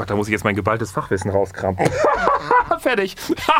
Gott, 0.00 0.08
da 0.08 0.16
muss 0.16 0.28
ich 0.28 0.32
jetzt 0.32 0.44
mein 0.44 0.56
geballtes 0.56 0.92
Fachwissen 0.92 1.30
rauskramen. 1.30 1.76
Fertig. 2.78 3.16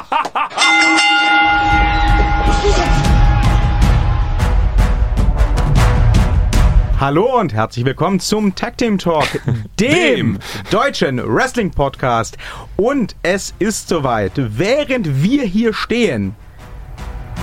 Hallo 6.99 7.39
und 7.39 7.53
herzlich 7.53 7.85
willkommen 7.85 8.21
zum 8.21 8.55
Tag 8.55 8.79
Team 8.79 8.97
Talk, 8.97 9.27
dem 9.79 10.39
deutschen 10.71 11.23
Wrestling 11.23 11.73
Podcast. 11.73 12.38
Und 12.79 13.17
es 13.22 13.53
ist 13.59 13.91
soweit. 13.91 14.33
Während 14.35 15.22
wir 15.22 15.43
hier 15.43 15.75
stehen, 15.75 16.34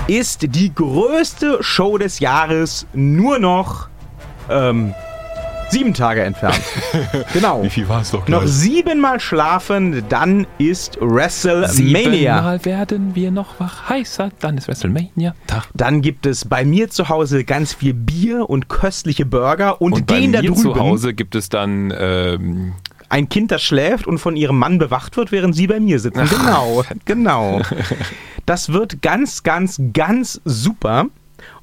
ist 0.08 0.56
die 0.56 0.74
größte 0.74 1.62
Show 1.62 2.00
des 2.00 2.20
Jahres 2.20 2.88
nur 2.94 3.38
noch 3.38 3.90
ähm, 4.50 4.96
sieben 5.70 5.94
Tage 5.94 6.24
entfernt. 6.24 6.60
genau. 7.34 7.64
Wie 7.64 7.70
viel 7.70 7.88
war 7.90 8.02
es 8.02 8.12
doch 8.12 8.28
Noch 8.28 8.42
gleich? 8.42 8.52
siebenmal 8.52 9.20
schlafen, 9.20 10.04
dann 10.10 10.48
ist 10.58 10.98
WrestleMania. 11.02 11.68
Siebenmal 11.72 12.66
werden 12.66 13.16
wir 13.16 13.32
noch 13.32 13.60
wach 13.60 13.90
heißer, 13.90 14.32
dann 14.40 14.58
ist 14.58 14.68
WrestleMania 14.68 15.36
Tag. 15.48 15.68
Dann 15.74 16.02
gibt 16.02 16.26
es 16.26 16.46
bei 16.46 16.66
mir 16.66 16.90
zu 16.90 17.10
Hause 17.10 17.44
ganz 17.44 17.74
viel 17.74 17.94
Bier 17.94 18.50
und 18.50 18.70
köstliche 18.70 19.26
Burger 19.26 19.82
und, 19.82 19.94
Und 19.94 20.08
bei 20.08 20.20
den 20.20 20.32
mir 20.32 20.38
da 20.38 20.42
drüben 20.44 20.56
zu 20.56 20.76
Hause 20.76 21.14
gibt 21.14 21.36
es 21.36 21.50
dann 21.50 21.94
ähm, 21.98 22.74
ein 23.10 23.30
Kind, 23.30 23.52
das 23.52 23.64
schläft 23.64 24.08
und 24.08 24.18
von 24.18 24.36
ihrem 24.36 24.58
Mann 24.58 24.80
bewacht 24.80 25.18
wird, 25.18 25.32
während 25.32 25.56
sie 25.56 25.68
bei 25.68 25.80
mir 25.80 26.00
sitzen. 26.00 26.28
Genau, 26.38 26.84
genau. 27.06 27.62
Das 28.46 28.72
wird 28.72 29.02
ganz, 29.02 29.44
ganz, 29.44 29.82
ganz 29.92 30.40
super. 30.46 31.08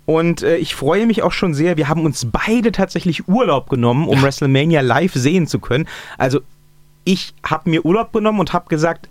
Und 0.06 0.42
äh, 0.42 0.56
ich 0.56 0.74
freue 0.74 1.06
mich 1.06 1.22
auch 1.22 1.32
schon 1.32 1.54
sehr. 1.54 1.76
Wir 1.76 1.88
haben 1.88 2.04
uns 2.04 2.26
beide 2.30 2.72
tatsächlich 2.72 3.28
Urlaub 3.28 3.68
genommen, 3.70 4.08
um 4.08 4.22
WrestleMania 4.22 4.80
live 4.80 5.14
sehen 5.14 5.46
zu 5.46 5.58
können. 5.58 5.88
Also 6.18 6.40
ich 7.04 7.34
habe 7.44 7.70
mir 7.70 7.84
Urlaub 7.84 8.12
genommen 8.12 8.40
und 8.40 8.52
habe 8.52 8.68
gesagt, 8.68 9.08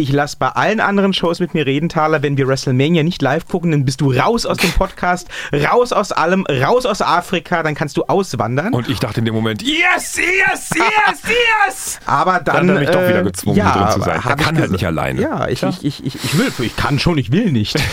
ich 0.00 0.12
lasse 0.12 0.36
bei 0.38 0.48
allen 0.48 0.80
anderen 0.80 1.12
Shows 1.12 1.40
mit 1.40 1.54
mir 1.54 1.66
reden, 1.66 1.88
Thaler. 1.88 2.22
Wenn 2.22 2.36
wir 2.36 2.48
WrestleMania 2.48 3.02
nicht 3.02 3.22
live 3.22 3.46
gucken, 3.46 3.70
dann 3.70 3.84
bist 3.84 4.00
du 4.00 4.12
raus 4.12 4.46
aus 4.46 4.56
dem 4.56 4.70
Podcast, 4.72 5.28
raus 5.52 5.92
aus 5.92 6.12
allem, 6.12 6.46
raus 6.46 6.86
aus 6.86 7.02
Afrika, 7.02 7.62
dann 7.62 7.74
kannst 7.74 7.96
du 7.96 8.04
auswandern. 8.04 8.72
und 8.74 8.88
ich 8.88 8.98
dachte 8.98 9.20
in 9.20 9.26
dem 9.26 9.34
Moment, 9.34 9.62
yes, 9.62 10.16
yes, 10.16 10.70
yes, 10.74 11.22
yes! 11.66 12.00
Aber 12.06 12.40
dann, 12.40 12.66
Dann 12.66 12.70
hat 12.70 12.74
er 12.76 12.80
mich 12.80 12.90
doch 12.90 13.08
wieder 13.08 13.20
äh, 13.20 13.24
gezwungen, 13.24 13.56
ja, 13.56 13.72
drin 13.72 13.92
zu 13.92 14.00
sein. 14.02 14.20
Er 14.24 14.36
kann 14.36 14.58
halt 14.58 14.70
nicht 14.70 14.86
alleine. 14.86 15.20
Ja, 15.20 15.48
ich, 15.48 15.62
ich, 15.62 15.84
ich, 15.84 16.06
ich, 16.06 16.14
ich 16.24 16.38
will, 16.38 16.52
ich 16.66 16.76
kann 16.76 16.98
schon, 16.98 17.18
ich 17.18 17.32
will 17.32 17.52
nicht. 17.52 17.78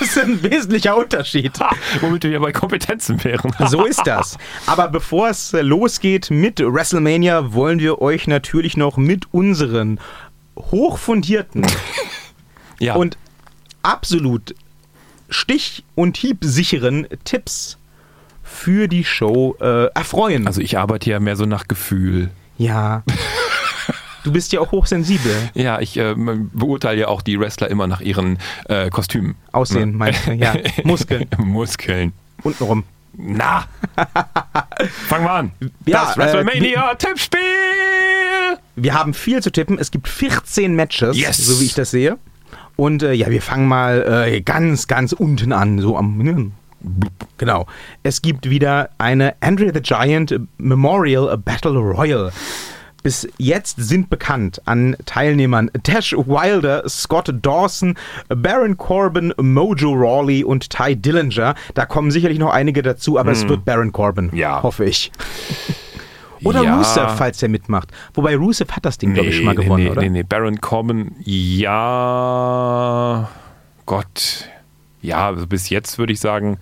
ist 0.00 0.18
ein 0.18 0.42
wesentlicher 0.42 0.96
Unterschied. 0.96 1.52
Womit 2.00 2.24
wir 2.24 2.30
ja 2.30 2.38
bei 2.38 2.52
Kompetenzen 2.52 3.22
wären. 3.24 3.52
So 3.68 3.84
ist 3.84 4.06
das. 4.06 4.38
Aber 4.66 4.88
bevor 4.88 5.28
es 5.28 5.52
äh, 5.52 5.62
losgeht 5.62 6.30
mit 6.30 6.60
WrestleMania, 6.60 7.52
wollen 7.52 7.78
wir 7.78 8.00
euch 8.00 8.26
natürlich 8.26 8.76
noch 8.76 8.96
mit 8.96 9.32
unseren 9.32 10.00
hochfundierten 10.56 11.66
ja. 12.78 12.94
und 12.94 13.16
absolut 13.82 14.54
stich- 15.28 15.84
und 15.94 16.16
hiebsicheren 16.16 17.06
Tipps 17.24 17.78
für 18.42 18.88
die 18.88 19.04
Show 19.04 19.56
äh, 19.60 19.86
erfreuen. 19.94 20.46
also 20.46 20.60
ich 20.60 20.76
arbeite 20.76 21.10
ja 21.10 21.20
mehr 21.20 21.36
so 21.36 21.46
nach 21.46 21.68
Gefühl. 21.68 22.30
ja. 22.58 23.02
Du 24.22 24.32
bist 24.32 24.52
ja 24.52 24.60
auch 24.60 24.70
hochsensibel. 24.70 25.34
Ja, 25.54 25.80
ich 25.80 25.96
ähm, 25.96 26.50
beurteile 26.52 27.00
ja 27.00 27.08
auch 27.08 27.22
die 27.22 27.40
Wrestler 27.40 27.70
immer 27.70 27.86
nach 27.86 28.02
ihren 28.02 28.38
äh, 28.68 28.90
Kostümen. 28.90 29.34
Aussehen, 29.52 29.96
meinst 29.96 30.26
du? 30.26 30.32
Ja. 30.32 30.54
Muskeln. 30.84 31.26
Muskeln. 31.38 32.12
Untenrum. 32.42 32.84
Na! 33.16 33.64
Fangen 35.08 35.24
wir 35.24 35.30
an. 35.30 35.50
Ja, 35.86 36.04
das 36.06 36.16
äh, 36.16 36.20
WrestleMania-Tippspiel! 36.20 37.40
Wir 38.76 38.94
haben 38.94 39.14
viel 39.14 39.42
zu 39.42 39.50
tippen. 39.52 39.78
Es 39.78 39.90
gibt 39.90 40.08
14 40.08 40.74
Matches, 40.74 41.16
Yes. 41.18 41.36
so 41.38 41.60
wie 41.60 41.64
ich 41.66 41.74
das 41.74 41.90
sehe. 41.90 42.18
Und 42.76 43.02
äh, 43.02 43.12
ja, 43.12 43.28
wir 43.30 43.42
fangen 43.42 43.68
mal 43.68 44.24
äh, 44.26 44.40
ganz, 44.40 44.86
ganz 44.86 45.12
unten 45.12 45.52
an, 45.52 45.78
so 45.80 45.96
am. 45.98 46.18
ne? 46.18 46.50
Genau. 47.36 47.66
Es 48.02 48.22
gibt 48.22 48.48
wieder 48.48 48.88
eine 48.96 49.34
Andre 49.40 49.70
the 49.74 49.80
Giant 49.82 50.34
Memorial 50.56 51.36
Battle 51.36 51.78
Royal. 51.78 52.32
Bis 53.02 53.26
jetzt 53.38 53.76
sind 53.80 54.10
bekannt 54.10 54.60
an 54.66 54.94
Teilnehmern 55.06 55.70
Dash 55.84 56.12
Wilder, 56.12 56.86
Scott 56.88 57.32
Dawson, 57.40 57.96
Baron 58.28 58.76
Corbin, 58.76 59.32
Mojo 59.40 59.92
Rawley 59.94 60.44
und 60.44 60.68
Ty 60.70 60.96
Dillinger. 60.96 61.54
Da 61.74 61.86
kommen 61.86 62.10
sicherlich 62.10 62.38
noch 62.38 62.50
einige 62.52 62.82
dazu, 62.82 63.18
aber 63.18 63.32
es 63.32 63.48
wird 63.48 63.64
Baron 63.64 63.92
Corbin, 63.92 64.30
Hm. 64.32 64.38
Ja. 64.38 64.62
hoffe 64.62 64.84
ich. 64.84 65.10
Oder 66.44 66.62
Ja. 66.62 66.76
Rusev, 66.78 67.14
falls 67.16 67.38
der 67.38 67.48
mitmacht. 67.50 67.90
Wobei 68.14 68.34
Rusev 68.36 68.70
hat 68.72 68.84
das 68.84 68.98
Ding, 68.98 69.14
glaube 69.14 69.28
ich, 69.30 69.36
schon 69.36 69.44
mal 69.44 69.54
gewonnen, 69.54 69.84
nee, 69.84 69.90
oder? 69.90 70.00
Nee, 70.02 70.08
nee, 70.10 70.22
Baron 70.22 70.60
Corbin, 70.60 71.12
ja. 71.20 71.70
Gott. 73.86 74.48
Ja, 75.02 75.28
also 75.28 75.46
bis 75.46 75.70
jetzt 75.70 75.98
würde 75.98 76.12
ich 76.12 76.20
sagen, 76.20 76.58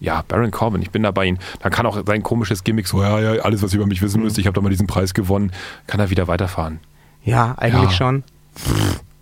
ja, 0.00 0.24
Baron 0.26 0.50
Corbin, 0.50 0.82
ich 0.82 0.90
bin 0.90 1.02
da 1.02 1.10
bei 1.10 1.26
ihm. 1.26 1.38
Dann 1.60 1.70
kann 1.70 1.86
auch 1.86 2.02
sein 2.06 2.22
komisches 2.22 2.64
Gimmick 2.64 2.86
so, 2.88 3.02
ja, 3.02 3.20
ja, 3.20 3.42
alles, 3.42 3.62
was 3.62 3.72
ihr 3.72 3.76
über 3.80 3.86
mich 3.86 4.00
Mhm. 4.00 4.06
wissen 4.06 4.22
müsst, 4.22 4.38
ich 4.38 4.46
habe 4.46 4.54
da 4.54 4.60
mal 4.60 4.70
diesen 4.70 4.86
Preis 4.86 5.14
gewonnen, 5.14 5.52
kann 5.86 6.00
er 6.00 6.10
wieder 6.10 6.26
weiterfahren. 6.28 6.80
Ja, 7.22 7.54
eigentlich 7.58 7.90
Ja. 7.92 7.96
schon. 7.96 8.24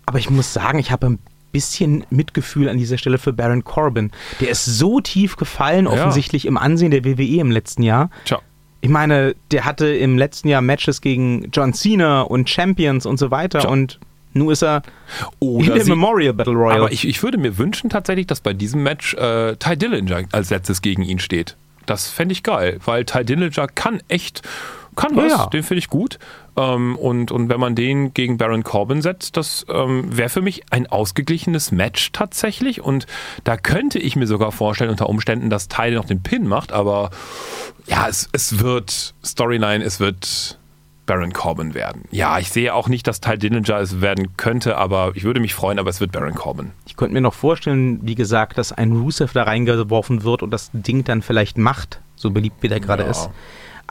Aber 0.05 0.19
ich 0.19 0.29
muss 0.29 0.53
sagen, 0.53 0.79
ich 0.79 0.91
habe 0.91 1.07
ein 1.07 1.19
bisschen 1.51 2.05
Mitgefühl 2.09 2.69
an 2.69 2.77
dieser 2.77 2.97
Stelle 2.97 3.17
für 3.17 3.33
Baron 3.33 3.63
Corbin. 3.63 4.11
Der 4.39 4.49
ist 4.49 4.65
so 4.65 4.99
tief 5.01 5.35
gefallen, 5.35 5.85
Ja. 5.85 5.91
offensichtlich 5.91 6.45
im 6.45 6.57
Ansehen 6.57 6.91
der 6.91 7.03
WWE 7.03 7.39
im 7.39 7.51
letzten 7.51 7.83
Jahr. 7.83 8.09
Tja. 8.25 8.39
Ich 8.81 8.89
meine, 8.89 9.35
der 9.51 9.65
hatte 9.65 9.87
im 9.87 10.17
letzten 10.17 10.47
Jahr 10.47 10.61
Matches 10.61 11.01
gegen 11.01 11.49
John 11.51 11.73
Cena 11.73 12.21
und 12.21 12.49
Champions 12.49 13.05
und 13.05 13.17
so 13.19 13.29
weiter 13.31 13.59
Tja. 13.59 13.69
und 13.69 13.99
nun 14.39 14.51
ist 14.51 14.63
er 14.63 14.81
Oder 15.39 15.67
in 15.67 15.73
der 15.75 15.83
sie- 15.83 15.89
Memorial 15.91 16.33
Battle 16.33 16.53
Royal. 16.55 16.77
Aber 16.79 16.91
ich, 16.91 17.07
ich 17.07 17.21
würde 17.21 17.37
mir 17.37 17.57
wünschen 17.57 17.89
tatsächlich, 17.89 18.25
dass 18.27 18.41
bei 18.41 18.53
diesem 18.53 18.81
Match 18.81 19.13
äh, 19.13 19.55
Ty 19.57 19.77
Dillinger 19.77 20.23
als 20.31 20.49
letztes 20.49 20.81
gegen 20.81 21.03
ihn 21.03 21.19
steht. 21.19 21.55
Das 21.85 22.09
fände 22.09 22.33
ich 22.33 22.43
geil, 22.43 22.79
weil 22.85 23.05
Ty 23.05 23.25
Dillinger 23.25 23.67
kann 23.67 24.01
echt, 24.07 24.41
kann 24.95 25.15
was, 25.15 25.31
ja. 25.31 25.45
den 25.47 25.63
finde 25.63 25.79
ich 25.79 25.87
gut. 25.87 26.19
Ähm, 26.55 26.95
und, 26.97 27.31
und 27.31 27.49
wenn 27.49 27.59
man 27.59 27.73
den 27.73 28.13
gegen 28.13 28.37
Baron 28.37 28.63
Corbin 28.63 29.01
setzt, 29.01 29.37
das 29.37 29.65
ähm, 29.69 30.05
wäre 30.15 30.29
für 30.29 30.41
mich 30.41 30.63
ein 30.71 30.87
ausgeglichenes 30.87 31.71
Match 31.71 32.11
tatsächlich. 32.11 32.81
Und 32.81 33.07
da 33.43 33.57
könnte 33.57 33.97
ich 33.97 34.15
mir 34.15 34.27
sogar 34.27 34.51
vorstellen, 34.51 34.91
unter 34.91 35.09
Umständen, 35.09 35.49
dass 35.49 35.67
Ty 35.67 35.91
noch 35.91 36.05
den 36.05 36.21
Pin 36.21 36.47
macht, 36.47 36.71
aber 36.71 37.09
ja, 37.87 38.07
es, 38.07 38.29
es 38.33 38.59
wird 38.59 39.15
Storyline, 39.25 39.83
es 39.83 39.99
wird 39.99 40.58
Baron 41.09 41.33
Corbin 41.33 41.73
werden. 41.73 42.03
Ja, 42.11 42.37
ich 42.37 42.51
sehe 42.51 42.71
auch 42.71 42.87
nicht, 42.87 43.07
dass 43.07 43.19
Ty 43.19 43.35
Dillinger 43.39 43.79
es 43.79 43.99
werden 43.99 44.37
könnte, 44.37 44.77
aber 44.77 45.13
ich 45.15 45.23
würde 45.23 45.39
mich 45.39 45.55
freuen, 45.55 45.79
aber 45.79 45.89
es 45.89 45.99
wird 45.99 46.11
Baron 46.11 46.35
Corbin. 46.35 46.69
Ich 46.85 46.95
könnte 46.95 47.15
mir 47.15 47.21
noch 47.21 47.33
vorstellen, 47.33 47.99
wie 48.03 48.13
gesagt, 48.13 48.59
dass 48.59 48.71
ein 48.71 48.91
Rusev 48.91 49.33
da 49.33 49.41
reingeworfen 49.43 50.21
wird 50.23 50.43
und 50.43 50.51
das 50.51 50.69
Ding 50.71 51.03
dann 51.03 51.23
vielleicht 51.23 51.57
macht, 51.57 51.99
so 52.15 52.29
beliebt 52.29 52.61
wie 52.61 52.67
der 52.67 52.79
gerade 52.79 53.03
Ja. 53.05 53.09
ist. 53.09 53.31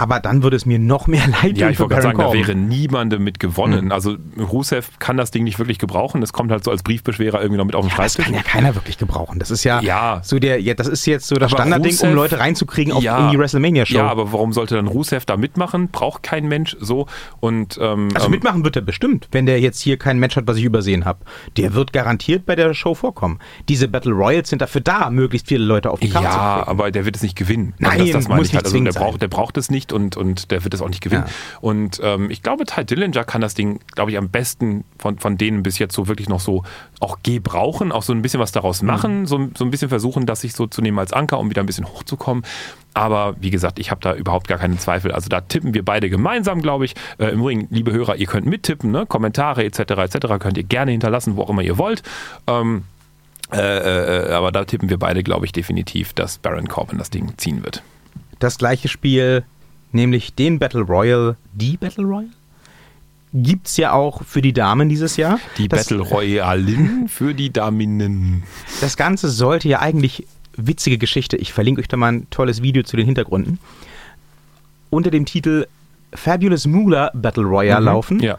Aber 0.01 0.21
dann 0.21 0.45
würde 0.45 0.57
es 0.57 0.65
mir 0.65 0.79
noch 0.79 1.09
mehr 1.09 1.27
leid 1.43 1.59
Ja, 1.59 1.71
ich 1.71 1.81
wollte 1.81 1.95
gerade 1.95 2.03
sagen, 2.05 2.19
da 2.19 2.25
Corbin. 2.27 2.41
wäre 2.47 2.55
niemandem 2.55 3.25
mit 3.25 3.41
gewonnen. 3.41 3.91
Also 3.91 4.17
Rusev 4.39 4.91
kann 5.01 5.17
das 5.17 5.33
Ding 5.33 5.43
nicht 5.43 5.59
wirklich 5.59 5.79
gebrauchen. 5.81 6.21
Das 6.21 6.33
kommt 6.33 6.53
halt 6.53 6.63
so 6.63 6.71
als 6.71 6.85
Briefbeschwerer 6.85 7.41
irgendwie 7.41 7.59
noch 7.59 7.65
mit 7.65 7.75
auf 7.75 7.85
den 7.85 7.91
Ja, 7.91 7.97
das 7.97 8.13
Schreibtisch. 8.15 8.25
kann 8.27 8.35
ja 8.35 8.43
keiner 8.43 8.75
wirklich 8.77 8.97
gebrauchen. 8.97 9.41
Das 9.41 9.51
ist 9.51 9.65
ja, 9.65 9.81
Ja. 9.81 10.21
so 10.23 10.39
der, 10.39 10.61
ja, 10.63 10.75
das 10.75 10.87
ist 10.87 11.05
jetzt 11.07 11.27
so 11.27 11.35
das 11.35 11.53
Aber 11.53 11.63
Standardding, 11.63 11.91
um 11.99 12.09
Rusev- 12.11 12.15
Leute 12.15 12.39
reinzukriegen 12.39 12.93
auf 12.93 13.03
Ja. 13.03 13.27
in 13.27 13.33
die 13.33 13.39
WrestleMania-Show. 13.41 13.97
Ja, 13.97 14.07
aber 14.09 14.33
warum 14.33 14.53
sollte 14.53 14.77
dann 14.77 14.87
Rusev 14.87 15.25
da 15.27 15.37
mitmachen? 15.37 15.89
Braucht 15.89 16.23
kein 16.23 16.47
Mensch 16.47 16.77
so. 16.79 17.07
Und 17.41 17.77
ähm, 17.83 18.11
also 18.15 18.27
ähm, 18.27 18.31
mitmachen 18.31 18.63
wird 18.65 18.77
er 18.77 18.83
bestimmt, 18.83 19.27
wenn 19.33 19.47
der 19.47 19.61
jetzt 19.61 19.81
hier 19.81 19.97
kein 19.97 20.21
Match 20.21 20.37
hat, 20.37 20.47
was 20.47 20.57
ich 20.59 20.65
übersehen 20.65 21.07
habe. 21.07 21.25
Der 21.57 21.75
wird 21.75 21.93
garantiert 21.93 22.47
bei 22.47 22.55
der 22.55 22.73
Show 22.73 22.95
vorkommen. 22.95 23.41
Diese 23.69 23.89
Battle 23.89 24.13
Royals 24.13 24.49
sind 24.49 24.63
dafür 24.63 24.81
da, 24.81 25.11
möglichst 25.11 25.49
viele 25.49 25.65
Leute 25.65 25.91
auf 25.91 25.99
die 25.99 26.09
Karte 26.09 26.29
zu 26.29 26.35
Ja, 26.37 26.57
kriegen. 26.59 26.69
aber 26.71 26.91
der 26.93 27.05
wird 27.05 27.17
es 27.17 27.23
nicht 27.25 27.35
gewinnen. 27.37 27.75
Nein, 27.79 27.93
also 28.01 28.05
das, 28.05 28.13
das 28.13 28.29
meine 28.29 28.41
muss 28.41 28.49
ich 28.49 28.55
halt. 28.55 28.65
nicht 28.67 28.75
Also 28.77 28.85
der 28.85 29.01
braucht, 29.01 29.23
der 29.23 29.29
braucht 29.29 29.57
es 29.57 29.71
nicht 29.71 29.88
und, 29.93 30.17
und 30.17 30.51
der 30.51 30.65
wird 30.65 30.75
es 30.75 30.83
auch 30.83 30.89
nicht 30.89 31.03
gewinnen. 31.03 31.25
Ja. 31.27 31.33
Und 31.61 32.01
ähm, 32.03 32.31
ich 32.31 32.43
glaube, 32.43 32.65
Ty 32.65 32.85
Dillinger 32.85 33.25
kann 33.25 33.41
das 33.41 33.55
Ding, 33.55 33.81
glaube 33.95 34.11
ich, 34.11 34.19
am 34.19 34.29
besten 34.29 34.85
von, 34.99 35.19
von 35.19 35.37
denen 35.39 35.63
bis 35.63 35.79
jetzt 35.79 35.95
so 35.95 36.09
wirklich 36.09 36.29
noch 36.29 36.41
so 36.41 36.63
auch 37.01 37.19
gebrauchen, 37.23 37.93
auch 37.93 38.03
so 38.03 38.13
ein 38.13 38.23
bisschen 38.23 38.41
was 38.41 38.53
daraus 38.53 38.83
Mhm. 38.83 38.87
machen, 38.89 39.27
so, 39.27 39.49
so 39.57 39.65
ein 39.65 39.71
bisschen 39.71 39.89
versuchen, 39.89 40.27
das 40.27 40.41
sich 40.41 40.53
so 40.55 40.67
zu 40.67 40.83
nehmen 40.83 40.99
als 40.99 41.13
Anker, 41.13 41.39
um 41.39 41.51
wieder 41.51 41.63
ein 41.63 41.67
bisschen 41.67 41.87
hochzukommen. 41.87 42.45
Aber 42.95 43.37
wie 43.41 43.51
gesagt, 43.51 43.79
ich 43.79 43.91
habe 43.91 44.01
da 44.01 44.15
überhaupt 44.15 44.49
gar 44.49 44.59
keine 44.59 44.77
Zweifel. 44.79 45.13
Also 45.13 45.29
da 45.29 45.41
tippen 45.41 45.75
wir 45.75 45.85
beide 45.85 46.11
gemeinsam, 46.11 46.63
glaube 46.63 46.85
ich. 46.85 46.95
Äh, 47.19 47.29
Im 47.29 47.41
Übrigen, 47.41 47.69
liebe 47.71 47.93
Hörer, 47.93 48.17
ihr 48.17 48.27
könnt 48.27 48.47
mittippen, 48.47 48.91
ne? 48.91 49.07
Kommentare 49.07 49.63
etc. 49.65 49.81
etc. 49.81 50.19
könnt 50.41 50.57
ihr 50.57 50.65
gerne 50.65 50.91
hinterlassen, 50.91 51.37
wo 51.37 51.43
auch 51.43 51.51
immer 51.51 51.63
ihr 51.63 51.79
wollt. 51.79 52.03
Ähm, 52.47 52.85
äh, 53.53 54.29
äh, 54.29 54.33
aber 54.33 54.53
da 54.53 54.65
tippen 54.65 54.91
wir 54.91 54.99
beide, 54.99 55.23
glaube 55.23 55.47
ich, 55.47 55.53
definitiv, 55.53 56.13
dass 56.13 56.39
Baron 56.39 56.69
Corbin 56.69 56.99
das 56.99 57.11
Ding 57.11 57.33
ziehen 57.37 57.63
wird. 57.63 57.83
Das 58.41 58.59
gleiche 58.59 58.89
Spiel, 58.89 59.45
nämlich 59.93 60.35
den 60.35 60.59
Battle 60.59 60.83
Royal, 60.83 61.37
die 61.53 61.77
Battle 61.77 62.05
Royal? 62.05 62.31
Gibt's 63.35 63.77
ja 63.77 63.93
auch 63.93 64.23
für 64.25 64.41
die 64.41 64.55
Damen 64.55 64.89
dieses 64.89 65.17
Jahr. 65.17 65.39
Die 65.59 65.69
das, 65.69 65.87
Battle 65.87 66.03
Royalin 66.03 67.09
für 67.09 67.35
die 67.35 67.53
Daminnen. 67.53 68.43
Das 68.81 68.97
Ganze 68.97 69.29
sollte 69.29 69.69
ja 69.69 69.81
eigentlich 69.81 70.27
witzige 70.57 70.99
Geschichte. 70.99 71.37
Ich 71.37 71.53
verlinke 71.53 71.81
euch 71.81 71.89
da 71.89 71.97
mal 71.97 72.13
ein 72.13 72.31
tolles 72.31 72.63
Video 72.63 72.83
zu 72.83 72.97
den 72.97 73.05
Hintergründen. 73.05 73.59
Unter 74.91 75.11
dem 75.11 75.27
Titel 75.27 75.67
Fabulous 76.15 76.67
Moolah 76.67 77.11
Battle 77.15 77.45
Royale 77.45 77.85
laufen. 77.85 78.21
Ja. 78.21 78.39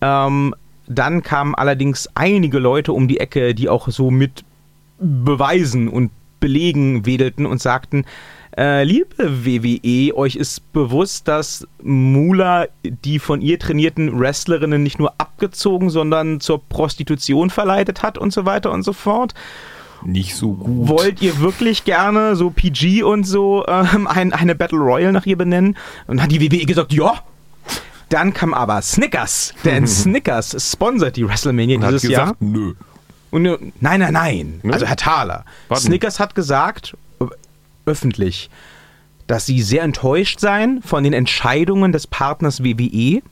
Ähm, 0.00 0.54
dann 0.86 1.22
kamen 1.22 1.54
allerdings 1.54 2.08
einige 2.14 2.58
Leute 2.58 2.92
um 2.92 3.06
die 3.06 3.20
Ecke, 3.20 3.54
die 3.54 3.68
auch 3.68 3.88
so 3.88 4.10
mit 4.10 4.42
Beweisen 4.98 5.88
und 5.88 6.10
Belegen 6.40 7.06
wedelten 7.06 7.46
und 7.46 7.60
sagten, 7.60 8.04
äh, 8.56 8.84
liebe 8.84 9.44
WWE, 9.44 10.14
euch 10.16 10.36
ist 10.36 10.72
bewusst, 10.72 11.28
dass 11.28 11.66
Mula 11.82 12.66
die 12.84 13.18
von 13.18 13.40
ihr 13.40 13.58
trainierten 13.58 14.18
Wrestlerinnen 14.18 14.82
nicht 14.82 14.98
nur 14.98 15.14
abgezogen, 15.18 15.90
sondern 15.90 16.40
zur 16.40 16.62
Prostitution 16.68 17.50
verleitet 17.50 18.02
hat 18.02 18.18
und 18.18 18.32
so 18.32 18.44
weiter 18.46 18.72
und 18.72 18.82
so 18.82 18.92
fort. 18.92 19.34
Nicht 20.04 20.34
so 20.34 20.54
gut. 20.54 20.88
Wollt 20.88 21.22
ihr 21.22 21.40
wirklich 21.40 21.84
gerne 21.84 22.34
so 22.34 22.50
PG 22.50 23.02
und 23.02 23.24
so 23.24 23.66
ähm, 23.68 24.06
ein, 24.06 24.32
eine 24.32 24.54
Battle 24.54 24.78
Royale 24.78 25.12
nach 25.12 25.26
ihr 25.26 25.36
benennen? 25.36 25.76
Und 26.06 26.16
dann 26.16 26.22
hat 26.22 26.32
die 26.32 26.40
WWE 26.40 26.64
gesagt, 26.64 26.92
ja. 26.92 27.14
Dann 28.08 28.34
kam 28.34 28.54
aber 28.54 28.82
Snickers, 28.82 29.54
denn 29.64 29.86
Snickers 29.86 30.56
sponsert 30.72 31.16
die 31.16 31.28
WrestleMania 31.28 31.76
Und 31.76 31.86
dieses 31.86 32.04
hat 32.04 32.10
Jahr. 32.10 32.22
gesagt, 32.24 32.42
nö. 32.42 32.74
Und, 33.30 33.46
äh, 33.46 33.58
nein, 33.80 34.00
nein, 34.00 34.12
nein. 34.12 34.60
Ne? 34.62 34.72
Also 34.72 34.86
Herr 34.86 34.96
Thaler. 34.96 35.44
Warten. 35.68 35.84
Snickers 35.84 36.18
hat 36.18 36.34
gesagt, 36.34 36.96
öffentlich, 37.86 38.50
dass 39.26 39.46
sie 39.46 39.62
sehr 39.62 39.82
enttäuscht 39.82 40.40
seien 40.40 40.82
von 40.82 41.04
den 41.04 41.12
Entscheidungen 41.12 41.92
des 41.92 42.06
Partners 42.06 42.64
WWE 42.64 43.22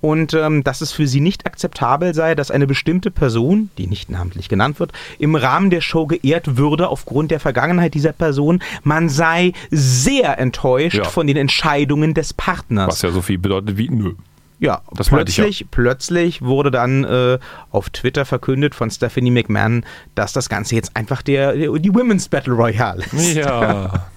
und 0.00 0.34
ähm, 0.34 0.62
dass 0.62 0.82
es 0.82 0.92
für 0.92 1.06
sie 1.06 1.20
nicht 1.20 1.46
akzeptabel 1.46 2.14
sei, 2.14 2.34
dass 2.34 2.50
eine 2.50 2.66
bestimmte 2.66 3.10
Person, 3.10 3.70
die 3.78 3.86
nicht 3.86 4.10
namentlich 4.10 4.48
genannt 4.48 4.78
wird, 4.78 4.92
im 5.18 5.34
Rahmen 5.34 5.70
der 5.70 5.80
Show 5.80 6.06
geehrt 6.06 6.56
würde 6.56 6.88
aufgrund 6.88 7.30
der 7.30 7.40
Vergangenheit 7.40 7.94
dieser 7.94 8.12
Person. 8.12 8.60
Man 8.82 9.08
sei 9.08 9.52
sehr 9.70 10.38
enttäuscht 10.38 10.98
Ja. 10.98 11.04
von 11.04 11.26
den 11.26 11.36
Entscheidungen 11.36 12.12
des 12.12 12.34
Partners. 12.34 12.88
Was 12.88 13.02
ja 13.02 13.10
so 13.10 13.22
viel 13.22 13.38
bedeutet 13.38 13.78
wie 13.78 13.88
nö. 13.88 14.14
Ja, 14.58 14.80
Das 14.94 15.08
plötzlich, 15.08 15.66
plötzlich 15.70 16.40
wurde 16.40 16.70
dann 16.70 17.04
äh, 17.04 17.38
auf 17.70 17.90
Twitter 17.90 18.24
verkündet 18.24 18.74
von 18.74 18.90
Stephanie 18.90 19.30
McMahon, 19.30 19.84
dass 20.14 20.32
das 20.32 20.48
Ganze 20.48 20.74
jetzt 20.74 20.96
einfach 20.96 21.20
der, 21.20 21.52
der 21.52 21.72
die 21.72 21.94
Women's 21.94 22.28
Battle 22.28 22.54
Royale 22.54 23.04
ist. 23.12 23.34
Ja. 23.34 24.06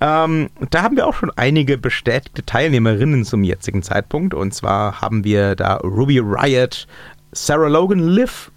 Ähm, 0.00 0.50
da 0.70 0.82
haben 0.82 0.96
wir 0.96 1.06
auch 1.06 1.14
schon 1.14 1.32
einige 1.36 1.78
bestätigte 1.78 2.44
Teilnehmerinnen 2.44 3.24
zum 3.24 3.42
jetzigen 3.42 3.82
Zeitpunkt. 3.82 4.34
Und 4.34 4.52
zwar 4.52 5.00
haben 5.00 5.24
wir 5.24 5.54
da 5.54 5.76
Ruby 5.76 6.18
Riot, 6.18 6.86
Sarah 7.32 7.68
Logan, 7.68 8.06
Liv, 8.06 8.50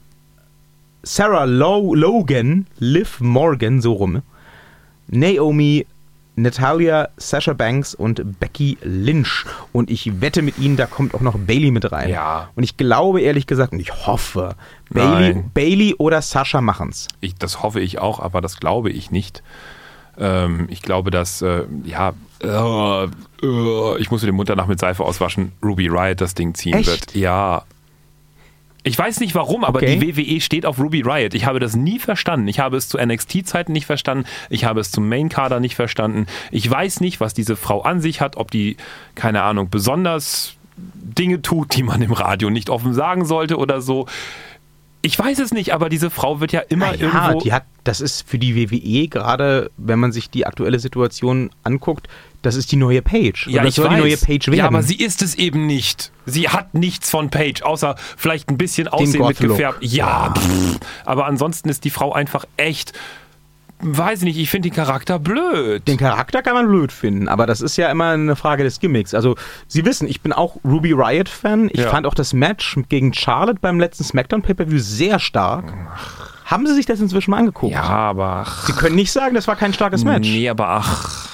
Sarah 1.03 1.45
Lo 1.45 1.95
Logan, 1.95 2.67
Liv 2.79 3.21
Morgan, 3.21 3.81
so 3.81 3.94
rum, 3.94 4.21
Naomi, 5.07 5.85
Natalia, 6.41 7.09
Sasha 7.18 7.53
Banks 7.53 7.94
und 7.94 8.39
Becky 8.39 8.77
Lynch. 8.81 9.45
Und 9.71 9.89
ich 9.89 10.21
wette 10.21 10.41
mit 10.41 10.57
ihnen, 10.57 10.77
da 10.77 10.86
kommt 10.86 11.13
auch 11.13 11.21
noch 11.21 11.38
Bailey 11.38 11.71
mit 11.71 11.91
rein. 11.91 12.09
Ja. 12.09 12.50
Und 12.56 12.63
ich 12.63 12.77
glaube 12.77 13.21
ehrlich 13.21 13.47
gesagt, 13.47 13.74
und 13.74 13.80
ich 13.80 14.07
hoffe, 14.07 14.56
Bailey, 14.89 15.33
Nein. 15.33 15.51
Bailey 15.53 15.95
oder 15.97 16.21
Sasha 16.21 16.62
machen's. 16.62 17.07
Ich, 17.21 17.36
das 17.36 17.62
hoffe 17.63 17.80
ich 17.80 18.00
auch, 18.00 18.19
aber 18.19 18.41
das 18.41 18.57
glaube 18.57 18.89
ich 18.89 19.12
nicht. 19.12 19.44
Ähm, 20.18 20.68
ich 20.69 20.81
glaube, 20.81 21.12
dass, 21.12 21.41
äh, 21.41 21.63
ja, 21.83 22.13
äh, 22.44 22.47
äh, 22.47 23.97
ich 24.00 24.12
muss 24.12 24.21
mir 24.21 24.27
den 24.27 24.35
Mund 24.35 24.50
danach 24.50 24.68
mit 24.68 24.80
Seife 24.80 25.03
auswaschen, 25.03 25.53
Ruby 25.63 25.88
Riot 25.88 26.21
das 26.21 26.35
Ding 26.35 26.53
ziehen 26.56 26.74
Echt? 26.74 26.88
wird. 26.88 27.15
Ja. 27.15 27.63
Ich 28.89 28.97
weiß 28.97 29.19
nicht 29.19 29.36
warum, 29.36 29.63
aber 29.63 29.77
Okay. 29.80 30.00
die 30.00 30.18
WWE 30.18 30.41
steht 30.41 30.65
auf 30.65 30.80
Ruby 30.80 31.01
Riot. 31.01 31.36
Ich 31.36 31.45
habe 31.45 31.59
das 31.59 31.75
nie 31.75 32.00
verstanden. 32.00 32.47
Ich 32.47 32.59
habe 32.59 32.75
es 32.75 32.89
zu 32.89 32.97
NXT-Zeiten 32.97 33.71
nicht 33.71 33.86
verstanden. 33.86 34.25
Ich 34.50 34.65
habe 34.65 34.80
es 34.80 34.89
zum 34.89 35.07
Main-Kader 35.07 35.59
nicht 35.59 35.75
verstanden. 35.75 36.25
Ich 36.50 36.69
weiß 36.69 37.00
nicht, 37.00 37.19
was 37.19 37.36
diese 37.36 37.56
Frau 37.56 37.81
an 37.81 38.01
sich 38.01 38.19
hat, 38.19 38.36
ob 38.36 38.50
die, 38.50 38.77
keine 39.13 39.44
Ahnung, 39.44 39.69
besonders 39.69 40.56
Dinge 40.75 41.44
tut, 41.44 41.75
die 41.75 41.83
man 41.83 42.01
im 42.01 42.13
Radio 42.13 42.50
nicht 42.50 42.71
offen 42.71 42.95
sagen 42.95 43.25
sollte 43.25 43.57
oder 43.57 43.80
so. 43.81 44.07
Ich 45.03 45.18
weiß 45.19 45.38
es 45.38 45.53
nicht, 45.53 45.71
aber 45.74 45.88
diese 45.88 46.09
Frau 46.09 46.39
wird 46.39 46.51
ja 46.51 46.62
immer 46.62 46.95
ja, 46.95 47.01
irgendwo. 47.01 47.42
die 47.42 47.53
hat, 47.53 47.65
das 47.83 48.01
ist 48.01 48.27
für 48.27 48.39
die 48.39 48.56
WWE 48.56 49.07
gerade, 49.07 49.69
wenn 49.77 50.00
man 50.00 50.12
sich 50.12 50.31
die 50.31 50.47
aktuelle 50.47 50.80
Situation 50.80 51.51
anguckt, 51.63 52.07
das 52.41 52.56
ist 52.56 52.71
die 52.71 52.75
neue 52.77 53.01
Page. 53.01 53.47
Ja, 53.47 53.65
ich 53.65 53.75
soll 53.75 53.88
weiß. 53.89 53.95
die 53.95 54.01
neue 54.01 54.18
Page 54.18 54.47
werden. 54.47 54.57
Ja, 54.59 54.65
aber 54.68 54.81
sie 54.83 54.95
ist 54.95 55.21
es 55.21 55.36
eben 55.36 55.65
nicht. 55.65 56.12
Sie 56.25 56.47
hat 56.50 56.74
nichts 56.74 57.09
von 57.09 57.30
Page, 57.30 57.62
außer 57.63 57.95
vielleicht 58.18 58.50
ein 58.50 58.57
bisschen 58.57 58.88
Aussehen 58.88 59.12
mit 59.12 59.19
Goth-Look. 59.38 59.57
gefärbt. 59.57 59.77
Ja, 59.81 60.33
pff. 60.38 60.80
aber 61.06 61.25
ansonsten 61.25 61.69
ist 61.69 61.83
die 61.83 61.89
Frau 61.89 62.13
einfach 62.13 62.45
echt. 62.57 62.94
Weiß 63.81 64.24
nicht, 64.24 64.38
ich 64.38 64.50
finde 64.50 64.68
den 64.69 64.75
Charakter 64.75 65.19
blöd. 65.19 65.88
den 65.88 65.95
Charakter 65.97 66.41
kann 66.41 66.53
man 66.53 66.68
blöd 66.68 66.91
finden, 66.91 67.30
aber 67.30 67.45
das 67.45 67.62
ist 67.62 67.77
ja 67.77 67.89
immer 67.89 68.09
eine 68.09 68.36
Frage 68.36 68.65
des 68.65 68.81
Gimmicks. 68.81 69.13
Also, 69.13 69.38
Sie 69.69 69.85
wissen, 69.85 70.06
ich 70.06 70.19
bin 70.19 70.33
auch 70.33 70.57
Ruby 70.65 70.92
Riot-Fan. 70.92 71.69
Ich 71.71 71.80
Ja. 71.80 71.89
fand 71.89 72.06
auch 72.06 72.13
das 72.13 72.33
Match 72.33 72.77
gegen 72.89 73.13
Charlotte 73.13 73.59
beim 73.62 73.80
letzten 73.80 74.03
SmackDown 74.03 74.42
Pay-Per-View 74.42 74.80
sehr 74.80 75.18
stark. 75.19 75.74
Haben 76.44 76.68
Sie 76.68 76.74
sich 76.75 76.88
das 76.88 77.00
inzwischen 77.00 77.31
mal 77.31 77.38
angeguckt? 77.38 77.71
ja, 77.71 77.83
aber. 77.83 78.44
Ach, 78.47 78.65
Sie 78.68 78.74
können 78.74 78.95
nicht 78.95 79.13
sagen, 79.13 79.33
das 79.33 79.47
war 79.47 79.56
kein 79.56 79.74
starkes 79.74 80.03
Match. 80.03 80.27
Nee, 80.27 80.50
aber 80.50 80.68
ach. 80.68 81.30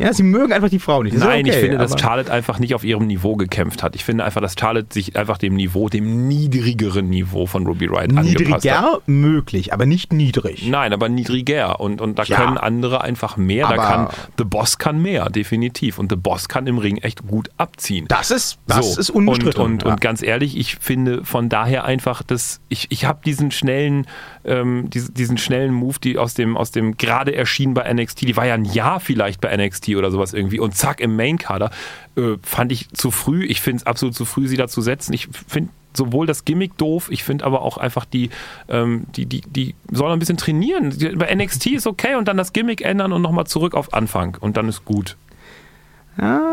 Ja, 0.00 0.12
Sie 0.14 0.22
mögen 0.22 0.52
einfach 0.52 0.70
die 0.70 0.78
Frau 0.78 1.02
nicht. 1.02 1.14
Das 1.14 1.22
Nein, 1.22 1.40
okay, 1.44 1.50
ich 1.50 1.56
finde, 1.56 1.76
dass 1.78 2.00
Charlotte 2.00 2.32
einfach 2.32 2.58
nicht 2.58 2.74
auf 2.74 2.84
ihrem 2.84 3.06
Niveau 3.06 3.36
gekämpft 3.36 3.82
hat. 3.82 3.94
Ich 3.94 4.04
finde 4.04 4.24
einfach, 4.24 4.40
dass 4.40 4.54
Charlotte 4.58 4.86
sich 4.92 5.14
einfach 5.16 5.36
dem 5.38 5.54
Niveau, 5.54 5.88
dem 5.90 6.26
niedrigeren 6.26 7.10
Niveau 7.10 7.46
von 7.46 7.66
Ruby 7.66 7.86
Riot 7.86 8.16
angepasst 8.16 8.24
hat. 8.24 8.24
Niedriger 8.64 9.00
möglich, 9.06 9.72
aber 9.74 9.84
nicht 9.84 10.12
niedrig. 10.12 10.66
Nein, 10.66 10.92
aber 10.94 11.08
niedriger. 11.08 11.80
Und, 11.80 12.00
und 12.00 12.18
da 12.18 12.22
Ja. 12.24 12.36
können 12.36 12.56
andere 12.56 13.02
einfach 13.02 13.36
mehr. 13.36 13.68
Da 13.68 13.74
Aber- 13.74 13.82
kann 13.82 14.08
The 14.38 14.44
Boss 14.44 14.78
kann 14.78 15.02
mehr, 15.02 15.28
definitiv. 15.28 15.98
Und 15.98 16.10
The 16.10 16.16
Boss 16.16 16.48
kann 16.48 16.66
im 16.66 16.78
Ring 16.78 16.96
echt 16.98 17.26
gut 17.26 17.50
abziehen. 17.58 18.06
Das 18.08 18.30
ist, 18.30 18.58
das 18.66 18.94
So, 18.94 19.00
ist 19.00 19.10
unbestritten. 19.10 19.60
Und, 19.60 19.72
und, 19.72 19.82
ja. 19.84 19.92
und 19.92 20.00
ganz 20.00 20.22
ehrlich, 20.22 20.56
ich 20.56 20.76
finde 20.76 21.24
von 21.24 21.48
daher 21.50 21.84
einfach, 21.84 22.22
dass 22.22 22.60
ich, 22.68 22.86
ich 22.90 23.04
habe 23.04 23.20
diesen 23.24 23.50
schnellen, 23.50 24.06
ähm, 24.44 24.88
diesen, 24.90 25.14
diesen 25.14 25.38
schnellen 25.38 25.72
Move, 25.72 25.96
die 26.02 26.18
aus 26.18 26.34
dem, 26.34 26.56
aus 26.56 26.70
dem 26.70 26.96
gerade 26.96 27.34
erschienen 27.34 27.74
bei 27.74 27.92
NXT, 27.92 28.22
die 28.22 28.36
war 28.36 28.46
ja 28.46 28.54
ein 28.54 28.64
Jahr 28.64 29.00
vielleicht 29.00 29.40
bei 29.40 29.54
NXT 29.56 29.90
oder 29.90 30.10
sowas 30.10 30.32
irgendwie 30.32 30.60
und 30.60 30.74
zack 30.74 31.00
im 31.00 31.16
Main-Kader, 31.16 31.70
äh, 32.16 32.36
fand 32.42 32.72
ich 32.72 32.88
zu 32.90 33.10
früh. 33.10 33.44
Ich 33.44 33.60
finde 33.60 33.78
es 33.78 33.86
absolut 33.86 34.14
zu 34.14 34.24
früh, 34.24 34.48
sie 34.48 34.56
da 34.56 34.68
zu 34.68 34.80
setzen. 34.80 35.12
Ich 35.12 35.28
finde 35.48 35.70
sowohl 35.92 36.26
das 36.26 36.44
Gimmick 36.44 36.76
doof, 36.78 37.08
ich 37.10 37.24
finde 37.24 37.44
aber 37.44 37.62
auch 37.62 37.76
einfach 37.76 38.04
die, 38.04 38.30
ähm, 38.68 39.06
die, 39.16 39.26
die, 39.26 39.40
die 39.42 39.74
soll 39.90 40.12
ein 40.12 40.18
bisschen 40.18 40.36
trainieren. 40.36 40.94
Bei 41.16 41.34
NXT 41.34 41.66
ist 41.68 41.86
okay 41.86 42.14
und 42.14 42.28
dann 42.28 42.36
das 42.36 42.52
Gimmick 42.52 42.82
ändern 42.82 43.12
und 43.12 43.22
nochmal 43.22 43.46
zurück 43.46 43.74
auf 43.74 43.92
Anfang 43.92 44.36
und 44.40 44.56
dann 44.56 44.68
ist 44.68 44.84
gut. 44.84 45.16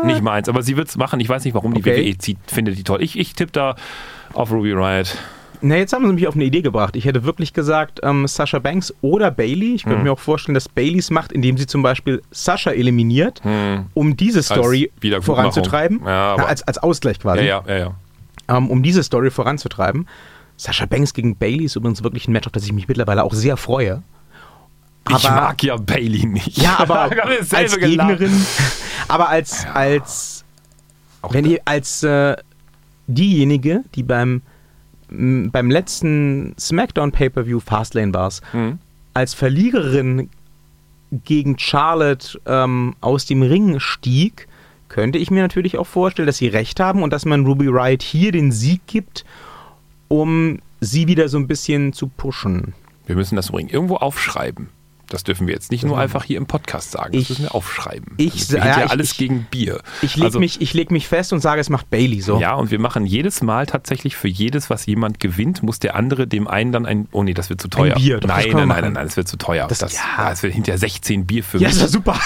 Nicht 0.04 0.22
meins, 0.22 0.48
aber 0.48 0.62
sie 0.62 0.76
wird 0.76 0.88
es 0.88 0.96
machen. 0.96 1.20
Ich 1.20 1.28
weiß 1.28 1.44
nicht, 1.44 1.54
warum 1.54 1.74
die 1.74 1.80
Okay. 1.80 2.06
WWE 2.06 2.18
zieht, 2.18 2.38
findet 2.46 2.78
die 2.78 2.84
toll. 2.84 3.02
Ich, 3.02 3.18
ich 3.18 3.34
tippe 3.34 3.52
da 3.52 3.76
auf 4.32 4.50
Ruby 4.50 4.72
Riot. 4.72 5.16
Na, 5.60 5.76
jetzt 5.76 5.92
haben 5.92 6.06
sie 6.06 6.12
mich 6.12 6.26
auf 6.28 6.34
eine 6.34 6.44
Idee 6.44 6.62
gebracht. 6.62 6.94
Ich 6.96 7.04
hätte 7.04 7.24
wirklich 7.24 7.52
gesagt, 7.52 8.00
ähm, 8.02 8.26
Sasha 8.26 8.58
Banks 8.58 8.94
oder 9.00 9.30
Bailey. 9.30 9.74
Ich 9.74 9.84
Hm. 9.84 9.90
könnte 9.90 10.04
mir 10.04 10.12
auch 10.12 10.18
vorstellen, 10.18 10.54
dass 10.54 10.68
Baileys 10.68 11.10
macht, 11.10 11.32
indem 11.32 11.56
sie 11.58 11.66
zum 11.66 11.82
Beispiel 11.82 12.22
Sasha 12.30 12.70
eliminiert, 12.70 13.40
um 13.94 14.16
diese 14.16 14.42
Story 14.42 14.90
voranzutreiben. 15.20 16.00
Ja, 16.04 16.34
Na, 16.38 16.44
als, 16.44 16.62
als 16.62 16.78
Ausgleich 16.78 17.18
quasi. 17.18 17.40
Ja, 17.44 17.62
ja, 17.66 17.74
ja, 17.74 17.78
ja. 18.48 18.56
Ähm, 18.56 18.70
um 18.70 18.82
diese 18.82 19.02
Story 19.02 19.30
voranzutreiben. 19.30 20.06
Sasha 20.56 20.86
Banks 20.86 21.12
gegen 21.14 21.36
Bailey 21.36 21.64
ist 21.64 21.76
übrigens 21.76 22.02
wirklich 22.02 22.26
ein 22.28 22.32
Match, 22.32 22.46
auf 22.46 22.52
das 22.52 22.64
ich 22.64 22.72
mich 22.72 22.88
mittlerweile 22.88 23.22
auch 23.24 23.32
sehr 23.34 23.56
freue. 23.56 24.02
Ich 25.08 25.14
Aber- 25.24 25.34
mag 25.36 25.62
ja 25.62 25.76
Bailey 25.76 26.26
nicht. 26.26 26.58
Ja, 26.58 26.78
aber 26.80 27.10
Ich 27.40 27.54
als. 27.54 27.78
Gegnerin, 27.78 28.32
aber 29.08 29.28
als, 29.28 29.66
als, 29.72 30.44
wenn 31.30 31.44
ihr 31.46 31.60
als 31.64 32.02
äh, 32.02 32.36
diejenige, 33.06 33.84
die 33.94 34.02
beim, 34.02 34.42
beim 35.10 35.70
letzten 35.70 36.54
SmackDown 36.58 37.12
Pay-Per-View 37.12 37.60
Fastlane 37.60 38.12
war's, 38.14 38.40
Mhm. 38.52 38.78
als 39.14 39.34
Verliererin 39.34 40.28
gegen 41.24 41.58
Charlotte 41.58 42.38
ähm, 42.46 42.94
aus 43.00 43.24
dem 43.26 43.42
Ring 43.42 43.80
stieg, 43.80 44.46
könnte 44.88 45.18
ich 45.18 45.30
mir 45.30 45.42
natürlich 45.42 45.78
auch 45.78 45.86
vorstellen, 45.86 46.26
dass 46.26 46.38
sie 46.38 46.48
recht 46.48 46.80
haben 46.80 47.02
und 47.02 47.12
dass 47.12 47.24
man 47.24 47.44
Ruby 47.46 47.68
Riot 47.68 48.02
hier 48.02 48.32
den 48.32 48.52
Sieg 48.52 48.80
gibt, 48.86 49.24
um 50.08 50.58
sie 50.80 51.06
wieder 51.08 51.28
so 51.28 51.38
ein 51.38 51.46
bisschen 51.46 51.92
zu 51.92 52.08
pushen. 52.08 52.74
Wir 53.06 53.16
müssen 53.16 53.36
das 53.36 53.48
übrigens 53.48 53.72
irgendwo 53.72 53.96
aufschreiben. 53.96 54.68
Das 55.10 55.24
dürfen 55.24 55.46
wir 55.46 55.54
jetzt 55.54 55.70
nicht 55.70 55.84
nur 55.84 55.98
einfach 55.98 56.22
hier 56.24 56.36
im 56.36 56.46
Podcast 56.46 56.90
sagen. 56.90 57.12
Das 57.12 57.22
Ich- 57.22 57.28
müssen 57.30 57.42
wir 57.44 57.54
aufschreiben. 57.54 58.12
ich- 58.18 58.32
das 58.32 58.42
ist 58.42 58.52
ja, 58.52 58.66
ja, 58.80 58.86
alles 58.86 59.12
ich- 59.12 59.18
gegen 59.18 59.44
Bier. 59.50 59.80
Ich 60.02 60.16
lege 60.16 60.26
Also, 60.26 60.38
mich, 60.38 60.60
ich 60.60 60.74
leg 60.74 60.90
mich 60.90 61.08
fest 61.08 61.32
und 61.32 61.40
sage, 61.40 61.60
es 61.60 61.70
macht 61.70 61.88
Bailey 61.90 62.20
so. 62.20 62.38
Ja, 62.40 62.54
und 62.54 62.70
wir 62.70 62.78
machen 62.78 63.06
jedes 63.06 63.42
Mal 63.42 63.66
tatsächlich 63.66 64.16
für 64.16 64.28
jedes, 64.28 64.68
was 64.70 64.84
jemand 64.86 65.18
gewinnt, 65.20 65.62
muss 65.62 65.78
der 65.78 65.96
andere 65.96 66.26
dem 66.26 66.46
einen 66.46 66.72
dann 66.72 66.84
ein. 66.86 67.08
Oh 67.12 67.22
nee, 67.22 67.32
das 67.34 67.48
wird 67.48 67.60
zu 67.62 67.68
teuer. 67.68 67.94
Bier, 67.94 68.20
doch, 68.20 68.28
das 68.28 68.36
nein, 68.44 68.46
nein, 68.54 68.68
nein, 68.68 68.80
nein, 68.82 68.92
nein, 68.94 69.04
das 69.06 69.16
wird 69.16 69.28
zu 69.28 69.38
teuer. 69.38 69.66
Das- 69.66 69.78
Das, 69.78 69.94
ja. 69.94 70.28
das 70.30 70.42
wird 70.42 70.52
hinterher 70.54 70.78
16 70.78 71.24
Bier 71.26 71.42
für 71.42 71.58
Ja, 71.58 71.68
mich. 71.68 71.76
ist 71.76 71.82
doch 71.84 71.88
super. 71.88 72.20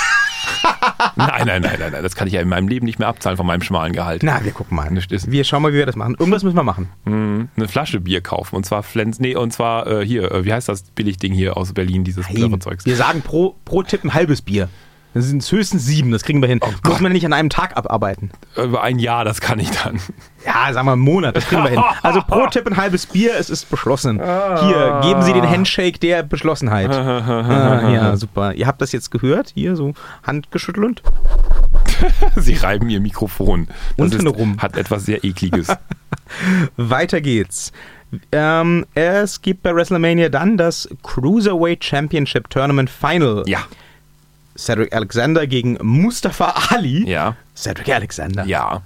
Nein, 1.16 1.46
nein, 1.46 1.62
nein, 1.62 1.76
nein, 1.78 1.92
nein, 1.92 2.02
das 2.02 2.14
kann 2.14 2.26
ich 2.26 2.34
ja 2.34 2.40
in 2.40 2.48
meinem 2.48 2.68
Leben 2.68 2.86
nicht 2.86 2.98
mehr 2.98 3.08
abzahlen 3.08 3.36
von 3.36 3.46
meinem 3.46 3.62
schmalen 3.62 3.92
Gehalt. 3.92 4.22
Na, 4.22 4.44
wir 4.44 4.52
gucken 4.52 4.76
mal. 4.76 4.88
Wir 4.90 5.44
schauen 5.44 5.62
mal, 5.62 5.72
wie 5.72 5.76
wir 5.76 5.86
das 5.86 5.96
machen. 5.96 6.16
Irgendwas 6.18 6.42
müssen 6.42 6.56
wir 6.56 6.62
machen. 6.62 6.88
Mhm, 7.04 7.48
eine 7.56 7.68
Flasche 7.68 8.00
Bier 8.00 8.20
kaufen 8.20 8.56
und 8.56 8.64
zwar 8.64 8.82
Flens, 8.82 9.20
nee, 9.20 9.34
und 9.34 9.52
zwar 9.52 9.86
äh, 9.86 10.06
hier, 10.06 10.30
äh, 10.30 10.44
wie 10.44 10.52
heißt 10.52 10.68
das 10.68 10.82
Billigding 10.82 11.32
hier 11.32 11.56
aus 11.56 11.72
Berlin, 11.72 12.04
dieses 12.04 12.26
Zeugs. 12.60 12.86
Wir 12.86 12.96
sagen 12.96 13.22
pro, 13.22 13.56
pro 13.64 13.82
Tipp 13.82 14.04
ein 14.04 14.14
halbes 14.14 14.42
Bier. 14.42 14.68
Das 15.14 15.26
sind 15.26 15.42
höchstens 15.50 15.84
sieben, 15.84 16.10
das 16.10 16.22
kriegen 16.22 16.40
wir 16.40 16.48
hin. 16.48 16.60
Oh 16.62 16.88
Muss 16.88 17.00
man 17.00 17.12
nicht 17.12 17.26
an 17.26 17.32
einem 17.32 17.50
Tag 17.50 17.76
abarbeiten. 17.76 18.30
Über 18.56 18.82
ein 18.82 18.98
Jahr, 18.98 19.24
das 19.24 19.40
kann 19.40 19.58
ich 19.58 19.70
dann. 19.70 20.00
Ja, 20.46 20.72
sagen 20.72 20.86
wir 20.86 20.92
einen 20.92 21.02
Monat, 21.02 21.36
das 21.36 21.46
kriegen 21.46 21.62
wir 21.62 21.70
hin. 21.70 21.82
Also 22.02 22.20
pro 22.22 22.46
Tipp 22.46 22.66
ein 22.66 22.76
halbes 22.76 23.06
Bier, 23.06 23.34
es 23.38 23.50
ist 23.50 23.70
beschlossen. 23.70 24.18
Hier, 24.18 25.00
geben 25.02 25.22
Sie 25.22 25.32
den 25.32 25.48
Handshake 25.48 25.98
der 25.98 26.22
Beschlossenheit. 26.22 26.90
ah, 26.90 27.90
ja, 27.90 28.16
super. 28.16 28.54
Ihr 28.54 28.66
habt 28.66 28.80
das 28.80 28.92
jetzt 28.92 29.10
gehört? 29.10 29.52
Hier, 29.54 29.76
so 29.76 29.92
handgeschüttelt. 30.26 31.02
Sie 32.36 32.54
reiben 32.54 32.88
Ihr 32.88 33.00
Mikrofon. 33.00 33.68
Das 33.96 34.12
ist, 34.12 34.26
rum. 34.26 34.56
hat 34.58 34.76
etwas 34.76 35.04
sehr 35.04 35.24
Ekliges. 35.24 35.68
Weiter 36.76 37.20
geht's. 37.20 37.72
Ähm, 38.30 38.84
es 38.94 39.40
gibt 39.40 39.62
bei 39.62 39.74
WrestleMania 39.74 40.28
dann 40.28 40.56
das 40.56 40.88
Cruiserweight 41.02 41.84
Championship 41.84 42.50
Tournament 42.50 42.90
Final. 42.90 43.42
ja, 43.46 43.60
Cedric 44.56 44.94
Alexander 44.94 45.46
gegen 45.46 45.78
Mustafa 45.82 46.54
Ali. 46.70 47.08
ja, 47.08 47.36
Cedric 47.56 47.88
Alexander. 47.90 48.44
ja. 48.44 48.82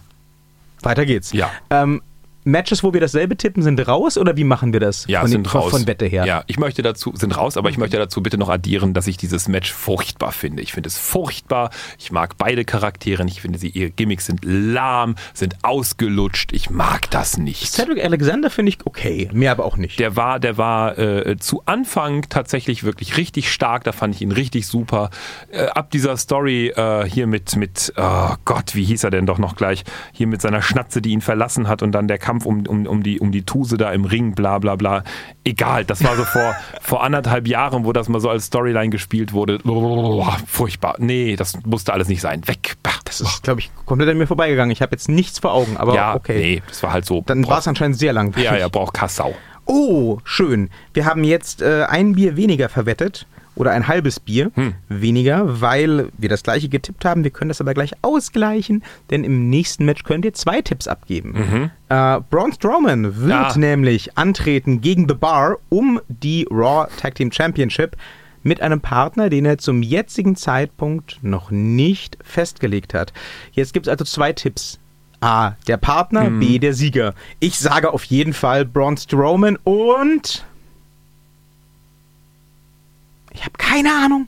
Weiter 0.83 1.07
geht's. 1.07 1.33
Ja. 1.33 1.51
Ähm, 1.71 2.03
Matches, 2.47 2.85
wo 2.85 2.93
wir 2.93 3.01
dasselbe 3.01 3.37
tippen, 3.37 3.63
sind 3.63 3.87
raus 3.89 4.17
oder 4.17 4.37
wie 4.37 4.45
machen 4.45 4.73
wir 4.73 4.79
das? 4.79 5.05
Ja, 5.09 5.23
von, 5.23 5.31
sind 5.31 5.49
von, 5.49 5.63
raus. 5.63 5.71
Von 5.73 5.87
Wette 5.89 6.07
her. 6.07 6.25
Ja, 6.25 6.45
ich 6.47 6.59
möchte 6.59 6.81
dazu, 6.83 7.13
sind 7.17 7.37
raus, 7.37 7.57
aber 7.57 7.71
ich 7.71 7.77
möchte 7.77 7.97
dazu 7.97 8.23
bitte 8.23 8.39
noch 8.39 8.49
addieren, 8.49 8.95
dass 8.95 9.09
ich 9.09 9.17
dieses 9.17 9.49
Match 9.49 9.73
furchtbar 9.73 10.31
finde. 10.31 10.63
Ich 10.63 10.73
finde 10.73 10.87
es 10.87 10.97
furchtbar. 10.97 11.71
Ich 11.99 12.13
mag 12.13 12.39
beide 12.39 12.65
Charaktere 12.65 13.25
nicht. 13.25 13.37
Ich 13.37 13.43
finde, 13.43 13.59
sie, 13.59 13.69
ihre 13.69 13.91
Gimmicks 13.91 14.27
sind 14.27 14.45
lahm, 14.45 15.17
sind 15.35 15.57
ausgelutscht. 15.63 16.53
Ich 16.53 16.71
mag 16.71 17.11
das 17.11 17.37
nicht. 17.37 17.73
Cedric 17.73 18.05
Alexander 18.05 18.49
finde 18.49 18.71
ich 18.71 18.79
okay, 18.85 19.29
mehr 19.33 19.51
aber 19.51 19.65
auch 19.65 19.77
nicht. 19.77 19.99
Der 19.99 20.15
war, 20.15 20.39
der 20.39 20.57
war 20.57 20.97
äh, 20.99 21.37
zu 21.39 21.63
Anfang 21.67 22.29
tatsächlich 22.29 22.85
wirklich 22.85 23.17
richtig 23.17 23.53
stark. 23.53 23.83
Da 23.83 23.91
fand 23.91 24.15
ich 24.15 24.23
ihn 24.23 24.31
richtig 24.31 24.69
super. 24.69 25.11
Äh, 25.51 25.67
ab 25.67 25.91
dieser 25.91 26.17
Story 26.17 26.69
äh, 26.69 27.09
hier 27.09 27.27
mit, 27.27 27.57
mit, 27.57 27.93
oh 27.97 28.35
Gott, 28.45 28.77
wie 28.77 28.85
hieß 28.85 29.03
er 29.03 29.11
denn 29.11 29.27
doch 29.27 29.39
noch 29.39 29.57
gleich? 29.57 29.83
Hier 30.13 30.29
mit 30.29 30.41
seiner 30.41 30.63
Schnatze, 30.63 31.03
die 31.03 31.11
ihn 31.11 31.23
verlassen 31.23 31.67
hat 31.67 31.83
und 31.83 31.91
dann 31.91 32.07
der 32.07 32.19
Kampf 32.19 32.36
um, 32.45 32.67
um, 32.67 32.87
um, 32.87 33.03
die, 33.03 33.21
um 33.21 33.33
die 33.33 33.43
Tuse 33.43 33.77
da 33.77 33.93
im 33.93 34.05
Ring, 34.05 34.35
bla 34.35 34.59
bla 34.59 34.77
bla. 34.77 35.05
Egal, 35.45 35.85
das 35.85 36.03
war 36.03 36.17
so 36.17 36.25
vor, 36.25 36.55
vor 36.81 37.03
anderthalb 37.03 37.47
Jahren, 37.49 37.85
wo 37.85 37.93
das 37.93 38.09
mal 38.09 38.21
so 38.21 38.29
als 38.29 38.47
Storyline 38.47 38.91
gespielt 38.91 39.33
wurde. 39.33 39.59
Furchtbar. 40.47 40.97
Nee, 40.99 41.37
das 41.37 41.59
musste 41.65 41.93
alles 41.93 42.09
nicht 42.09 42.21
sein. 42.21 42.47
Weg. 42.47 42.77
Das 43.05 43.21
ist, 43.21 43.43
glaube 43.45 43.61
ich, 43.61 43.71
komplett 43.87 44.11
an 44.11 44.19
mir 44.19 44.27
vorbeigegangen. 44.27 44.73
Ich 44.73 44.83
habe 44.83 44.93
jetzt 44.93 45.09
nichts 45.09 45.39
vor 45.39 45.53
Augen, 45.53 45.77
aber 45.77 45.95
ja, 45.95 46.15
okay. 46.17 46.39
nee, 46.39 46.63
das 46.67 46.83
war 46.83 46.93
halt 46.93 47.05
so. 47.05 47.23
Dann 47.25 47.47
war 47.47 47.59
es 47.59 47.69
anscheinend 47.69 47.97
sehr 47.97 48.13
lang. 48.13 48.37
Ja, 48.37 48.57
ja, 48.57 48.69
braucht 48.69 48.95
Kassau. 48.95 49.35
Oh, 49.65 50.19
schön. 50.25 50.71
Wir 50.93 51.07
haben 51.07 51.25
jetzt 51.25 51.63
äh, 51.63 51.85
ein 51.89 52.15
Bier 52.15 52.37
weniger 52.37 52.69
verwettet. 52.69 53.27
Oder 53.57 53.73
ein 53.73 53.89
halbes 53.89 54.21
Bier 54.21 54.51
Hm. 54.55 54.75
weniger, 54.89 55.61
weil 55.61 56.09
wir 56.19 56.29
das 56.29 56.43
gleiche 56.43 56.69
getippt 56.69 57.05
haben. 57.05 57.25
Wir 57.25 57.31
können 57.31 57.49
das 57.49 57.61
aber 57.61 57.75
gleich 57.75 57.93
ausgleichen, 58.03 58.85
denn 59.11 59.25
im 59.25 59.49
nächsten 59.51 59.85
Match 59.87 60.05
könnt 60.05 60.25
ihr 60.25 60.35
zwei 60.35 60.61
Tipps 60.63 60.87
abgeben. 60.87 61.71
Äh, 61.89 62.21
Braun 62.31 62.53
Strowman 62.53 63.17
wird 63.17 63.31
Ja. 63.31 63.57
nämlich 63.57 64.17
antreten 64.19 64.81
gegen 64.83 65.09
The 65.09 65.15
Bar 65.15 65.57
um 65.71 66.01
die 66.09 66.47
Raw 66.51 66.87
Tag 66.99 67.15
Team 67.17 67.33
Championship 67.33 67.97
mit 68.43 68.61
einem 68.61 68.81
Partner, 68.81 69.29
den 69.31 69.45
er 69.45 69.59
zum 69.59 69.83
jetzigen 69.83 70.37
Zeitpunkt 70.37 71.19
noch 71.23 71.51
nicht 71.51 72.17
festgelegt 72.23 72.95
hat. 72.95 73.13
Jetzt 73.53 73.73
gibt 73.73 73.87
es 73.87 73.91
also 73.91 74.05
zwei 74.05 74.33
Tipps. 74.33 74.79
A, 75.21 75.53
der 75.67 75.79
Partner, 75.79 76.29
B, 76.31 76.59
der 76.59 76.75
Sieger. 76.75 77.15
Ich 77.41 77.59
sage 77.59 77.91
auf 77.93 78.05
jeden 78.05 78.35
Fall 78.35 78.67
Braun 78.67 78.99
Strowman 78.99 79.57
und... 79.65 80.45
Ich 83.37 83.43
habe 83.45 83.59
keine 83.59 83.91
Ahnung. 83.95 84.27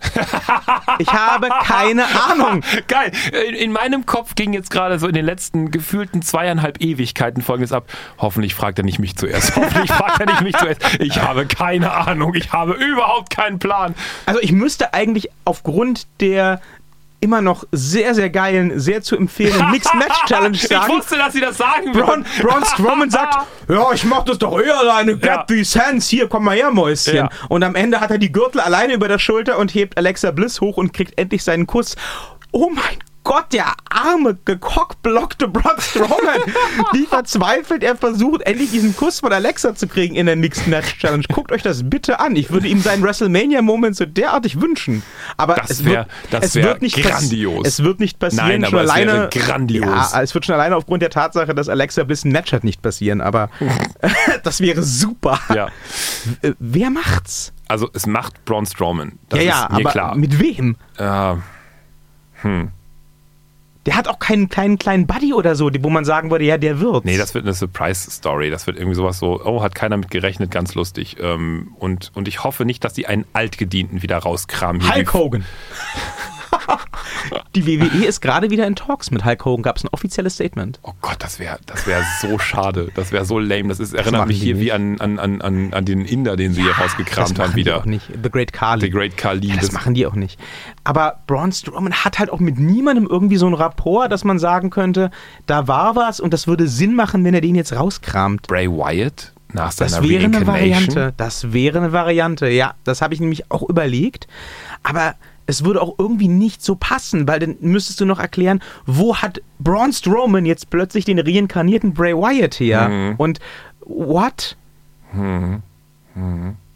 Ich 0.98 1.08
habe 1.10 1.48
keine 1.64 2.04
Ahnung. 2.30 2.62
Geil. 2.88 3.10
In, 3.48 3.54
in 3.54 3.72
meinem 3.72 4.04
Kopf 4.04 4.34
ging 4.34 4.52
jetzt 4.52 4.70
gerade 4.70 4.98
so 4.98 5.08
in 5.08 5.14
den 5.14 5.24
letzten 5.24 5.70
gefühlten 5.70 6.20
zweieinhalb 6.20 6.82
Ewigkeiten 6.82 7.42
folgendes 7.42 7.72
ab. 7.72 7.90
Hoffentlich 8.18 8.54
fragt 8.54 8.78
er 8.78 8.84
nicht 8.84 8.98
mich 8.98 9.16
zuerst. 9.16 9.56
Hoffentlich 9.56 9.90
fragt 9.90 10.20
er 10.20 10.26
nicht 10.26 10.42
mich 10.42 10.56
zuerst. 10.56 10.82
Ich 11.00 11.22
habe 11.22 11.46
keine 11.46 11.90
Ahnung. 11.92 12.34
Ich 12.34 12.52
habe 12.52 12.72
überhaupt 12.74 13.30
keinen 13.30 13.58
Plan. 13.58 13.94
Also 14.26 14.40
ich 14.42 14.52
müsste 14.52 14.92
eigentlich 14.92 15.30
aufgrund 15.46 16.06
der 16.20 16.60
immer 17.20 17.40
noch 17.40 17.64
sehr, 17.72 18.14
sehr 18.14 18.30
geilen, 18.30 18.78
sehr 18.78 19.02
zu 19.02 19.16
empfehlenden 19.16 19.70
Mixed 19.72 19.94
Match 19.94 20.24
Challenge 20.26 20.56
Ich 20.56 20.68
sagen. 20.68 20.92
wusste, 20.92 21.16
dass 21.16 21.32
sie 21.32 21.40
das 21.40 21.56
sagen 21.56 21.92
Braun, 21.92 22.24
würden. 22.24 22.24
Braun 22.42 22.64
Strowman 22.64 23.10
sagt, 23.10 23.34
ja, 23.68 23.92
ich 23.92 24.04
mach 24.04 24.24
das 24.24 24.38
doch 24.38 24.58
eher 24.60 24.78
alleine. 24.78 25.16
Grab 25.18 25.50
Ja. 25.50 25.56
these 25.56 25.78
hands. 25.84 26.08
Hier, 26.08 26.28
komm 26.28 26.44
mal 26.44 26.56
her, 26.56 26.70
Mäuschen. 26.70 27.16
Ja. 27.16 27.28
Und 27.48 27.62
am 27.64 27.74
Ende 27.74 28.00
hat 28.00 28.10
er 28.10 28.18
die 28.18 28.30
Gürtel 28.32 28.60
alleine 28.60 28.94
über 28.94 29.08
der 29.08 29.18
Schulter 29.18 29.58
und 29.58 29.74
hebt 29.74 29.96
Alexa 29.98 30.30
Bliss 30.30 30.60
hoch 30.60 30.76
und 30.76 30.92
kriegt 30.92 31.18
endlich 31.18 31.42
seinen 31.42 31.66
Kuss. 31.66 31.96
Oh 32.52 32.70
mein 32.70 32.98
Gott, 33.28 33.52
der 33.52 33.74
arme, 33.90 34.38
gekockblockte 34.46 35.48
Braun 35.48 35.78
Strowman. 35.78 36.40
Wie 36.92 37.04
verzweifelt 37.04 37.82
er 37.82 37.94
versucht, 37.94 38.40
endlich 38.40 38.70
diesen 38.70 38.96
Kuss 38.96 39.20
von 39.20 39.30
Alexa 39.30 39.74
zu 39.74 39.86
kriegen 39.86 40.14
in 40.14 40.24
der 40.24 40.34
Mixed 40.34 40.66
Match 40.66 40.96
Challenge. 40.96 41.24
Guckt 41.30 41.52
euch 41.52 41.60
das 41.60 41.90
bitte 41.90 42.20
an. 42.20 42.36
Ich 42.36 42.50
würde 42.50 42.68
ihm 42.68 42.80
seinen 42.80 43.02
WrestleMania-Moment 43.02 43.96
so 43.96 44.06
derartig 44.06 44.62
wünschen. 44.62 45.02
Aber 45.36 45.56
Das 45.56 45.68
es, 45.68 45.84
wär- 45.84 46.06
wird, 46.30 46.42
es 46.42 46.54
wird 46.54 46.80
nicht 46.80 46.96
grandios. 47.02 47.66
Es 47.66 47.82
wird 47.82 48.00
nicht 48.00 48.18
passieren. 48.18 48.48
Nein, 48.48 48.64
schon 48.64 48.74
aber 48.78 48.84
es 48.84 48.90
alleine, 48.90 49.12
wäre 49.12 49.28
grandios. 49.28 50.12
Ja, 50.12 50.22
es 50.22 50.32
wird 50.32 50.46
schon 50.46 50.54
alleine 50.54 50.74
aufgrund 50.76 51.02
der 51.02 51.10
Tatsache, 51.10 51.54
dass 51.54 51.68
Alexa 51.68 52.04
Bliss 52.04 52.24
ein 52.24 52.32
Match 52.32 52.54
hat, 52.54 52.64
nicht 52.64 52.80
passieren. 52.80 53.20
Aber 53.20 53.50
das 54.42 54.62
wäre 54.62 54.82
super. 54.82 55.38
Ja. 55.54 55.68
Wer 56.58 56.88
macht's? 56.88 57.52
Also 57.68 57.90
es 57.92 58.06
macht 58.06 58.42
Braun 58.46 58.64
Strowman. 58.64 59.18
Das 59.28 59.40
ja, 59.40 59.44
ja, 59.44 59.62
ist 59.64 59.70
mir 59.72 59.76
aber 59.80 59.90
klar. 59.90 60.14
mit 60.16 60.40
wem? 60.40 60.76
Äh, 60.96 61.34
Der 63.88 63.96
hat 63.96 64.06
auch 64.06 64.18
keinen 64.18 64.50
kleinen 64.50 64.76
kleinen 64.76 65.06
Buddy 65.06 65.32
oder 65.32 65.54
so, 65.54 65.70
wo 65.80 65.88
man 65.88 66.04
sagen 66.04 66.30
würde, 66.30 66.44
ja, 66.44 66.58
der 66.58 66.78
wird's. 66.78 67.06
nee, 67.06 67.16
das 67.16 67.32
wird 67.32 67.46
eine 67.46 67.54
Surprise-Story. 67.54 68.50
Das 68.50 68.66
wird 68.66 68.76
irgendwie 68.76 68.94
sowas 68.94 69.18
so, 69.18 69.40
oh, 69.42 69.62
hat 69.62 69.74
keiner 69.74 69.96
mit 69.96 70.10
gerechnet, 70.10 70.50
ganz 70.50 70.74
lustig. 70.74 71.16
Ähm, 71.22 71.74
und, 71.78 72.12
und 72.14 72.28
ich 72.28 72.44
hoffe 72.44 72.66
nicht, 72.66 72.84
dass 72.84 72.92
die 72.92 73.06
einen 73.06 73.24
Altgedienten 73.32 74.02
wieder 74.02 74.18
rauskramen. 74.18 74.94
Hulk 74.94 75.14
Hogan. 75.14 75.46
die 77.54 77.66
WWE 77.66 78.04
ist 78.06 78.20
gerade 78.20 78.50
wieder 78.50 78.66
in 78.66 78.76
Talks 78.76 79.10
mit 79.10 79.24
Hulk 79.24 79.44
Hogan. 79.44 79.62
Gab 79.62 79.76
es 79.76 79.84
ein 79.84 79.88
offizielles 79.92 80.34
Statement? 80.34 80.78
Oh 80.82 80.92
Gott, 81.00 81.16
das 81.20 81.38
wäre 81.38 81.58
das 81.66 81.86
wär 81.86 82.02
so 82.20 82.38
schade. 82.38 82.90
Das 82.94 83.12
wäre 83.12 83.24
so 83.24 83.38
lame. 83.38 83.68
Das 83.68 83.80
ist, 83.80 83.94
erinnert 83.94 84.20
machen 84.20 84.28
mich 84.28 84.38
die 84.40 84.46
hier 84.46 84.54
nicht. 84.54 84.64
wie 84.64 84.72
an, 84.72 85.00
an, 85.00 85.18
an, 85.18 85.40
an, 85.42 85.74
an 85.74 85.84
den 85.84 86.04
Inder, 86.04 86.36
den 86.36 86.52
sie 86.52 86.62
hier 86.62 86.70
das 86.72 86.80
rausgekramt 86.80 87.30
machen 87.38 87.42
haben 87.42 87.50
die 87.52 87.56
wieder. 87.56 87.78
auch 87.78 87.84
nicht. 87.84 88.06
The 88.22 88.30
Great 88.30 88.52
Khali. 88.52 88.80
The 88.82 88.90
Great 88.90 89.16
Khali. 89.16 89.48
Ja, 89.48 89.54
das 89.56 89.66
Das- 89.66 89.72
machen 89.72 89.94
die 89.94 90.06
auch 90.06 90.14
nicht. 90.14 90.38
Aber 90.84 91.20
Braun 91.26 91.52
Strowman 91.52 91.92
hat 91.92 92.18
halt 92.18 92.30
auch 92.30 92.40
mit 92.40 92.58
niemandem 92.58 93.06
irgendwie 93.06 93.36
so 93.36 93.46
ein 93.46 93.54
Rapport, 93.54 94.10
dass 94.12 94.24
man 94.24 94.38
sagen 94.38 94.70
könnte, 94.70 95.10
da 95.46 95.68
war 95.68 95.96
was 95.96 96.20
und 96.20 96.32
das 96.32 96.46
würde 96.46 96.68
Sinn 96.68 96.94
machen, 96.94 97.24
wenn 97.24 97.34
er 97.34 97.40
den 97.40 97.54
jetzt 97.54 97.74
rauskramt. 97.74 98.46
Bray 98.46 98.68
Wyatt 98.70 99.32
nach 99.52 99.72
seiner 99.72 99.90
Das 100.00 100.08
wäre 100.08 100.24
eine. 100.24 100.46
Variante. 100.46 101.14
Das 101.16 101.52
wäre 101.52 101.78
eine 101.78 101.92
Variante. 101.92 102.48
Ja, 102.48 102.74
das 102.84 103.00
habe 103.02 103.14
ich 103.14 103.20
nämlich 103.20 103.50
auch 103.50 103.68
überlegt. 103.68 104.26
Aber 104.82 105.14
es 105.48 105.64
würde 105.64 105.80
auch 105.80 105.94
irgendwie 105.96 106.28
nicht 106.28 106.62
so 106.62 106.76
passen, 106.76 107.26
weil 107.26 107.40
dann 107.40 107.56
müsstest 107.60 108.00
du 108.02 108.04
noch 108.04 108.20
erklären, 108.20 108.60
wo 108.84 109.16
hat 109.16 109.40
Braun 109.58 109.94
Strowman 109.94 110.44
jetzt 110.44 110.68
plötzlich 110.68 111.06
den 111.06 111.18
reinkarnierten 111.18 111.94
Bray 111.94 112.14
Wyatt 112.14 112.60
her? 112.60 112.88
Mhm. 112.88 113.14
Und 113.16 113.40
what? 113.80 114.58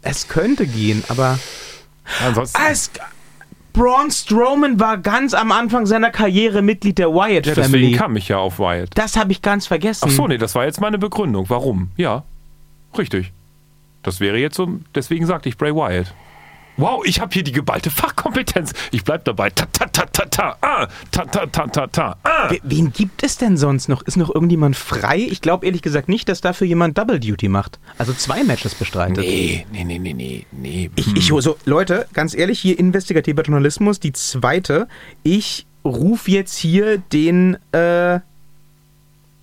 Es 0.01 0.27
könnte 0.27 0.65
gehen, 0.65 1.03
aber 1.07 1.37
Ansonsten, 2.25 2.59
es, 2.67 2.89
Braun 3.73 4.09
Strowman 4.09 4.79
war 4.79 4.97
ganz 4.97 5.35
am 5.35 5.51
Anfang 5.51 5.85
seiner 5.85 6.09
Karriere 6.09 6.63
Mitglied 6.63 6.97
der 6.97 7.13
Wyatt 7.13 7.45
ja, 7.45 7.53
Family. 7.53 7.71
deswegen 7.71 7.95
kam 7.95 8.15
ich 8.15 8.27
ja 8.29 8.39
auf 8.39 8.57
Wyatt. 8.57 8.89
Das 8.95 9.15
habe 9.15 9.31
ich 9.31 9.43
ganz 9.43 9.67
vergessen. 9.67 10.05
Ach 10.07 10.11
so, 10.11 10.27
nee, 10.27 10.39
das 10.39 10.55
war 10.55 10.65
jetzt 10.65 10.81
meine 10.81 10.97
Begründung. 10.97 11.47
Warum? 11.47 11.91
Ja, 11.95 12.23
richtig. 12.97 13.33
Das 14.01 14.19
wäre 14.19 14.39
jetzt 14.39 14.55
so, 14.55 14.67
deswegen 14.95 15.27
sagte 15.27 15.47
ich 15.47 15.57
Bray 15.57 15.75
Wyatt. 15.75 16.11
Wow, 16.77 17.03
ich 17.05 17.19
habe 17.21 17.31
hier 17.33 17.43
die 17.43 17.51
geballte 17.51 17.91
Fachkompetenz. 17.91 18.73
Ich 18.91 19.03
bleib 19.03 19.25
dabei. 19.25 19.49
Ta 19.51 19.65
ta 19.71 19.85
ta 19.85 20.05
ta 20.05 20.25
ta. 20.25 20.57
Ah, 20.61 20.87
ta 21.11 21.25
ta 21.25 21.45
ta 21.45 21.67
ta 21.67 21.87
ta. 21.87 22.15
Ah. 22.23 22.49
We- 22.49 22.59
Wen 22.63 22.91
gibt 22.91 23.21
es 23.23 23.37
denn 23.37 23.57
sonst 23.57 23.89
noch? 23.89 24.01
Ist 24.01 24.17
noch 24.17 24.33
irgendjemand 24.33 24.75
frei? 24.75 25.17
Ich 25.19 25.41
glaube 25.41 25.65
ehrlich 25.65 25.81
gesagt 25.83 26.09
nicht, 26.09 26.27
dass 26.29 26.41
dafür 26.41 26.65
jemand 26.65 26.97
Double 26.97 27.19
Duty 27.19 27.47
macht. 27.47 27.79
Also 27.97 28.13
zwei 28.13 28.43
Matches 28.43 28.73
bestreitet. 28.75 29.17
Nee, 29.19 29.65
nee, 29.71 29.83
nee, 29.83 29.99
nee, 29.99 30.13
nee, 30.13 30.45
nee. 30.51 30.89
Ich, 30.95 31.15
ich, 31.15 31.27
so, 31.27 31.57
Leute, 31.65 32.07
ganz 32.13 32.33
ehrlich, 32.33 32.59
hier 32.59 32.79
investigativer 32.79 33.43
Journalismus, 33.43 33.99
die 33.99 34.13
zweite. 34.13 34.87
Ich 35.21 35.65
rufe 35.85 36.31
jetzt 36.31 36.57
hier 36.57 36.97
den 36.97 37.57
äh, 37.71 38.19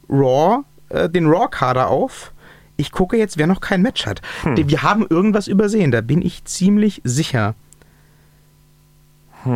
Raw, 0.08 0.64
äh, 0.88 1.08
den 1.08 1.26
Raw-Kader 1.26 1.88
auf. 1.88 2.32
Ich 2.80 2.92
gucke 2.92 3.18
jetzt, 3.18 3.36
wer 3.36 3.46
noch 3.46 3.60
kein 3.60 3.82
Match 3.82 4.06
hat. 4.06 4.22
Wir 4.56 4.82
haben 4.82 5.06
irgendwas 5.06 5.48
übersehen, 5.48 5.90
da 5.90 6.00
bin 6.00 6.22
ich 6.22 6.46
ziemlich 6.46 7.02
sicher. 7.04 7.54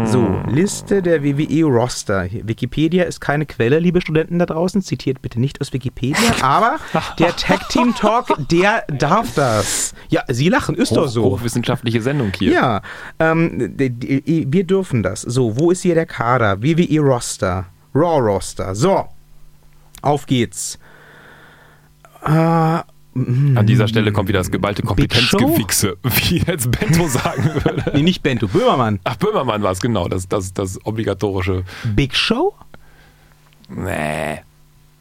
So, 0.05 0.43
Liste 0.47 1.01
der 1.03 1.23
WWE-Roster. 1.23 2.29
Wikipedia 2.31 3.05
ist 3.05 3.21
keine 3.21 3.47
Quelle, 3.47 3.79
liebe 3.79 4.03
Studenten 4.03 4.39
da 4.39 4.45
draußen. 4.47 4.83
Zitiert 4.83 5.23
bitte 5.23 5.41
nicht 5.41 5.61
aus 5.63 5.73
Wikipedia, 5.73 6.33
aber 6.43 6.77
der 7.19 7.35
Tag 7.37 7.69
Team 7.71 7.95
Talk, 7.95 8.35
der 8.51 8.85
darf 8.89 9.35
das. 9.35 9.95
Ja, 10.09 10.25
Sie 10.29 10.51
lachen, 10.51 10.75
ist 10.75 10.95
doch 10.95 11.09
so. 11.09 11.25
Hochwissenschaftliche 11.25 12.03
Sendung 12.03 12.31
hier. 12.39 12.53
Ja, 12.53 12.83
ähm, 13.19 13.75
wir 13.77 14.65
dürfen 14.65 15.03
das. 15.03 15.23
So, 15.23 15.59
wo 15.59 15.71
ist 15.71 15.83
hier 15.83 15.95
der 15.95 16.07
Kader? 16.07 16.63
WWE-Roster. 16.63 17.67
Raw-Roster. 17.95 18.75
So, 18.75 19.07
auf 20.03 20.27
geht's. 20.27 20.79
Äh, 22.25 22.81
An 23.15 23.67
dieser 23.67 23.87
Stelle 23.89 24.11
kommt 24.13 24.29
wieder 24.29 24.41
das 24.41 24.51
geballte 24.51 24.83
Show? 24.83 24.89
Kompetenzgewichse, 24.89 25.97
wie 26.03 26.39
jetzt 26.39 26.71
Bento 26.71 27.07
sagen 27.09 27.45
würde. 27.63 27.93
nee, 27.95 28.03
nicht 28.03 28.23
Bento, 28.23 28.49
Böhmermann. 28.49 28.99
Ach, 29.05 29.17
Böhmermann 29.17 29.63
war 29.63 29.71
es, 29.73 29.81
genau, 29.81 30.09
das, 30.09 30.29
das, 30.29 30.53
das 30.53 30.85
obligatorische. 30.85 31.63
Big 31.95 32.15
Show? 32.17 32.55
Nee. 33.69 34.41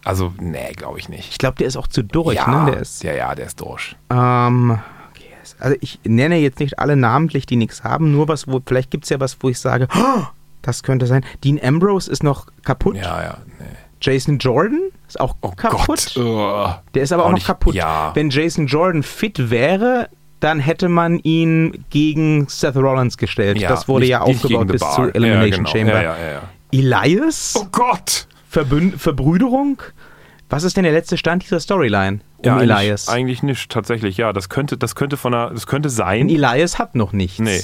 Also, 0.03 0.33
nee, 0.39 0.73
glaube 0.73 0.99
ich 0.99 1.09
nicht. 1.09 1.29
Ich 1.31 1.37
glaube, 1.37 1.57
der 1.57 1.67
ist 1.67 1.77
auch 1.77 1.87
zu 1.87 2.03
durch, 2.03 2.35
ja, 2.35 2.65
ne? 2.65 2.71
Der 2.71 2.81
ist, 2.81 3.03
ja, 3.03 3.13
ja, 3.13 3.33
der 3.35 3.47
ist 3.47 3.59
durch. 3.61 3.95
ähm, 4.09 4.71
okay, 5.11 5.29
also 5.59 5.75
ich 5.81 5.99
nenne 6.03 6.37
jetzt 6.37 6.59
nicht 6.59 6.77
alle 6.79 6.95
namentlich, 6.95 7.45
die 7.45 7.55
nichts 7.55 7.83
haben, 7.83 8.11
nur 8.11 8.27
was, 8.27 8.47
wo, 8.47 8.61
vielleicht 8.65 8.91
gibt 8.91 9.05
es 9.05 9.09
ja 9.09 9.19
was, 9.19 9.37
wo 9.39 9.49
ich 9.49 9.59
sage, 9.59 9.87
"Oh, 9.95 10.23
das 10.61 10.83
könnte 10.83 11.07
sein. 11.07 11.25
Dean 11.43 11.59
Ambrose 11.61 12.11
ist 12.11 12.21
noch 12.23 12.47
kaputt. 12.63 12.95
Ja, 12.97 13.21
ja, 13.23 13.37
nee. 13.59 13.65
Jason 14.03 14.37
Jordan 14.37 14.81
ist 15.07 15.19
auch 15.19 15.35
Oh 15.41 15.51
kaputt. 15.51 16.11
Gott. 16.15 16.81
Der 16.93 17.03
ist 17.03 17.11
aber 17.13 17.23
auch, 17.23 17.29
noch 17.29 17.35
nicht- 17.35 17.47
kaputt. 17.47 17.73
Ja. 17.73 18.11
Wenn 18.15 18.29
Jason 18.29 18.67
Jordan 18.67 19.01
fit 19.01 19.49
wäre, 19.49 20.09
dann 20.41 20.59
hätte 20.59 20.89
man 20.89 21.19
ihn 21.19 21.85
gegen 21.89 22.47
Seth 22.49 22.75
Rollins 22.75 23.17
gestellt. 23.17 23.57
ja, 23.59 23.69
das 23.69 23.87
wurde 23.87 24.01
nicht- 24.01 24.09
ja 24.09 24.21
aufgebaut 24.21 24.67
bis 24.67 24.81
Bar. 24.81 24.95
zur 24.95 25.15
Elimination 25.15 25.65
ja, 25.65 25.83
genau. 25.83 26.03
Chamber. 26.03 26.41
Elias? 26.73 27.53
Oh 27.57 27.67
Gott! 27.71 28.27
Verbünd 28.49 28.99
Verbrüderung? 29.01 29.81
Was 30.49 30.63
ist 30.63 30.75
denn 30.77 30.83
der 30.83 30.93
letzte 30.93 31.17
Stand 31.17 31.43
dieser 31.43 31.59
Storyline 31.59 32.19
um 32.37 32.45
Ja, 32.45 32.59
Elias? 32.61 33.07
Eigentlich, 33.07 33.09
eigentlich 33.09 33.43
nicht, 33.43 33.71
tatsächlich, 33.71 34.17
ja. 34.17 34.33
Das 34.33 34.49
könnte, 34.49 34.77
das 34.77 34.95
könnte 34.95 35.17
von 35.17 35.33
einer, 35.33 35.49
das 35.51 35.65
könnte 35.65 35.89
Denn 35.89 35.95
sein. 35.95 36.29
Elias 36.29 36.77
hat 36.77 36.93
noch 36.95 37.13
nichts. 37.13 37.39
Nee. 37.39 37.61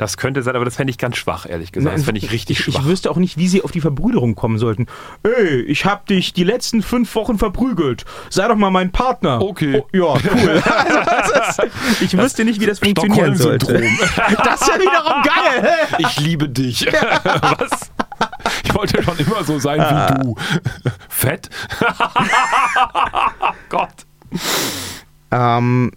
Das 0.00 0.16
könnte 0.16 0.42
sein, 0.42 0.56
aber 0.56 0.64
das 0.64 0.76
fände 0.76 0.90
ich 0.90 0.96
ganz 0.96 1.18
schwach, 1.18 1.44
ehrlich 1.46 1.72
gesagt. 1.72 1.94
Das 1.94 2.04
fände 2.04 2.18
ich 2.18 2.32
richtig 2.32 2.58
ich, 2.58 2.64
schwach. 2.64 2.80
Ich 2.80 2.86
wüsste 2.86 3.10
auch 3.10 3.18
nicht, 3.18 3.36
wie 3.36 3.48
sie 3.48 3.62
auf 3.62 3.70
die 3.70 3.82
Verbrüderung 3.82 4.34
kommen 4.34 4.56
sollten. 4.56 4.86
Ey, 5.24 5.60
ich 5.60 5.84
hab 5.84 6.06
dich 6.06 6.32
die 6.32 6.42
letzten 6.42 6.82
fünf 6.82 7.14
Wochen 7.14 7.36
verprügelt. 7.36 8.06
Sei 8.30 8.48
doch 8.48 8.56
mal 8.56 8.70
mein 8.70 8.92
Partner. 8.92 9.42
Okay. 9.42 9.82
Oh, 9.82 9.86
ja, 9.92 10.14
cool. 10.14 10.62
also, 10.64 11.62
ist, 11.66 12.00
ich 12.00 12.16
wüsste 12.16 12.46
nicht, 12.46 12.62
wie 12.62 12.66
das 12.66 12.78
funktionieren 12.78 13.36
sollte. 13.36 13.66
Stockholm-Syndrom. 13.66 14.42
Das 14.42 14.62
ist 14.62 14.68
ja 14.68 14.80
wiederum 14.80 15.22
geil. 15.22 15.70
Ich 15.98 16.18
liebe 16.18 16.48
dich. 16.48 16.86
Was? 17.22 17.90
Ich 18.64 18.74
wollte 18.74 19.02
schon 19.02 19.18
immer 19.18 19.44
so 19.44 19.58
sein 19.58 19.80
wie 19.80 20.22
du. 20.22 20.34
Fett? 21.10 21.50
Gott. 23.68 24.06
Ähm, 25.30 25.92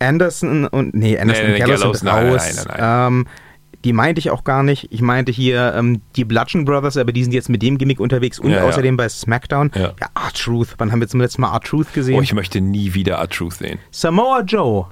Anderson 0.00 0.66
und 0.66 0.94
nee, 0.94 1.18
Anderson 1.18 1.44
Nee, 1.46 1.52
nee, 1.52 1.54
und 1.54 1.60
Gallows 1.66 1.80
Gallows, 1.80 1.98
sind 2.00 2.06
nein, 2.12 2.28
raus. 2.32 2.66
nein, 2.66 2.76
nein, 2.78 3.06
Ähm, 3.08 3.26
die 3.84 3.92
meinte 3.92 4.18
ich 4.18 4.30
auch 4.30 4.42
gar 4.44 4.62
nicht. 4.64 4.88
Ich 4.90 5.02
meinte 5.02 5.30
hier 5.30 5.72
ähm, 5.76 6.02
die 6.16 6.24
Bludgeon 6.24 6.64
Brothers, 6.64 6.96
aber 6.96 7.12
die 7.12 7.22
sind 7.22 7.32
jetzt 7.32 7.48
mit 7.48 7.62
dem 7.62 7.78
Gimmick 7.78 8.00
unterwegs 8.00 8.38
und 8.40 8.50
Ja, 8.50 8.58
ja. 8.58 8.64
außerdem 8.64 8.96
bei 8.96 9.08
SmackDown. 9.08 9.70
Ja. 9.74 9.92
Ja, 10.00 10.08
R-Truth. 10.16 10.74
Wann 10.78 10.90
haben 10.90 11.00
wir 11.00 11.06
zum 11.08 11.20
letzten 11.20 11.42
Mal 11.42 11.52
R-Truth 11.54 11.92
gesehen? 11.94 12.18
Oh, 12.18 12.22
ich 12.22 12.32
möchte 12.34 12.60
nie 12.60 12.94
wieder 12.94 13.20
A-Truth 13.20 13.54
sehen. 13.54 13.78
Samoa 13.92 14.40
Joe. 14.40 14.86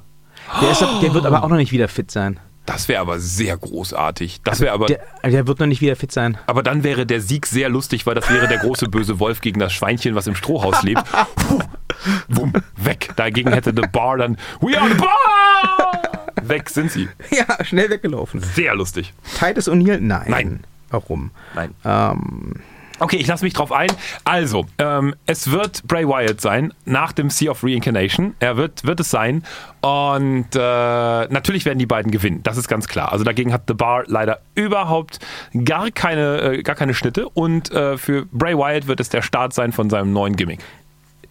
Der, 0.62 0.70
ist, 0.70 0.80
der 1.02 1.14
wird 1.14 1.26
aber 1.26 1.42
auch 1.44 1.48
noch 1.48 1.56
nicht 1.56 1.72
wieder 1.72 1.88
fit 1.88 2.10
sein. 2.12 2.38
Das 2.66 2.88
wäre 2.88 3.00
aber 3.00 3.20
sehr 3.20 3.56
großartig. 3.56 4.40
Das 4.42 4.60
wäre 4.60 4.72
aber. 4.72 4.86
Der, 4.86 5.00
der 5.24 5.46
wird 5.46 5.60
noch 5.60 5.66
nicht 5.66 5.80
wieder 5.80 5.96
fit 5.96 6.12
sein. 6.12 6.36
aber 6.46 6.62
dann 6.62 6.82
wäre 6.84 7.06
der 7.06 7.20
Sieg 7.20 7.46
sehr 7.46 7.68
lustig, 7.68 8.06
weil 8.06 8.14
das 8.16 8.28
wäre 8.28 8.48
der 8.48 8.58
große 8.58 8.88
böse 8.88 9.18
Wolf 9.20 9.40
gegen 9.40 9.60
das 9.60 9.72
Schweinchen, 9.72 10.14
was 10.14 10.26
im 10.26 10.34
Strohhaus 10.34 10.82
lebt. 10.82 11.02
Puh, 11.36 11.60
wumm, 12.28 12.52
weg. 12.76 13.10
Dagegen 13.16 13.52
hätte 13.52 13.72
The 13.74 13.86
Bar 13.90 14.18
dann. 14.18 14.36
We 14.60 14.78
are 14.78 14.88
the 14.88 14.94
Bar! 14.96 16.02
Weg 16.42 16.68
sind 16.68 16.90
sie. 16.92 17.08
Ja, 17.30 17.64
schnell 17.64 17.88
weggelaufen. 17.90 18.40
Sehr 18.42 18.74
lustig. 18.74 19.14
Titus 19.38 19.68
O'Neill? 19.68 19.98
Nein. 20.00 20.26
Nein. 20.28 20.64
Warum? 20.90 21.30
Nein. 21.54 21.74
Ähm, 21.84 22.54
Okay, 22.98 23.16
ich 23.16 23.26
lasse 23.26 23.44
mich 23.44 23.52
drauf 23.52 23.72
ein. 23.72 23.88
Also, 24.24 24.64
ähm, 24.78 25.14
es 25.26 25.50
wird 25.50 25.86
Bray 25.86 26.06
Wyatt 26.08 26.40
sein, 26.40 26.72
nach 26.86 27.12
dem 27.12 27.28
Sea 27.28 27.50
of 27.50 27.62
Reincarnation. 27.62 28.34
Er 28.40 28.56
wird, 28.56 28.84
wird 28.84 29.00
es 29.00 29.10
sein. 29.10 29.42
Und 29.82 30.46
äh, 30.54 30.58
natürlich 30.58 31.64
werden 31.66 31.78
die 31.78 31.86
beiden 31.86 32.10
gewinnen, 32.10 32.42
das 32.42 32.56
ist 32.56 32.68
ganz 32.68 32.88
klar. 32.88 33.12
Also 33.12 33.22
dagegen 33.24 33.52
hat 33.52 33.64
The 33.68 33.74
Bar 33.74 34.04
leider 34.06 34.40
überhaupt 34.54 35.18
gar 35.64 35.90
keine, 35.90 36.40
äh, 36.40 36.62
gar 36.62 36.74
keine 36.74 36.94
Schnitte. 36.94 37.28
Und 37.28 37.70
äh, 37.70 37.98
für 37.98 38.24
Bray 38.32 38.56
Wyatt 38.56 38.86
wird 38.86 39.00
es 39.00 39.10
der 39.10 39.22
Start 39.22 39.52
sein 39.52 39.72
von 39.72 39.90
seinem 39.90 40.12
neuen 40.12 40.34
Gimmick. 40.36 40.60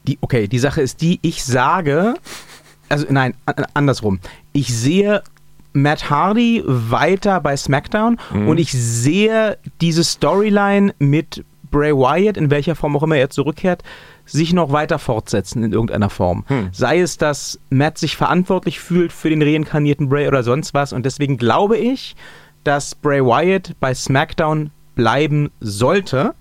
die, 0.07 0.19
okay, 0.21 0.47
die 0.47 0.59
Sache 0.59 0.81
ist 0.81 1.01
die, 1.01 1.17
ich 1.23 1.43
sage, 1.43 2.13
also 2.89 3.07
nein, 3.09 3.33
andersrum. 3.73 4.19
Ich 4.53 4.67
sehe 4.67 5.23
Matt 5.73 6.11
Hardy 6.11 6.61
weiter 6.65 7.41
bei 7.41 7.57
SmackDown 7.57 8.17
Mhm. 8.31 8.47
und 8.47 8.59
ich 8.59 8.71
sehe 8.71 9.57
diese 9.81 10.03
Storyline 10.03 10.93
mit 10.99 11.43
Bray 11.75 11.91
Wyatt, 11.91 12.37
in 12.37 12.49
welcher 12.51 12.73
Form 12.73 12.95
auch 12.95 13.03
immer 13.03 13.17
er 13.17 13.29
zurückkehrt, 13.29 13.83
sich 14.25 14.53
noch 14.53 14.71
weiter 14.71 14.97
fortsetzen 14.97 15.61
in 15.61 15.73
irgendeiner 15.73 16.09
Form. 16.09 16.45
Hm. 16.47 16.69
Sei 16.71 17.01
es, 17.01 17.17
dass 17.17 17.59
Matt 17.69 17.97
sich 17.97 18.15
verantwortlich 18.15 18.79
fühlt 18.79 19.11
für 19.11 19.29
den 19.29 19.41
reinkarnierten 19.41 20.07
Bray 20.07 20.29
oder 20.29 20.41
sonst 20.41 20.73
was 20.73 20.93
und 20.93 21.05
deswegen 21.05 21.37
glaube 21.37 21.77
ich, 21.77 22.15
dass 22.63 22.95
Bray 22.95 23.21
Wyatt 23.21 23.75
bei 23.81 23.93
SmackDown 23.93 24.71
bleiben 24.95 25.51
sollte. 25.59 26.33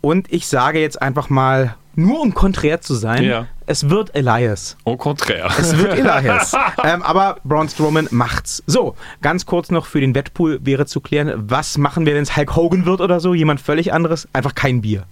Und 0.00 0.32
ich 0.32 0.46
sage 0.46 0.78
jetzt 0.80 1.02
einfach 1.02 1.28
mal, 1.30 1.74
nur 1.96 2.20
um 2.20 2.32
konträr 2.32 2.80
zu 2.80 2.94
sein, 2.94 3.24
Ja. 3.24 3.46
Es 3.70 3.88
wird 3.88 4.16
Elias. 4.16 4.76
Au 4.84 4.96
contraire. 4.96 5.48
Es 5.56 5.76
wird 5.78 5.96
Elias. 5.96 6.56
ähm, 6.84 7.02
aber 7.02 7.36
Braun 7.44 7.68
Strowman 7.68 8.08
macht's. 8.10 8.64
So, 8.66 8.96
ganz 9.22 9.46
kurz 9.46 9.70
noch 9.70 9.86
für 9.86 10.00
den 10.00 10.16
Wettpool 10.16 10.58
wäre 10.62 10.86
zu 10.86 11.00
klären, 11.00 11.32
was 11.36 11.78
machen 11.78 12.04
wir, 12.04 12.16
wenn 12.16 12.24
es 12.24 12.36
Hulk 12.36 12.56
Hogan 12.56 12.84
wird 12.84 13.00
oder 13.00 13.20
so? 13.20 13.32
Jemand 13.32 13.60
völlig 13.60 13.92
anderes? 13.92 14.28
Einfach 14.32 14.56
kein 14.56 14.80
Bier. 14.80 15.04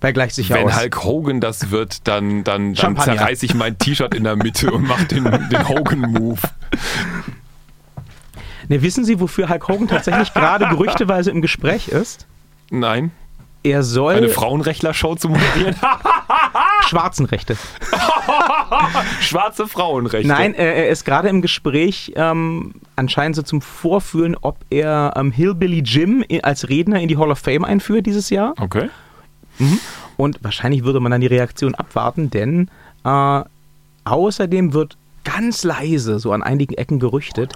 Weil 0.00 0.12
gleich 0.12 0.34
sicher 0.34 0.56
Wenn 0.56 0.66
aus. 0.66 0.80
Hulk 0.80 1.04
Hogan 1.04 1.40
das 1.40 1.70
wird, 1.70 2.08
dann, 2.08 2.42
dann, 2.42 2.74
dann 2.74 2.96
zerreiße 2.96 3.46
ich 3.46 3.54
mein 3.54 3.78
T-Shirt 3.78 4.12
in 4.12 4.24
der 4.24 4.34
Mitte 4.34 4.72
und 4.72 4.88
mache 4.88 5.04
den, 5.04 5.22
den 5.24 5.68
Hogan-Move. 5.68 6.40
Ne, 8.68 8.82
wissen 8.82 9.04
Sie, 9.04 9.20
wofür 9.20 9.48
Hulk 9.48 9.68
Hogan 9.68 9.86
tatsächlich 9.86 10.34
gerade 10.34 10.66
gerüchteweise 10.68 11.30
im 11.30 11.40
Gespräch 11.42 11.88
ist? 11.88 12.26
Nein, 12.70 13.12
Er 13.62 13.84
soll 13.84 14.14
eine 14.16 14.28
Frauenrechtler-Show 14.30 15.14
zu 15.14 15.28
moderieren. 15.28 15.76
Schwarzenrechte. 16.88 17.56
Schwarze 19.20 19.66
Frauenrechte. 19.66 20.28
Nein, 20.28 20.54
äh, 20.54 20.84
er 20.84 20.88
ist 20.88 21.04
gerade 21.04 21.28
im 21.28 21.42
Gespräch, 21.42 22.12
ähm, 22.16 22.74
anscheinend 22.96 23.36
so 23.36 23.42
zum 23.42 23.60
Vorführen, 23.60 24.36
ob 24.40 24.58
er 24.70 25.14
ähm, 25.16 25.32
Hillbilly 25.32 25.80
Jim 25.80 26.24
als 26.42 26.68
Redner 26.68 27.00
in 27.00 27.08
die 27.08 27.16
Hall 27.16 27.30
of 27.30 27.38
Fame 27.38 27.64
einführt 27.64 28.06
dieses 28.06 28.30
Jahr. 28.30 28.54
Okay. 28.58 28.88
Und 30.16 30.38
wahrscheinlich 30.42 30.84
würde 30.84 31.00
man 31.00 31.12
dann 31.12 31.20
die 31.20 31.26
Reaktion 31.26 31.74
abwarten, 31.74 32.30
denn 32.30 32.68
äh, 33.04 33.42
außerdem 34.04 34.72
wird 34.72 34.96
ganz 35.24 35.64
leise, 35.64 36.18
so 36.18 36.32
an 36.32 36.42
einigen 36.42 36.74
Ecken 36.74 36.98
gerüchtet, 36.98 37.54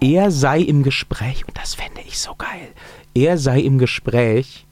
er 0.00 0.30
sei 0.30 0.60
im 0.60 0.82
Gespräch, 0.82 1.46
und 1.46 1.56
das 1.56 1.74
fände 1.74 2.00
ich 2.06 2.18
so 2.18 2.34
geil, 2.34 2.68
er 3.14 3.38
sei 3.38 3.60
im 3.60 3.78
Gespräch 3.78 4.66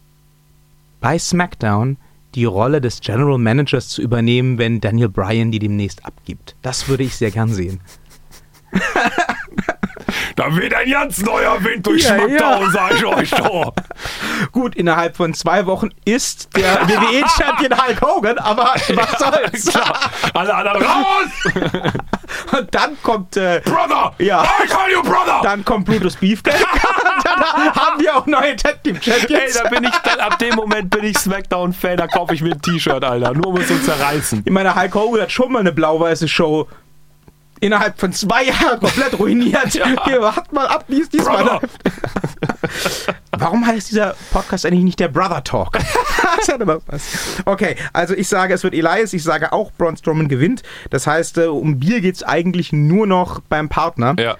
bei 1.01 1.19
SmackDown 1.19 1.97
die 2.37 2.45
Rolle 2.45 2.81
des 2.81 3.01
General 3.01 3.39
Managers 3.39 3.89
zu 3.89 4.03
übernehmen, 4.03 4.59
wenn 4.59 4.81
Daniel 4.81 5.09
Bryan 5.09 5.51
die 5.51 5.59
demnächst 5.59 6.05
abgibt. 6.05 6.55
Das 6.63 6.87
würde 6.87 7.03
ich 7.03 7.17
sehr 7.17 7.31
gern 7.31 7.53
sehen. 7.53 7.81
Da 10.37 10.55
weht 10.55 10.75
ein 10.75 10.91
ganz 10.91 11.23
neuer 11.23 11.63
Wind 11.65 11.87
durch 11.87 12.05
Ja, 12.05 12.15
Schmackdown, 12.15 12.63
ja. 12.63 12.71
sag 12.71 12.95
ich 12.95 13.05
euch 13.07 13.31
doch. 13.31 13.73
Gut, 14.53 14.75
innerhalb 14.75 15.17
von 15.17 15.33
zwei 15.33 15.65
Wochen 15.67 15.89
ist 16.05 16.55
der 16.55 16.75
WWE-Champion 16.89 17.81
Hulk 17.83 18.03
Hogan, 18.03 18.39
aber 18.39 18.75
was 18.95 19.19
soll's? 19.19 19.67
Klar. 19.67 20.11
Alle 20.35 20.55
anderen 20.55 20.83
raus! 20.83 21.83
Und 22.59 22.75
dann 22.75 22.97
kommt 23.03 23.37
äh, 23.37 23.61
Brother! 23.65 24.15
Ja. 24.19 24.43
I 24.43 24.67
call 24.69 24.91
you 24.91 25.03
brother! 25.03 25.41
Dann 25.43 25.65
kommt 25.65 25.87
Brutus 25.87 26.17
Beefcake. 26.17 26.55
Dann 27.25 27.75
haben 27.75 28.01
wir 28.01 28.17
auch 28.17 28.27
neue 28.27 28.57
Tag 28.57 28.83
Team 28.85 28.97
Ey, 28.97 29.03
Champions. 29.03 29.55
da 29.55 29.69
bin 29.69 29.85
ich, 29.85 29.91
dann, 30.05 30.21
ab 30.21 30.39
dem 30.39 30.55
Moment 30.55 30.91
bin 30.91 31.05
ich 31.05 31.19
Smackdown-Fan, 31.19 31.97
da 31.97 32.07
kaufe 32.07 32.35
ich 32.35 32.41
mir 32.41 32.53
ein 32.53 32.63
T-Shirt, 32.63 33.03
Alter. 33.03 33.35
Nur 33.35 33.49
um 33.49 33.57
es 33.57 33.67
zu 33.67 33.83
zerreißen. 33.83 34.43
Ich 34.45 34.53
meine, 34.53 34.75
Hulk 34.75 34.95
Hogan 34.95 35.23
hat 35.23 35.33
schon 35.33 35.53
mal 35.53 35.59
eine 35.61 35.73
blau-weiße 35.73 36.29
Show 36.29 36.69
innerhalb 37.61 37.99
von 37.99 38.13
zwei 38.13 38.45
Jahren 38.45 38.81
komplett 38.81 39.19
ruiniert. 39.19 39.73
Hier, 40.05 40.21
wart 40.21 40.53
mal 40.53 40.67
ab, 40.67 40.85
wie 40.89 41.01
es 41.01 41.09
diesmal 41.09 41.45
läuft. 41.45 41.79
Warum 43.39 43.67
heißt 43.67 43.91
dieser 43.91 44.15
Podcast 44.31 44.67
eigentlich 44.67 44.85
nicht 44.85 45.01
der 45.01 45.09
Brother 45.09 45.45
Talk? 45.45 45.73
das 46.39 46.49
hat 46.49 46.61
aber 46.61 46.81
was. 46.87 47.43
Okay, 47.45 47.77
also 47.93 48.15
ich 48.15 48.29
sage, 48.29 48.55
es 48.55 48.63
wird 48.63 48.75
Elias. 48.75 49.13
Ich 49.13 49.23
sage 49.23 49.53
auch, 49.53 49.73
Braun 49.73 49.97
Strowman 49.97 50.29
gewinnt. 50.29 50.63
Das 50.91 51.07
heißt, 51.07 51.39
äh, 51.39 51.47
um 51.47 51.79
Bier 51.79 52.01
geht 52.01 52.17
es 52.17 52.23
eigentlich 52.23 52.73
nur 52.73 53.07
noch 53.07 53.41
beim 53.41 53.69
Partner. 53.69 54.15
Ja. 54.19 54.37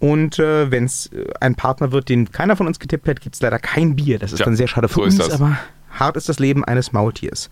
Und 0.00 0.38
äh, 0.38 0.70
wenn 0.70 0.84
es 0.84 1.06
äh, 1.06 1.24
ein 1.40 1.54
Partner 1.56 1.90
wird, 1.90 2.08
den 2.08 2.30
keiner 2.30 2.56
von 2.56 2.66
uns 2.66 2.78
getippt 2.78 3.08
hat, 3.08 3.20
gibt 3.20 3.34
es 3.34 3.42
leider 3.42 3.58
kein 3.58 3.96
Bier. 3.96 4.18
Das 4.18 4.32
ist 4.32 4.38
Ja, 4.38 4.44
dann 4.44 4.56
sehr 4.56 4.68
schade 4.68 4.88
für 4.88 4.94
so 4.94 5.02
uns, 5.02 5.30
aber 5.30 5.58
hart 5.90 6.16
ist 6.16 6.28
das 6.28 6.38
Leben 6.38 6.64
eines 6.64 6.92
Maultiers. 6.92 7.48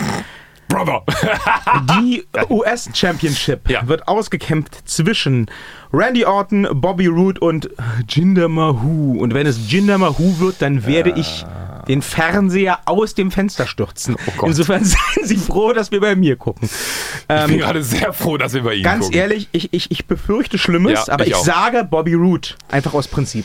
Brother! 0.68 1.02
Die 2.00 2.24
US 2.50 2.88
Championship 2.92 3.68
Ja. 3.70 3.86
wird 3.86 4.08
ausgekämpft 4.08 4.88
zwischen 4.88 5.46
Randy 5.92 6.24
Orton, 6.24 6.66
Bobby 6.72 7.06
Roode 7.06 7.40
und 7.40 7.70
Jinder 8.08 8.48
Mahoo. 8.48 9.18
Und 9.20 9.32
wenn 9.34 9.46
es 9.46 9.70
Jinder 9.70 9.98
Mahoo 9.98 10.38
wird, 10.38 10.56
dann 10.60 10.84
werde 10.86 11.10
ich 11.16 11.44
den 11.88 12.02
Fernseher 12.02 12.80
aus 12.86 13.14
dem 13.14 13.30
Fenster 13.30 13.66
stürzen. 13.66 14.16
Oh. 14.40 14.46
Insofern 14.46 14.84
seien 14.84 15.24
Sie 15.24 15.36
froh, 15.36 15.72
dass 15.72 15.92
wir 15.92 16.00
bei 16.00 16.16
mir 16.16 16.34
gucken. 16.36 16.68
Ich 16.68 17.26
bin 17.28 17.36
Ähm, 17.54 17.58
gerade 17.58 17.82
sehr 17.84 18.12
froh, 18.12 18.36
dass 18.36 18.54
wir 18.54 18.62
bei 18.64 18.74
Ihnen 18.74 18.82
ganz 18.82 19.04
gucken. 19.04 19.18
ehrlich, 19.20 19.48
ich, 19.52 19.72
ich, 19.72 19.90
ich 19.92 20.06
befürchte 20.06 20.58
Schlimmes, 20.58 21.06
Ja, 21.06 21.12
aber 21.14 21.24
ich 21.26 21.30
ich, 21.32 21.36
sage 21.38 21.84
Bobby 21.84 22.14
Roode 22.14 22.48
einfach 22.68 22.92
aus 22.92 23.06
Prinzip. 23.06 23.44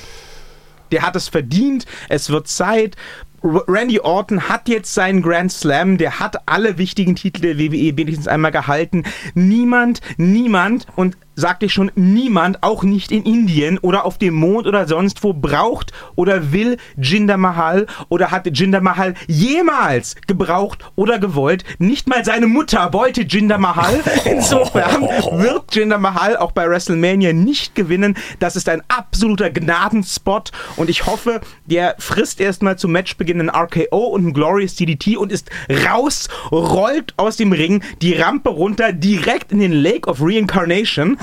Der 0.91 1.03
hat 1.03 1.15
es 1.15 1.29
verdient, 1.29 1.85
es 2.09 2.29
wird 2.31 2.47
Zeit. 2.47 2.95
Randy 3.43 3.99
Orton 3.99 4.49
hat 4.49 4.67
jetzt 4.67 4.93
seinen 4.93 5.21
Grand 5.21 5.51
Slam, 5.51 5.97
der 5.97 6.19
hat 6.19 6.47
alle 6.47 6.77
wichtigen 6.77 7.15
Titel 7.15 7.41
der 7.41 7.57
WWE 7.57 7.97
wenigstens 7.97 8.27
einmal 8.27 8.51
gehalten. 8.51 9.03
Niemand, 9.33 10.01
niemand 10.17 10.85
und 10.95 11.17
sagte 11.35 11.65
ich 11.65 11.73
schon, 11.73 11.91
niemand, 11.95 12.61
auch 12.61 12.83
nicht 12.83 13.11
in 13.11 13.23
Indien 13.23 13.77
oder 13.79 14.05
auf 14.05 14.17
dem 14.17 14.35
Mond 14.35 14.67
oder 14.67 14.87
sonst 14.87 15.23
wo, 15.23 15.33
braucht 15.33 15.91
oder 16.15 16.51
will 16.51 16.77
Jinder 16.97 17.37
Mahal 17.37 17.87
oder 18.09 18.31
hat 18.31 18.47
Jinder 18.57 18.81
Mahal 18.81 19.13
jemals 19.27 20.15
gebraucht 20.27 20.79
oder 20.95 21.19
gewollt. 21.19 21.63
Nicht 21.79 22.07
mal 22.07 22.25
seine 22.25 22.47
Mutter 22.47 22.91
wollte 22.93 23.21
Jinder 23.21 23.57
Mahal. 23.57 24.01
Insofern 24.25 25.03
wird 25.03 25.73
Jinder 25.73 25.97
Mahal 25.97 26.37
auch 26.37 26.51
bei 26.51 26.67
WrestleMania 26.67 27.33
nicht 27.33 27.75
gewinnen. 27.75 28.15
Das 28.39 28.55
ist 28.55 28.67
ein 28.67 28.81
absoluter 28.87 29.49
Gnadenspot 29.49 30.51
und 30.75 30.89
ich 30.89 31.05
hoffe, 31.05 31.41
der 31.65 31.95
frisst 31.99 32.41
erstmal 32.41 32.77
zum 32.77 32.91
Matchbeginn 32.91 33.39
einen 33.39 33.49
RKO 33.49 34.07
und 34.07 34.21
einen 34.21 34.33
Glorious 34.33 34.75
DDT 34.75 35.17
und 35.17 35.31
ist 35.31 35.49
raus, 35.87 36.27
rollt 36.51 37.13
aus 37.17 37.37
dem 37.37 37.53
Ring, 37.53 37.83
die 38.01 38.13
Rampe 38.13 38.49
runter, 38.49 38.91
direkt 38.91 39.51
in 39.51 39.59
den 39.59 39.71
Lake 39.71 40.09
of 40.09 40.19
Reincarnation 40.21 41.17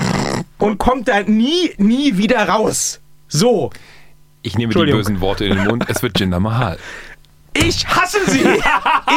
und 0.57 0.77
kommt 0.77 1.07
da 1.07 1.21
nie, 1.23 1.71
nie 1.77 2.17
wieder 2.17 2.47
raus. 2.47 2.99
So. 3.27 3.71
Ich 4.41 4.57
nehme 4.57 4.73
die 4.73 4.91
bösen 4.91 5.21
Worte 5.21 5.45
in 5.45 5.55
den 5.55 5.67
Mund. 5.67 5.85
Es 5.87 6.01
wird 6.01 6.19
Jinder 6.19 6.39
Mahal. 6.39 6.77
Ich 7.53 7.85
hasse 7.87 8.19
sie! 8.27 8.45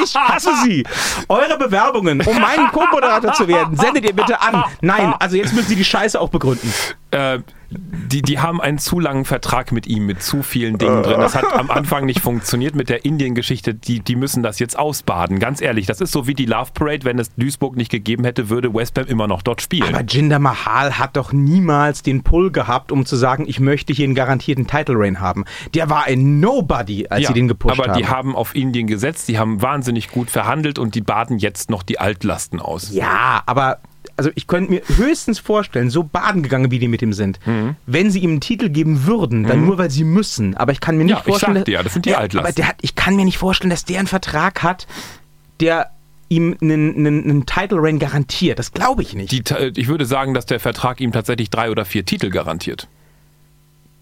Ich 0.02 0.14
hasse 0.16 0.50
sie! 0.64 0.84
Eure 1.28 1.58
Bewerbungen, 1.58 2.20
um 2.22 2.40
meinen 2.40 2.68
Co-Moderator 2.72 3.32
zu 3.34 3.46
werden, 3.46 3.76
sendet 3.76 4.04
ihr 4.04 4.14
bitte 4.14 4.40
an. 4.40 4.64
Nein, 4.80 5.14
also 5.18 5.36
jetzt 5.36 5.52
müssen 5.52 5.68
Sie 5.68 5.76
die 5.76 5.84
Scheiße 5.84 6.18
auch 6.20 6.30
begründen. 6.30 6.72
Äh, 7.12 7.38
die, 7.74 8.22
die 8.22 8.38
haben 8.38 8.60
einen 8.60 8.78
zu 8.78 9.00
langen 9.00 9.24
Vertrag 9.24 9.72
mit 9.72 9.86
ihm, 9.86 10.06
mit 10.06 10.22
zu 10.22 10.42
vielen 10.42 10.78
Dingen 10.78 11.02
drin. 11.02 11.20
Das 11.20 11.34
hat 11.34 11.44
am 11.54 11.70
Anfang 11.70 12.04
nicht 12.04 12.20
funktioniert 12.20 12.74
mit 12.74 12.88
der 12.88 13.04
Indien-Geschichte. 13.04 13.74
Die, 13.74 14.00
die 14.00 14.16
müssen 14.16 14.42
das 14.42 14.58
jetzt 14.58 14.78
ausbaden. 14.78 15.38
Ganz 15.38 15.60
ehrlich, 15.60 15.86
das 15.86 16.00
ist 16.00 16.12
so 16.12 16.26
wie 16.26 16.34
die 16.34 16.44
Love 16.44 16.72
Parade. 16.74 17.04
Wenn 17.04 17.18
es 17.18 17.34
Duisburg 17.34 17.76
nicht 17.76 17.90
gegeben 17.90 18.24
hätte, 18.24 18.50
würde 18.50 18.74
West 18.74 18.98
Ham 18.98 19.06
immer 19.06 19.26
noch 19.26 19.42
dort 19.42 19.62
spielen. 19.62 19.94
Aber 19.94 20.04
Jinder 20.04 20.38
Mahal 20.38 20.98
hat 20.98 21.16
doch 21.16 21.32
niemals 21.32 22.02
den 22.02 22.22
Pull 22.22 22.50
gehabt, 22.50 22.92
um 22.92 23.06
zu 23.06 23.16
sagen, 23.16 23.44
ich 23.46 23.60
möchte 23.60 23.92
hier 23.92 24.04
einen 24.04 24.14
garantierten 24.14 24.66
Title 24.66 24.96
Reign 24.98 25.20
haben. 25.20 25.44
Der 25.74 25.88
war 25.88 26.04
ein 26.04 26.40
Nobody, 26.40 27.06
als 27.08 27.28
sie 27.28 27.32
den 27.32 27.48
gepusht 27.48 27.78
aber 27.78 27.92
haben. 27.92 27.98
die 27.98 28.06
haben 28.06 28.36
auf 28.36 28.54
Indien 28.54 28.86
gesetzt, 28.86 29.28
die 29.28 29.38
haben 29.38 29.62
wahnsinnig 29.62 30.10
gut 30.10 30.30
verhandelt 30.30 30.78
und 30.78 30.94
die 30.94 31.00
baden 31.00 31.38
jetzt 31.38 31.70
noch 31.70 31.82
die 31.82 31.98
Altlasten 31.98 32.60
aus. 32.60 32.92
Ja, 32.92 33.42
aber 33.46 33.78
also 34.16 34.30
ich 34.34 34.46
könnte 34.46 34.70
mir 34.72 34.82
höchstens 34.96 35.38
vorstellen, 35.38 35.90
so 35.90 36.02
baden 36.04 36.42
gegangen, 36.42 36.70
wie 36.70 36.78
die 36.78 36.88
mit 36.88 37.02
ihm 37.02 37.12
sind, 37.12 37.38
Mhm. 37.46 37.76
wenn 37.86 38.10
sie 38.10 38.20
ihm 38.20 38.30
einen 38.30 38.40
Titel 38.40 38.68
geben 38.68 39.06
würden, 39.06 39.44
dann 39.44 39.64
nur, 39.64 39.78
weil 39.78 39.90
sie 39.90 40.04
müssen. 40.04 40.56
Aber 40.56 40.72
ich 40.72 40.80
kann 40.80 40.96
mir 40.96 41.04
nicht 41.04 41.12
Ja, 41.12 41.18
ich 41.18 41.24
vorstellen, 41.24 41.56
sagte 41.56 41.72
ja, 41.72 41.82
das 41.82 41.92
sind 41.92 42.06
die 42.06 42.14
Altlasten. 42.14 42.46
Aber 42.46 42.52
der 42.52 42.68
hat, 42.68 42.76
ich 42.80 42.94
kann 42.94 43.16
mir 43.16 43.24
nicht 43.24 43.38
vorstellen, 43.38 43.70
dass 43.70 43.84
der 43.84 43.98
einen 43.98 44.08
Vertrag 44.08 44.62
hat, 44.62 44.86
der 45.60 45.90
ihm 46.28 46.56
einen, 46.62 46.94
einen, 46.96 47.24
einen 47.24 47.46
Title 47.46 47.78
Reign 47.82 47.98
garantiert. 47.98 48.58
Das 48.58 48.72
glaube 48.72 49.02
ich 49.02 49.14
nicht. 49.14 49.32
Die, 49.32 49.42
ich 49.76 49.88
würde 49.88 50.06
sagen, 50.06 50.32
dass 50.34 50.46
der 50.46 50.60
Vertrag 50.60 51.00
ihm 51.00 51.12
tatsächlich 51.12 51.50
drei 51.50 51.70
oder 51.70 51.84
vier 51.84 52.04
Titel 52.06 52.30
garantiert. 52.30 52.88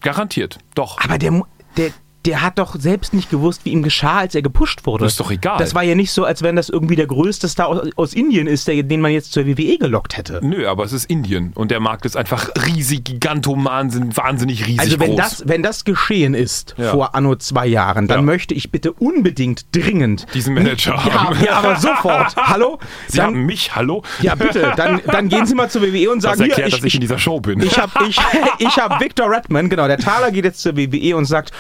Garantiert, 0.01 0.59
doch. 0.75 0.99
aber 1.01 1.19
der, 1.19 1.43
der, 1.77 1.91
der 2.27 2.43
hat 2.43 2.59
doch 2.59 2.77
selbst 2.79 3.15
nicht 3.15 3.31
gewusst, 3.31 3.63
wie 3.65 3.71
ihm 3.71 3.83
geschah, 3.83 4.19
als 4.19 4.35
er 4.35 4.43
gepusht 4.43 4.85
wurde. 4.85 5.05
Das 5.05 5.13
ist 5.15 5.21
doch 5.21 5.31
egal. 5.31 5.59
Das 5.59 5.75
war 5.75 5.83
ja 5.83 5.95
nicht 5.95 6.13
so, 6.13 6.25
als 6.25 6.43
wenn 6.43 6.55
das 6.57 6.69
irgendwie 6.69 6.97
der 6.97 7.07
größte 7.07 7.49
Star 7.49 7.69
aus, 7.69 7.89
aus 7.97 8.13
Indien 8.15 8.47
ist, 8.47 8.69
der, 8.69 8.83
den 8.83 9.01
man 9.01 9.13
jetzt 9.13 9.33
zur 9.33 9.47
WWE 9.47 9.79
gelockt 9.79 10.17
hätte. 10.17 10.41
Nö, 10.43 10.67
aber 10.69 10.85
es 10.85 10.93
ist 10.93 11.07
Indien 11.09 11.53
und 11.55 11.71
der 11.71 11.81
Markt 11.81 12.05
ist 12.05 12.17
einfach 12.17 12.51
riesig, 12.67 13.05
gigantoman, 13.05 14.15
wahnsinnig 14.17 14.67
riesig 14.67 14.81
Also 14.81 15.01
wenn 15.01 15.11
groß. 15.13 15.17
das, 15.17 15.43
wenn 15.49 15.63
das 15.63 15.85
geschehen 15.85 16.35
ist 16.35 16.75
Ja. 16.77 16.91
vor 16.91 17.15
anno 17.15 17.37
zwei 17.37 17.67
Jahren, 17.67 18.07
dann 18.09 18.19
Ja. 18.19 18.23
möchte 18.23 18.55
ich 18.55 18.71
bitte 18.71 18.93
unbedingt 18.93 19.75
dringend 19.75 20.27
Diesen 20.35 20.55
Manager 20.55 20.95
ja, 21.07 21.25
haben. 21.25 21.37
ja, 21.45 21.53
aber 21.55 21.77
sofort. 21.77 22.37
Hallo? 22.37 22.79
Sie 23.09 23.17
dann, 23.19 23.27
haben 23.29 23.47
mich, 23.47 23.75
hallo? 23.75 24.03
ja, 24.21 24.35
bitte. 24.35 24.73
Dann, 24.77 25.01
dann 25.07 25.29
gehen 25.29 25.47
Sie 25.47 25.55
mal 25.55 25.71
zur 25.71 25.83
WWE 25.83 26.11
und 26.11 26.23
Das 26.23 26.37
sagen, 26.39 26.51
erklärt, 26.51 26.69
hier, 26.69 26.77
dass 26.79 26.85
ich 26.85 26.95
in 26.95 27.01
dieser 27.01 27.19
Show 27.19 27.41
bin. 27.41 27.61
ich 27.63 27.79
habe 27.79 27.93
ich, 28.09 28.19
ich 28.59 28.77
hab 28.77 29.01
Victor 29.01 29.31
Redman, 29.31 29.69
genau, 29.71 29.87
der 29.87 29.99
Taler 29.99 30.31
geht 30.31 30.45
jetzt 30.45 30.61
zur 30.61 30.77
WWE 30.77 31.17
und 31.17 31.25
sagt, 31.25 31.53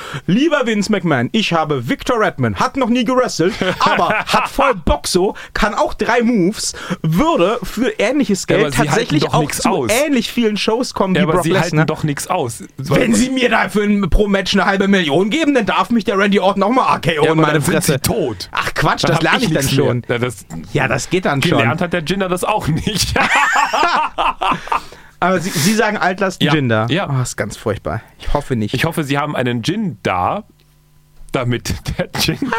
lieber 0.50 0.66
Vince 0.66 0.90
McMahon, 0.90 1.28
ich 1.32 1.52
habe 1.52 1.88
Victor 1.88 2.18
Redman, 2.20 2.56
hat 2.56 2.76
noch 2.76 2.88
nie 2.88 3.04
gewrestelt, 3.04 3.54
aber 3.78 4.08
hat 4.08 4.48
voll 4.48 4.74
Bock 4.74 5.06
so, 5.06 5.34
kann 5.54 5.74
auch 5.74 5.94
drei 5.94 6.22
Moves, 6.22 6.74
würde 7.02 7.58
für 7.62 7.90
ähnliches 7.98 8.46
Ja, 8.48 8.56
Geld 8.56 8.74
sie 8.74 8.82
tatsächlich 8.84 9.22
halten 9.24 9.36
auch 9.36 9.50
zu 9.52 9.68
aus. 9.68 9.90
ähnlich 10.04 10.32
vielen 10.32 10.56
Shows 10.56 10.92
kommen 10.92 11.14
ja, 11.14 11.20
wie 11.20 11.24
aber 11.24 11.32
Brock 11.34 11.44
sie 11.44 11.52
halten 11.52 11.76
Lesnar. 11.76 11.86
doch 11.86 12.02
nichts 12.02 12.26
aus. 12.26 12.64
Wenn 12.76 13.14
Sie 13.14 13.30
mir 13.30 13.48
dafür 13.48 13.84
ein, 13.84 14.10
pro 14.10 14.26
Match 14.26 14.54
eine 14.54 14.66
halbe 14.66 14.88
Million 14.88 15.30
geben, 15.30 15.54
dann 15.54 15.66
darf 15.66 15.90
mich 15.90 16.04
der 16.04 16.18
Randy 16.18 16.40
Orton 16.40 16.62
auch 16.64 16.70
mal 16.70 16.96
RKO 16.96 17.24
ja, 17.24 17.32
in 17.32 17.38
meine 17.38 17.52
dann 17.54 17.62
Fresse. 17.62 17.92
sie 17.92 17.98
tot. 18.00 18.48
Ach 18.50 18.74
Quatsch, 18.74 19.04
Dann 19.04 19.12
das 19.12 19.22
lerne 19.22 19.38
ich 19.38 19.52
dann 19.52 19.54
nichts 19.54 19.72
schon. 19.72 20.02
Ja, 20.08 20.18
das 20.18 20.46
Ja, 20.72 20.88
das 20.88 21.10
geht 21.10 21.26
dann 21.26 21.42
schon. 21.42 21.58
gelernt 21.58 21.80
hat 21.80 21.92
der 21.92 22.02
Jinder 22.02 22.28
das 22.28 22.42
auch 22.44 22.66
nicht. 22.66 23.14
Aber 25.20 25.38
Sie, 25.40 25.50
Sie 25.50 25.74
sagen 25.74 25.96
Altlasten 25.98 26.46
Ja, 26.46 26.54
Jinder. 26.54 26.87
ja. 26.90 27.09
Oh, 27.11 27.22
ist 27.22 27.37
ganz 27.37 27.56
furchtbar. 27.56 28.00
Ich 28.18 28.33
hoffe 28.33 28.56
nicht. 28.56 28.74
Ich 28.74 28.85
hoffe, 28.87 29.04
sie 29.04 29.18
haben 29.18 29.37
einen 29.37 29.62
Gin 29.62 29.98
da, 30.02 30.44
damit 31.33 31.74
der 31.98 32.11
Gin. 32.20 32.38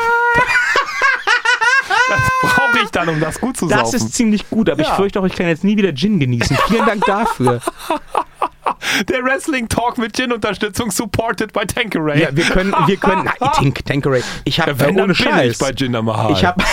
das 2.11 2.31
brauche 2.55 2.79
ich 2.83 2.89
dann, 2.91 3.09
um 3.09 3.19
das 3.19 3.39
gut 3.39 3.57
zu 3.57 3.67
das 3.67 3.91
saufen. 3.91 3.95
ist 4.07 4.13
ziemlich 4.13 4.49
gut, 4.49 4.69
aber 4.69 4.81
ich 4.81 4.87
Ja. 4.87 4.95
fürchte 4.95 5.19
auch, 5.19 5.25
ich 5.25 5.35
kann 5.35 5.47
jetzt 5.47 5.63
nie 5.63 5.77
wieder 5.77 5.93
Gin 5.93 6.19
genießen. 6.19 6.57
Vielen 6.67 6.85
Dank 6.85 7.05
dafür. 7.05 7.59
der 9.09 9.23
Wrestling 9.23 9.67
Talk 9.67 9.97
mit 9.97 10.15
Gin-Unterstützung 10.15 10.91
supported 10.91 11.53
by 11.53 11.65
Tankeray. 11.65 12.21
Ja, 12.21 12.29
wir 12.35 12.43
können, 12.45 12.73
wir 12.85 12.97
können, 12.97 13.29
na, 13.39 13.47
Tank, 13.49 13.85
Tankeray. 13.85 14.21
Ich 14.43 14.59
habe 14.59 14.71
Ja, 14.71 14.89
äh, 14.89 15.01
ohne 15.01 15.15
Scheiß. 15.15 15.53
ich 15.61 15.89
bei 15.89 16.01
Mahal. 16.01 16.31
Ich 16.33 16.45
habe 16.45 16.63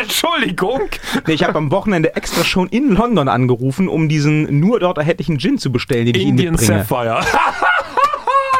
Entschuldigung. 0.00 0.82
nee, 1.26 1.34
ich 1.34 1.44
hab 1.44 1.54
am 1.56 1.70
Wochenende 1.70 2.14
extra 2.16 2.44
schon 2.44 2.68
in 2.68 2.90
London 2.94 3.28
angerufen, 3.28 3.88
um 3.88 4.08
diesen 4.08 4.60
nur 4.60 4.80
dort 4.80 4.98
erhältlichen 4.98 5.38
Gin 5.38 5.58
zu 5.58 5.72
bestellen, 5.72 6.06
den 6.06 6.14
ich 6.14 6.22
Ihnen 6.22 6.30
Indian 6.38 6.52
mitbringe. 6.54 6.84
Sapphire. 6.84 7.20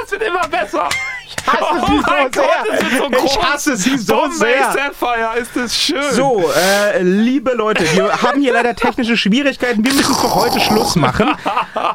es 0.05 0.11
wird 0.13 0.23
immer 0.23 0.47
besser. 0.49 0.89
Ich 1.27 1.37
hasse 1.47 1.87
sie 1.87 1.93
Oh 1.93 2.03
mein 2.07 2.33
so 2.33 2.41
Gott, 2.41 2.81
sehr. 2.81 2.91
wird 3.11 3.21
so 3.21 3.25
ich 3.27 3.43
hasse 3.43 3.77
sie 3.77 3.99
so 3.99 4.15
Bombay 4.15 4.35
sehr. 4.37 4.73
Sapphire, 4.73 5.39
ist 5.41 5.51
das 5.57 5.77
schön. 5.77 6.13
So, 6.13 6.51
äh, 6.55 7.03
liebe 7.03 7.53
Leute, 7.53 7.85
wir 7.95 8.13
haben 8.23 8.41
hier 8.41 8.53
leider 8.53 8.75
technische 8.75 9.17
Schwierigkeiten. 9.17 9.85
Wir 9.85 9.93
müssen 9.95 10.15
für 10.15 10.35
heute 10.35 10.61
Schluss 10.61 10.95
machen. 10.97 11.29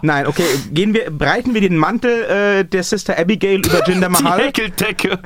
Nein, 0.01 0.27
okay, 0.27 0.45
gehen 0.71 0.93
wir, 0.93 1.11
breiten 1.11 1.53
wir 1.53 1.61
den 1.61 1.77
Mantel 1.77 2.23
äh, 2.23 2.65
der 2.65 2.83
Sister 2.83 3.17
Abigail 3.17 3.59
über 3.65 3.87
Jinder 3.87 4.09
Die 4.09 4.23
Mahal 4.23 4.41
Häkeldecke. 4.41 5.19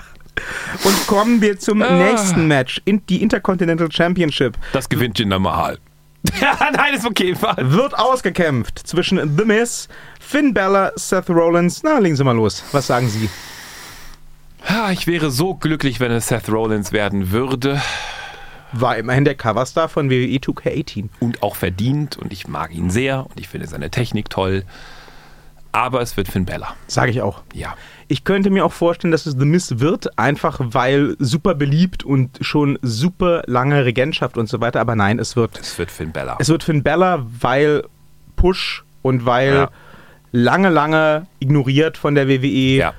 und 0.83 1.07
kommen 1.07 1.41
wir 1.41 1.57
zum 1.59 1.81
Ah. 1.81 1.91
nächsten 1.91 2.47
Match. 2.47 2.81
In, 2.85 3.05
die 3.07 3.21
Intercontinental 3.21 3.91
Championship 3.91 4.57
Das 4.73 4.87
gewinnt 4.89 5.19
Jinder 5.19 5.39
Mahal. 5.39 5.77
Ja, 6.39 6.69
nein, 6.71 6.93
ist 6.93 7.05
okay. 7.05 7.35
wird 7.57 7.97
ausgekämpft 7.97 8.79
zwischen 8.87 9.37
The 9.37 9.45
Miz, 9.45 9.87
Finn 10.19 10.53
Balor, 10.53 10.91
Seth 10.95 11.29
Rollins. 11.29 11.81
Na, 11.83 11.97
legen 11.99 12.15
Sie 12.15 12.23
mal 12.23 12.35
los. 12.35 12.63
Was 12.71 12.87
sagen 12.87 13.09
Sie? 13.09 13.29
Ich 14.91 15.07
wäre 15.07 15.31
so 15.31 15.55
glücklich, 15.55 15.99
wenn 15.99 16.11
es 16.11 16.27
Seth 16.27 16.49
Rollins 16.49 16.91
werden 16.91 17.31
würde. 17.31 17.81
War 18.73 18.97
immerhin 18.97 19.25
der 19.25 19.35
Coverstar 19.35 19.89
von 19.89 20.09
WWE 20.09 20.37
2K18. 20.37 21.09
Und 21.19 21.43
auch 21.43 21.55
verdient. 21.55 22.17
Und 22.17 22.31
ich 22.31 22.47
mag 22.47 22.73
ihn 22.73 22.89
sehr. 22.89 23.25
Und 23.25 23.39
ich 23.39 23.49
finde 23.49 23.67
seine 23.67 23.89
Technik 23.89 24.29
toll. 24.29 24.63
Aber 25.71 26.01
es 26.01 26.15
wird 26.17 26.27
Finn 26.27 26.45
Bella. 26.45 26.75
Sage 26.87 27.11
ich 27.11 27.21
auch. 27.21 27.41
Ja. 27.53 27.75
Ich 28.11 28.25
könnte 28.25 28.49
mir 28.49 28.65
auch 28.65 28.73
vorstellen, 28.73 29.13
dass 29.13 29.25
es 29.25 29.35
The 29.39 29.45
Miz 29.45 29.75
wird, 29.77 30.19
einfach 30.19 30.59
weil 30.61 31.15
super 31.19 31.55
beliebt 31.55 32.03
und 32.03 32.37
schon 32.41 32.77
super 32.81 33.41
lange 33.47 33.85
Regentschaft 33.85 34.37
und 34.37 34.49
so 34.49 34.59
weiter. 34.59 34.81
Aber 34.81 34.97
nein, 34.97 35.17
es 35.17 35.37
wird, 35.37 35.57
Es 35.57 35.77
wird 35.79 35.89
Finn 35.91 36.11
Bella. 36.11 36.35
es 36.39 36.49
wird 36.49 36.61
Finn 36.63 36.83
Bella, 36.83 37.25
weil 37.39 37.83
Push 38.35 38.83
und 39.01 39.25
weil 39.25 39.53
Ja. 39.53 39.69
lange, 40.33 40.67
lange 40.69 41.25
ignoriert 41.39 41.97
von 41.97 42.13
der 42.15 42.27
WWE 42.27 42.75
Ja. 42.75 42.93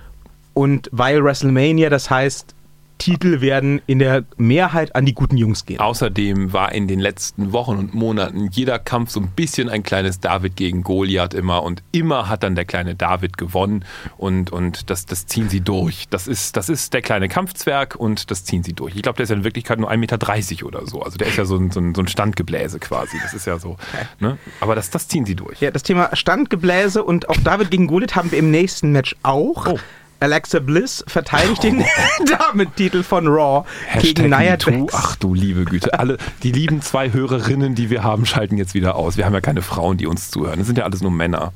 und 0.54 0.88
weil 0.92 1.22
WrestleMania, 1.22 1.90
das 1.90 2.08
heißt 2.08 2.54
Titel 3.02 3.40
werden 3.40 3.82
in 3.88 3.98
der 3.98 4.22
Mehrheit 4.36 4.94
an 4.94 5.04
die 5.04 5.12
guten 5.12 5.36
Jungs 5.36 5.66
gehen. 5.66 5.80
Außerdem 5.80 6.52
war 6.52 6.70
in 6.70 6.86
den 6.86 7.00
letzten 7.00 7.52
Wochen 7.52 7.76
und 7.76 7.94
Monaten 7.94 8.48
jeder 8.52 8.78
Kampf 8.78 9.10
so 9.10 9.18
ein 9.18 9.26
bisschen 9.26 9.68
ein 9.68 9.82
kleines 9.82 10.20
David 10.20 10.54
gegen 10.54 10.84
Goliath 10.84 11.34
immer 11.34 11.64
und 11.64 11.82
immer 11.90 12.28
hat 12.28 12.44
dann 12.44 12.54
der 12.54 12.64
kleine 12.64 12.94
David 12.94 13.38
gewonnen 13.38 13.84
und, 14.18 14.52
und 14.52 14.88
das, 14.88 15.04
das 15.04 15.26
ziehen 15.26 15.48
sie 15.48 15.62
durch. 15.62 16.06
Das 16.10 16.28
ist, 16.28 16.56
das 16.56 16.68
ist 16.68 16.94
der 16.94 17.02
kleine 17.02 17.28
Kampfzwerg 17.28 17.96
und 17.96 18.30
das 18.30 18.44
ziehen 18.44 18.62
sie 18.62 18.72
durch. 18.72 18.94
Ich 18.94 19.02
glaube, 19.02 19.16
der 19.16 19.24
ist 19.24 19.30
ja 19.30 19.36
in 19.36 19.42
Wirklichkeit 19.42 19.80
nur 19.80 19.90
1,30 19.90 19.96
Meter 19.96 20.66
oder 20.66 20.86
so. 20.86 21.02
Also 21.02 21.18
der 21.18 21.26
ist 21.26 21.36
ja 21.36 21.44
so 21.44 21.56
ein, 21.56 21.72
so 21.72 21.80
ein, 21.80 21.96
so 21.96 22.02
ein 22.02 22.06
Standgebläse 22.06 22.78
quasi. 22.78 23.18
Das 23.20 23.34
ist 23.34 23.48
ja 23.48 23.58
so. 23.58 23.78
Ne? 24.20 24.38
Aber 24.60 24.76
das, 24.76 24.90
das 24.90 25.08
ziehen 25.08 25.26
sie 25.26 25.34
durch. 25.34 25.60
Ja, 25.60 25.72
das 25.72 25.82
Thema 25.82 26.14
Standgebläse 26.14 27.02
und 27.02 27.28
auch 27.28 27.38
David 27.38 27.72
gegen 27.72 27.88
Goliath 27.88 28.14
haben 28.14 28.30
wir 28.30 28.38
im 28.38 28.52
nächsten 28.52 28.92
Match 28.92 29.16
auch. 29.24 29.66
Oh. 29.66 29.78
Alexa 30.22 30.60
Bliss 30.60 31.04
verteidigt 31.08 31.64
den 31.64 31.84
Damen-Titel 32.38 33.02
von 33.02 33.26
Raw 33.26 33.66
Hashtag 33.86 34.14
gegen 34.14 34.30
Nia 34.30 34.56
Jax. 34.56 34.94
Ach 34.94 35.16
du 35.16 35.34
liebe 35.34 35.64
Güte. 35.64 35.98
Alle, 35.98 36.16
die 36.44 36.52
lieben 36.52 36.80
zwei 36.80 37.12
Hörerinnen, 37.12 37.74
die 37.74 37.90
wir 37.90 38.04
haben, 38.04 38.24
schalten 38.24 38.56
jetzt 38.56 38.74
wieder 38.74 38.94
aus. 38.94 39.16
Wir 39.16 39.26
haben 39.26 39.34
ja 39.34 39.40
keine 39.40 39.62
Frauen, 39.62 39.96
die 39.98 40.06
uns 40.06 40.30
zuhören. 40.30 40.58
Das 40.58 40.66
sind 40.68 40.78
ja 40.78 40.84
alles 40.84 41.02
nur 41.02 41.10
Männer. 41.10 41.52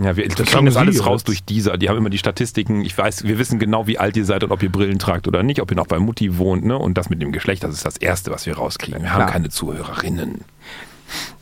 Ja, 0.00 0.16
wir 0.16 0.28
das 0.28 0.46
kriegen 0.46 0.66
das 0.66 0.76
alles 0.76 1.04
raus 1.04 1.24
durch 1.24 1.42
dieser. 1.42 1.76
Die 1.76 1.88
haben 1.88 1.96
immer 1.96 2.10
die 2.10 2.18
Statistiken. 2.18 2.82
Ich 2.84 2.96
weiß, 2.96 3.24
wir 3.24 3.36
wissen 3.36 3.58
genau, 3.58 3.88
wie 3.88 3.98
alt 3.98 4.16
ihr 4.16 4.24
seid 4.24 4.44
und 4.44 4.52
ob 4.52 4.62
ihr 4.62 4.70
Brillen 4.70 5.00
tragt 5.00 5.26
oder 5.26 5.42
nicht, 5.42 5.60
ob 5.60 5.72
ihr 5.72 5.76
noch 5.76 5.88
bei 5.88 5.98
Mutti 5.98 6.38
wohnt. 6.38 6.64
Ne? 6.64 6.78
Und 6.78 6.96
das 6.96 7.10
mit 7.10 7.20
dem 7.20 7.32
Geschlecht, 7.32 7.64
das 7.64 7.74
ist 7.74 7.84
das 7.84 7.96
Erste, 7.96 8.30
was 8.30 8.46
wir 8.46 8.56
rauskriegen. 8.56 9.02
Wir 9.02 9.10
haben 9.10 9.22
Klar. 9.22 9.32
keine 9.32 9.48
Zuhörerinnen. 9.48 10.44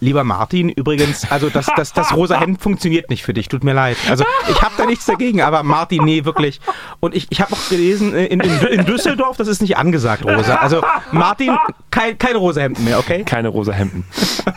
Lieber 0.01 0.25
Martin, 0.25 0.69
übrigens, 0.69 1.31
also 1.31 1.49
das, 1.49 1.67
das, 1.77 1.93
das 1.93 2.15
rosa 2.15 2.41
Hemd 2.41 2.61
funktioniert 2.61 3.11
nicht 3.11 3.23
für 3.25 3.35
dich, 3.35 3.49
tut 3.49 3.65
mir 3.65 3.73
leid. 3.73 3.97
Also 4.09 4.25
ich 4.49 4.61
habe 4.63 4.75
da 4.77 4.87
nichts 4.87 5.07
dagegen, 5.07 5.41
aber 5.41 5.63
Martin, 5.63 6.05
nee, 6.05 6.25
wirklich. 6.25 6.61
Und 7.01 7.15
ich, 7.15 7.27
ich 7.31 7.41
habe 7.41 7.53
auch 7.53 7.69
gelesen, 7.69 8.15
äh, 8.15 8.27
in, 8.27 8.41
in, 8.41 8.59
in, 8.67 8.85
Düsseldorf, 8.85 9.37
das 9.37 9.49
ist 9.49 9.61
nicht 9.61 9.77
angesagt, 9.77 10.25
rosa. 10.25 10.57
Also 10.57 10.83
Martin, 11.13 11.57
kein, 11.91 12.19
keine 12.19 12.39
rosa 12.39 12.61
Hemden 12.61 12.85
mehr, 12.85 12.99
okay? 12.99 13.25
Keine 13.25 13.49
rosa 13.49 13.73
Hemden. 13.73 14.05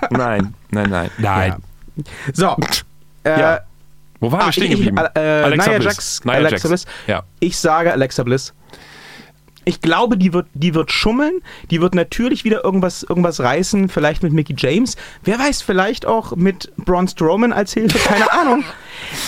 Nein, 0.10 0.54
nein, 0.72 0.89
nein, 0.89 1.10
nein. 1.17 1.56
Ja. 1.95 2.04
So. 2.34 2.56
Äh, 3.24 3.39
ja. 3.39 3.60
Wo 4.19 4.32
waren 4.32 4.41
ah, 4.41 4.45
wir 4.48 4.52
stehen 4.52 4.72
geblieben? 4.72 4.98
Äh, 4.98 5.19
Alexa 5.19 5.69
Nia 5.69 5.80
Bliss. 5.80 5.93
Jax, 5.93 6.26
Nia 6.26 6.34
Alexa 6.36 6.56
Jax. 6.56 6.84
Bliss. 6.84 6.86
Ja. 7.08 7.24
Ich 7.39 7.58
sage 7.58 7.91
Alexa 7.91 8.24
Bliss. 8.24 8.54
Ich 9.69 9.82
glaube, 9.82 10.17
die 10.17 10.34
wird, 10.34 10.47
die 10.55 10.73
wird 10.73 10.91
schummeln. 10.91 11.41
Die 11.69 11.79
wird 11.79 11.93
natürlich 11.93 12.43
wieder 12.43 12.63
irgendwas, 12.63 13.03
irgendwas 13.03 13.39
reißen. 13.39 13.88
Vielleicht 13.88 14.23
mit 14.23 14.34
Mickey 14.34 14.55
James. 14.58 14.95
Wer 15.23 15.38
weiß, 15.38 15.62
vielleicht 15.62 16.08
auch 16.08 16.36
mit 16.36 16.71
Braun 16.77 17.08
Strowman 17.08 17.53
als 17.53 17.73
Hilfe. 17.73 17.99
Keine 17.99 18.32
Ahnung. 18.41 18.63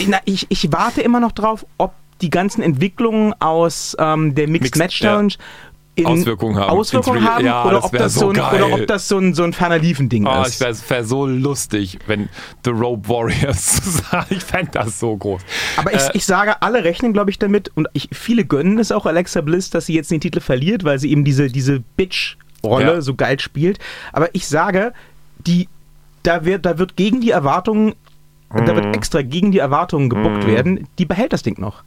Na, 0.08 0.18
ich, 0.26 0.48
ich 0.50 0.72
warte 0.72 1.02
immer 1.02 1.20
noch 1.20 1.32
drauf, 1.32 1.64
ob 1.78 1.94
die 2.24 2.32
ganzen 2.32 2.64
Entwicklungen 2.64 3.36
aus 3.40 3.96
ähm, 4.00 4.34
der 4.34 4.48
Mixed, 4.48 4.64
Mixed 4.64 4.78
Match 4.78 5.00
Challenge 5.00 5.34
ja 5.34 5.46
Auswirkungen 6.04 6.56
haben, 6.56 6.70
Auswirkungen 6.70 7.24
haben 7.24 7.46
ja, 7.46 7.66
oder, 7.66 7.84
ob 7.84 7.92
das 7.92 8.14
so 8.14 8.30
ein, 8.30 8.40
oder 8.40 8.74
ob 8.74 8.88
das 8.88 9.08
so 9.10 9.18
ein, 9.18 9.34
so 9.34 9.44
ein 9.44 9.52
ferner 9.52 9.78
Liefen-Ding 9.78 10.26
oh, 10.26 10.42
ist. 10.44 10.62
Es 10.62 10.90
wäre 10.90 11.04
so 11.04 11.26
lustig, 11.26 12.00
wenn 12.08 12.30
The 12.64 12.72
Rope 12.72 13.10
Warriors 13.10 13.82
zusammen, 13.84 14.26
ich 14.30 14.44
fände 14.44 14.72
das 14.72 15.00
so 15.00 15.18
groß. 15.18 15.42
Aber 15.76 15.94
ich, 15.94 16.02
äh, 16.02 16.12
ich 16.14 16.26
sage, 16.26 16.62
alle 16.62 16.84
rechnen, 16.86 17.12
glaube 17.12 17.30
ich, 17.30 17.40
damit 17.40 17.72
und 17.76 17.88
ich, 17.94 18.08
viele 18.14 18.46
gönnen 18.46 18.80
es 18.80 18.92
auch 18.92 19.06
Alexa 19.06 19.42
Bliss, 19.42 19.70
dass 19.70 19.86
sie 19.86 19.94
jetzt 19.94 20.10
den 20.12 20.22
Titel 20.22 20.40
verliert, 20.40 20.86
weil 20.86 20.98
sie 20.98 21.12
eben 21.12 21.26
diese, 21.26 21.50
diese 21.50 21.82
Bitch-Rolle 21.98 22.94
ja. 22.94 23.02
so 23.02 23.16
geil 23.16 23.40
spielt. 23.40 23.78
Aber 24.14 24.34
ich 24.34 24.48
sage, 24.48 24.94
die, 25.40 25.68
da, 26.24 26.46
wird, 26.46 26.66
da 26.66 26.78
wird 26.78 26.96
gegen 26.96 27.20
die 27.20 27.32
Erwartungen, 27.32 27.96
mm. 28.50 28.66
da 28.66 28.76
wird 28.76 28.86
mhm. 28.86 28.94
extra 28.94 29.24
gegen 29.24 29.52
die 29.52 29.60
Erwartungen 29.60 30.10
gebuckt 30.10 30.46
mm. 30.46 30.48
werden, 30.48 30.88
die 31.00 31.06
behält 31.06 31.34
das 31.34 31.44
Ding 31.44 31.60
noch. 31.60 31.84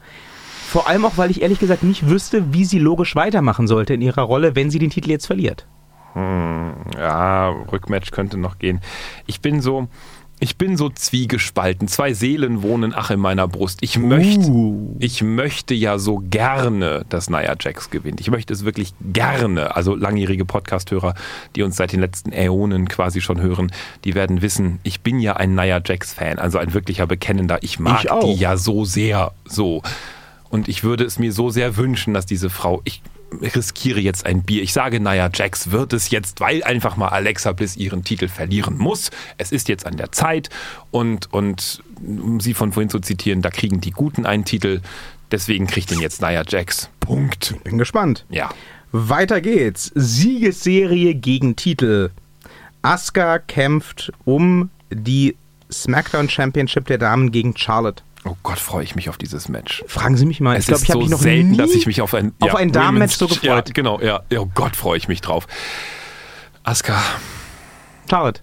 Vor 0.74 0.88
allem 0.88 1.04
auch, 1.04 1.16
weil 1.16 1.30
ich 1.30 1.40
ehrlich 1.40 1.60
gesagt 1.60 1.84
nicht 1.84 2.08
wüsste, 2.08 2.52
wie 2.52 2.64
sie 2.64 2.80
logisch 2.80 3.14
weitermachen 3.14 3.68
sollte 3.68 3.94
in 3.94 4.00
ihrer 4.00 4.22
Rolle, 4.22 4.56
wenn 4.56 4.72
sie 4.72 4.80
den 4.80 4.90
Titel 4.90 5.08
jetzt 5.08 5.26
verliert. 5.26 5.68
Hm, 6.14 6.74
ja, 6.98 7.50
Rückmatch 7.70 8.10
könnte 8.10 8.38
noch 8.38 8.58
gehen. 8.58 8.80
Ich 9.24 9.40
bin 9.40 9.60
so, 9.60 9.86
ich 10.40 10.58
bin 10.58 10.76
so 10.76 10.90
zwiegespalten. 10.90 11.86
Zwei 11.86 12.12
Seelen 12.12 12.62
wohnen 12.64 12.92
ach 12.92 13.12
in 13.12 13.20
meiner 13.20 13.46
Brust. 13.46 13.78
Ich 13.82 14.00
möchte, 14.00 14.50
uh. 14.50 14.96
ich 14.98 15.22
möchte 15.22 15.74
ja 15.74 16.00
so 16.00 16.20
gerne, 16.28 17.06
dass 17.08 17.30
Nia 17.30 17.54
Jax 17.60 17.90
gewinnt. 17.90 18.20
Ich 18.20 18.32
möchte 18.32 18.52
es 18.52 18.64
wirklich 18.64 18.94
gerne. 19.00 19.76
Also 19.76 19.94
langjährige 19.94 20.44
Podcasthörer, 20.44 21.14
die 21.54 21.62
uns 21.62 21.76
seit 21.76 21.92
den 21.92 22.00
letzten 22.00 22.32
Äonen 22.32 22.88
quasi 22.88 23.20
schon 23.20 23.40
hören, 23.40 23.70
die 24.02 24.16
werden 24.16 24.42
wissen, 24.42 24.80
ich 24.82 25.02
bin 25.02 25.20
ja 25.20 25.34
ein 25.36 25.54
Nia 25.54 25.80
Jax 25.84 26.14
Fan, 26.14 26.40
also 26.40 26.58
ein 26.58 26.74
wirklicher 26.74 27.06
Bekennender. 27.06 27.58
Ich 27.62 27.78
mag 27.78 28.02
ich 28.02 28.10
die 28.24 28.34
ja 28.34 28.56
so 28.56 28.84
sehr, 28.84 29.30
so. 29.44 29.80
Und 30.54 30.68
ich 30.68 30.84
würde 30.84 31.02
es 31.02 31.18
mir 31.18 31.32
so 31.32 31.50
sehr 31.50 31.76
wünschen, 31.76 32.14
dass 32.14 32.26
diese 32.26 32.48
Frau, 32.48 32.80
ich 32.84 33.02
riskiere 33.42 33.98
jetzt 33.98 34.24
ein 34.24 34.44
Bier. 34.44 34.62
Ich 34.62 34.72
sage, 34.72 35.00
naja, 35.00 35.28
Jax 35.34 35.72
wird 35.72 35.92
es 35.92 36.10
jetzt, 36.10 36.40
weil 36.40 36.62
einfach 36.62 36.96
mal 36.96 37.08
Alexa 37.08 37.50
Bliss 37.50 37.76
ihren 37.76 38.04
Titel 38.04 38.28
verlieren 38.28 38.78
muss. 38.78 39.10
Es 39.36 39.50
ist 39.50 39.68
jetzt 39.68 39.84
an 39.84 39.96
der 39.96 40.12
Zeit 40.12 40.50
und, 40.92 41.32
und 41.32 41.82
um 42.06 42.38
sie 42.38 42.54
von 42.54 42.70
vorhin 42.70 42.88
zu 42.88 43.00
zitieren, 43.00 43.42
da 43.42 43.50
kriegen 43.50 43.80
die 43.80 43.90
Guten 43.90 44.26
einen 44.26 44.44
Titel. 44.44 44.80
Deswegen 45.32 45.66
kriegt 45.66 45.90
ihn 45.90 45.98
jetzt 45.98 46.22
Nia 46.22 46.44
Jax. 46.46 46.88
Punkt. 47.00 47.56
Bin 47.64 47.76
gespannt. 47.76 48.24
Ja. 48.30 48.48
Weiter 48.92 49.40
geht's. 49.40 49.90
Siegesserie 49.96 51.16
gegen 51.16 51.56
Titel. 51.56 52.10
Asuka 52.82 53.40
kämpft 53.40 54.12
um 54.24 54.70
die 54.92 55.34
SmackDown 55.72 56.28
Championship 56.30 56.86
der 56.86 56.98
Damen 56.98 57.32
gegen 57.32 57.56
Charlotte. 57.56 58.04
Oh 58.24 58.36
Gott, 58.42 58.58
freue 58.58 58.84
ich 58.84 58.96
mich 58.96 59.08
auf 59.10 59.18
dieses 59.18 59.48
Match. 59.48 59.84
Fragen 59.86 60.16
Sie 60.16 60.24
mich 60.24 60.40
mal. 60.40 60.56
Es 60.56 60.60
ich 60.60 60.66
glaube, 60.68 60.82
ich 60.82 60.90
habe 60.90 60.98
so 61.00 61.04
mich 61.04 61.10
noch 61.10 61.20
selten, 61.20 61.50
nie 61.50 61.56
dass 61.56 61.72
ich 61.72 61.86
mich 61.86 62.00
auf 62.00 62.14
ein, 62.14 62.32
auf 62.40 62.48
ja, 62.48 62.56
ein 62.56 62.72
Damenmatch 62.72 63.16
so 63.16 63.28
gefreut. 63.28 63.68
Ja, 63.68 63.72
genau, 63.72 64.00
ja. 64.00 64.22
Oh 64.36 64.48
Gott, 64.54 64.76
freue 64.76 64.96
ich 64.96 65.08
mich 65.08 65.20
drauf. 65.20 65.46
Asuka. 66.62 67.02
Charlotte. 68.08 68.40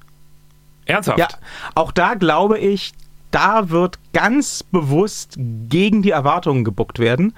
Ernsthaft? 0.86 1.20
Ja, 1.20 1.28
auch 1.74 1.92
da 1.92 2.14
glaube 2.14 2.60
ich, 2.60 2.94
da 3.32 3.70
wird 3.70 3.98
ganz 4.14 4.64
bewusst 4.64 5.36
gegen 5.38 6.02
die 6.02 6.12
Erwartungen 6.12 6.64
gebuckt 6.64 7.00
werden. 7.00 7.34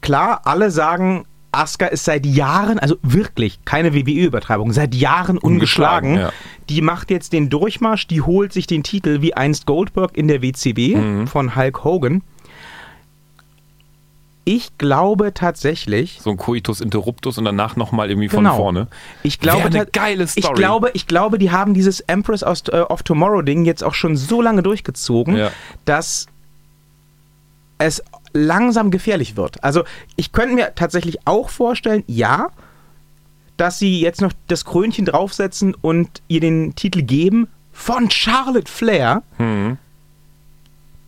Klar, 0.00 0.42
alle 0.44 0.70
sagen, 0.70 1.24
Asuka 1.54 1.86
ist 1.86 2.04
seit 2.04 2.26
Jahren, 2.26 2.78
also 2.78 2.96
wirklich 3.02 3.64
keine 3.64 3.94
WWE-Übertreibung, 3.94 4.72
seit 4.72 4.94
Jahren 4.94 5.38
ungeschlagen. 5.38 6.12
ungeschlagen 6.12 6.16
ja. 6.16 6.32
Die 6.68 6.80
macht 6.80 7.10
jetzt 7.10 7.32
den 7.32 7.50
Durchmarsch, 7.50 8.06
die 8.06 8.22
holt 8.22 8.52
sich 8.52 8.66
den 8.66 8.82
Titel 8.82 9.20
wie 9.20 9.34
einst 9.34 9.66
Goldberg 9.66 10.16
in 10.16 10.28
der 10.28 10.42
WCW 10.42 10.96
mhm. 10.96 11.26
von 11.26 11.56
Hulk 11.56 11.84
Hogan. 11.84 12.22
Ich 14.46 14.76
glaube 14.76 15.32
tatsächlich. 15.32 16.18
So 16.20 16.30
ein 16.30 16.36
Coitus 16.36 16.82
Interruptus 16.82 17.38
und 17.38 17.46
danach 17.46 17.76
nochmal 17.76 18.10
irgendwie 18.10 18.28
von 18.28 18.44
genau. 18.44 18.56
vorne. 18.56 18.88
Ich 19.22 19.40
glaube, 19.40 19.66
eine 19.66 19.86
geile 19.86 20.26
Story. 20.26 20.46
Ich 20.46 20.52
glaube, 20.54 20.90
ich 20.92 21.06
glaube, 21.06 21.38
die 21.38 21.50
haben 21.50 21.72
dieses 21.72 22.00
Empress 22.00 22.42
of 22.42 23.02
Tomorrow 23.02 23.40
Ding 23.40 23.64
jetzt 23.64 23.82
auch 23.82 23.94
schon 23.94 24.16
so 24.16 24.42
lange 24.42 24.62
durchgezogen, 24.62 25.36
ja. 25.36 25.50
dass 25.86 26.26
es 27.78 28.02
langsam 28.34 28.90
gefährlich 28.90 29.36
wird. 29.36 29.64
Also 29.64 29.84
ich 30.16 30.32
könnte 30.32 30.54
mir 30.54 30.74
tatsächlich 30.74 31.26
auch 31.26 31.48
vorstellen, 31.48 32.04
ja, 32.06 32.50
dass 33.56 33.78
sie 33.78 34.00
jetzt 34.00 34.20
noch 34.20 34.32
das 34.48 34.64
Krönchen 34.64 35.06
draufsetzen 35.06 35.74
und 35.74 36.22
ihr 36.28 36.40
den 36.40 36.74
Titel 36.74 37.02
geben 37.02 37.48
von 37.72 38.10
Charlotte 38.10 38.70
Flair. 38.70 39.22
Mhm. 39.38 39.78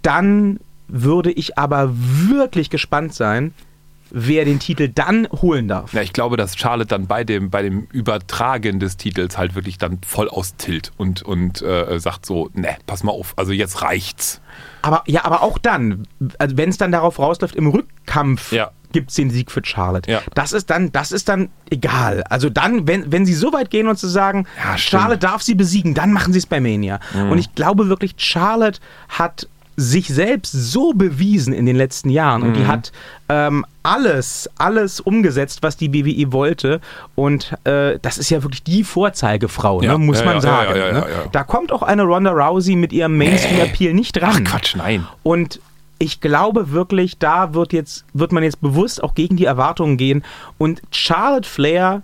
Dann 0.03 0.61
würde 0.89 1.33
ich 1.33 1.59
aber 1.59 1.91
wirklich 1.93 2.71
gespannt 2.71 3.13
sein, 3.13 3.53
wer 4.11 4.45
den 4.45 4.59
Titel 4.59 4.89
dann 4.89 5.29
holen 5.31 5.69
darf. 5.69 5.93
Ja, 5.93 6.03
ich 6.03 6.13
glaube, 6.13 6.37
dass 6.37 6.57
Charlotte 6.57 6.89
dann 6.89 7.07
bei 7.07 7.25
dem, 7.25 7.51
bei 7.51 7.63
dem 7.63 7.87
Übertragen 7.93 8.81
des 8.81 8.97
Titels 8.97 9.37
halt 9.37 9.55
wirklich 9.55 9.79
dann 9.79 9.99
voll 10.07 10.29
austilt 10.29 10.93
und, 10.97 11.23
und 11.23 11.63
äh, 11.63 11.99
sagt 11.99 12.27
so, 12.27 12.51
ne, 12.55 12.77
pass 12.87 13.03
mal 13.03 13.13
auf, 13.13 13.35
also 13.37 13.53
jetzt 13.53 13.83
reicht's. 13.83 14.41
Aber 14.83 15.03
ja, 15.07 15.25
aber 15.25 15.43
auch 15.43 15.59
dann, 15.59 16.07
also 16.39 16.57
wenn 16.57 16.69
es 16.69 16.79
dann 16.79 16.93
darauf 16.93 17.19
rausläuft, 17.19 17.57
im 17.57 17.67
Rückkampf 17.67 18.53
ja. 18.53 18.71
gibt 18.93 19.11
es 19.11 19.17
den 19.17 19.31
Sieg 19.31 19.51
für 19.51 19.63
Charlotte. 19.65 20.11
Ja. 20.11 20.23
Das 20.35 20.53
ist 20.53 20.71
dann, 20.71 20.93
das 20.93 21.13
ist 21.13 21.29
dann 21.29 21.51
egal. 21.71 22.23
Also 22.25 22.51
dann, 22.51 22.87
wenn, 22.87 23.11
wenn 23.11 23.27
sie 23.27 23.35
so 23.35 23.53
weit 23.53 23.71
gehen 23.71 23.89
und 23.89 23.99
zu 23.99 24.07
sagen, 24.07 24.47
ja, 24.63 24.79
Charlotte 24.79 25.19
darf 25.19 25.43
sie 25.43 25.55
besiegen, 25.55 25.95
dann 25.95 26.13
machen 26.13 26.33
sie 26.33 26.39
es 26.39 26.47
bei 26.47 26.61
Mania. 26.61 27.01
Mhm. 27.15 27.33
Und 27.33 27.39
ich 27.39 27.55
glaube 27.55 27.89
wirklich, 27.89 28.15
Charlotte 28.17 28.81
hat 29.09 29.49
sich 29.77 30.09
selbst 30.09 30.53
so 30.53 30.93
bewiesen 30.95 31.53
in 31.53 31.67
den 31.67 31.77
letzten 31.77 32.09
Jahren 32.09 32.43
und 32.43 32.55
die 32.55 32.63
mhm. 32.63 32.67
hat 32.67 32.93
ähm, 33.29 33.65
alles, 33.83 34.49
alles 34.57 35.01
umgesetzt, 35.01 35.63
was 35.63 35.77
die 35.77 35.89
BWI 35.89 36.33
wollte 36.33 36.81
und 37.15 37.53
äh, 37.65 37.99
das 38.01 38.19
ist 38.19 38.31
ja 38.31 38.43
wirklich 38.43 38.63
die 38.63 38.85
Vorzeigefrau, 38.85 39.81
ne, 39.81 39.87
ja. 39.87 39.93
ne, 39.93 39.99
muss 39.99 40.21
ja, 40.21 40.25
man 40.25 40.35
ja, 40.37 40.41
sagen. 40.41 40.73
Ne? 40.73 41.07
Da 41.33 41.45
kommt 41.45 41.73
auch 41.73 41.83
eine 41.83 42.05
Ronda 42.05 42.33
Rousey 42.33 42.75
mit 42.75 42.93
ihrem 42.93 43.19
Mainstream-Appeal 43.19 43.93
nicht 43.93 44.17
dran. 44.17 44.45
Ach 44.47 44.53
Quatsch, 44.53 44.77
nein. 44.77 45.07
Und 45.23 45.61
ich 45.99 46.21
glaube 46.21 46.73
wirklich, 46.73 47.19
da 47.19 47.55
wird 47.55 47.73
jetzt, 47.73 48.05
wird 48.13 48.33
man 48.33 48.43
jetzt 48.43 48.61
bewusst 48.61 49.03
auch 49.03 49.15
gegen 49.15 49.37
die 49.37 49.45
Erwartungen 49.45 49.97
gehen 49.97 50.25
und 50.59 50.83
Charlotte 50.91 51.49
Flair 51.49 52.03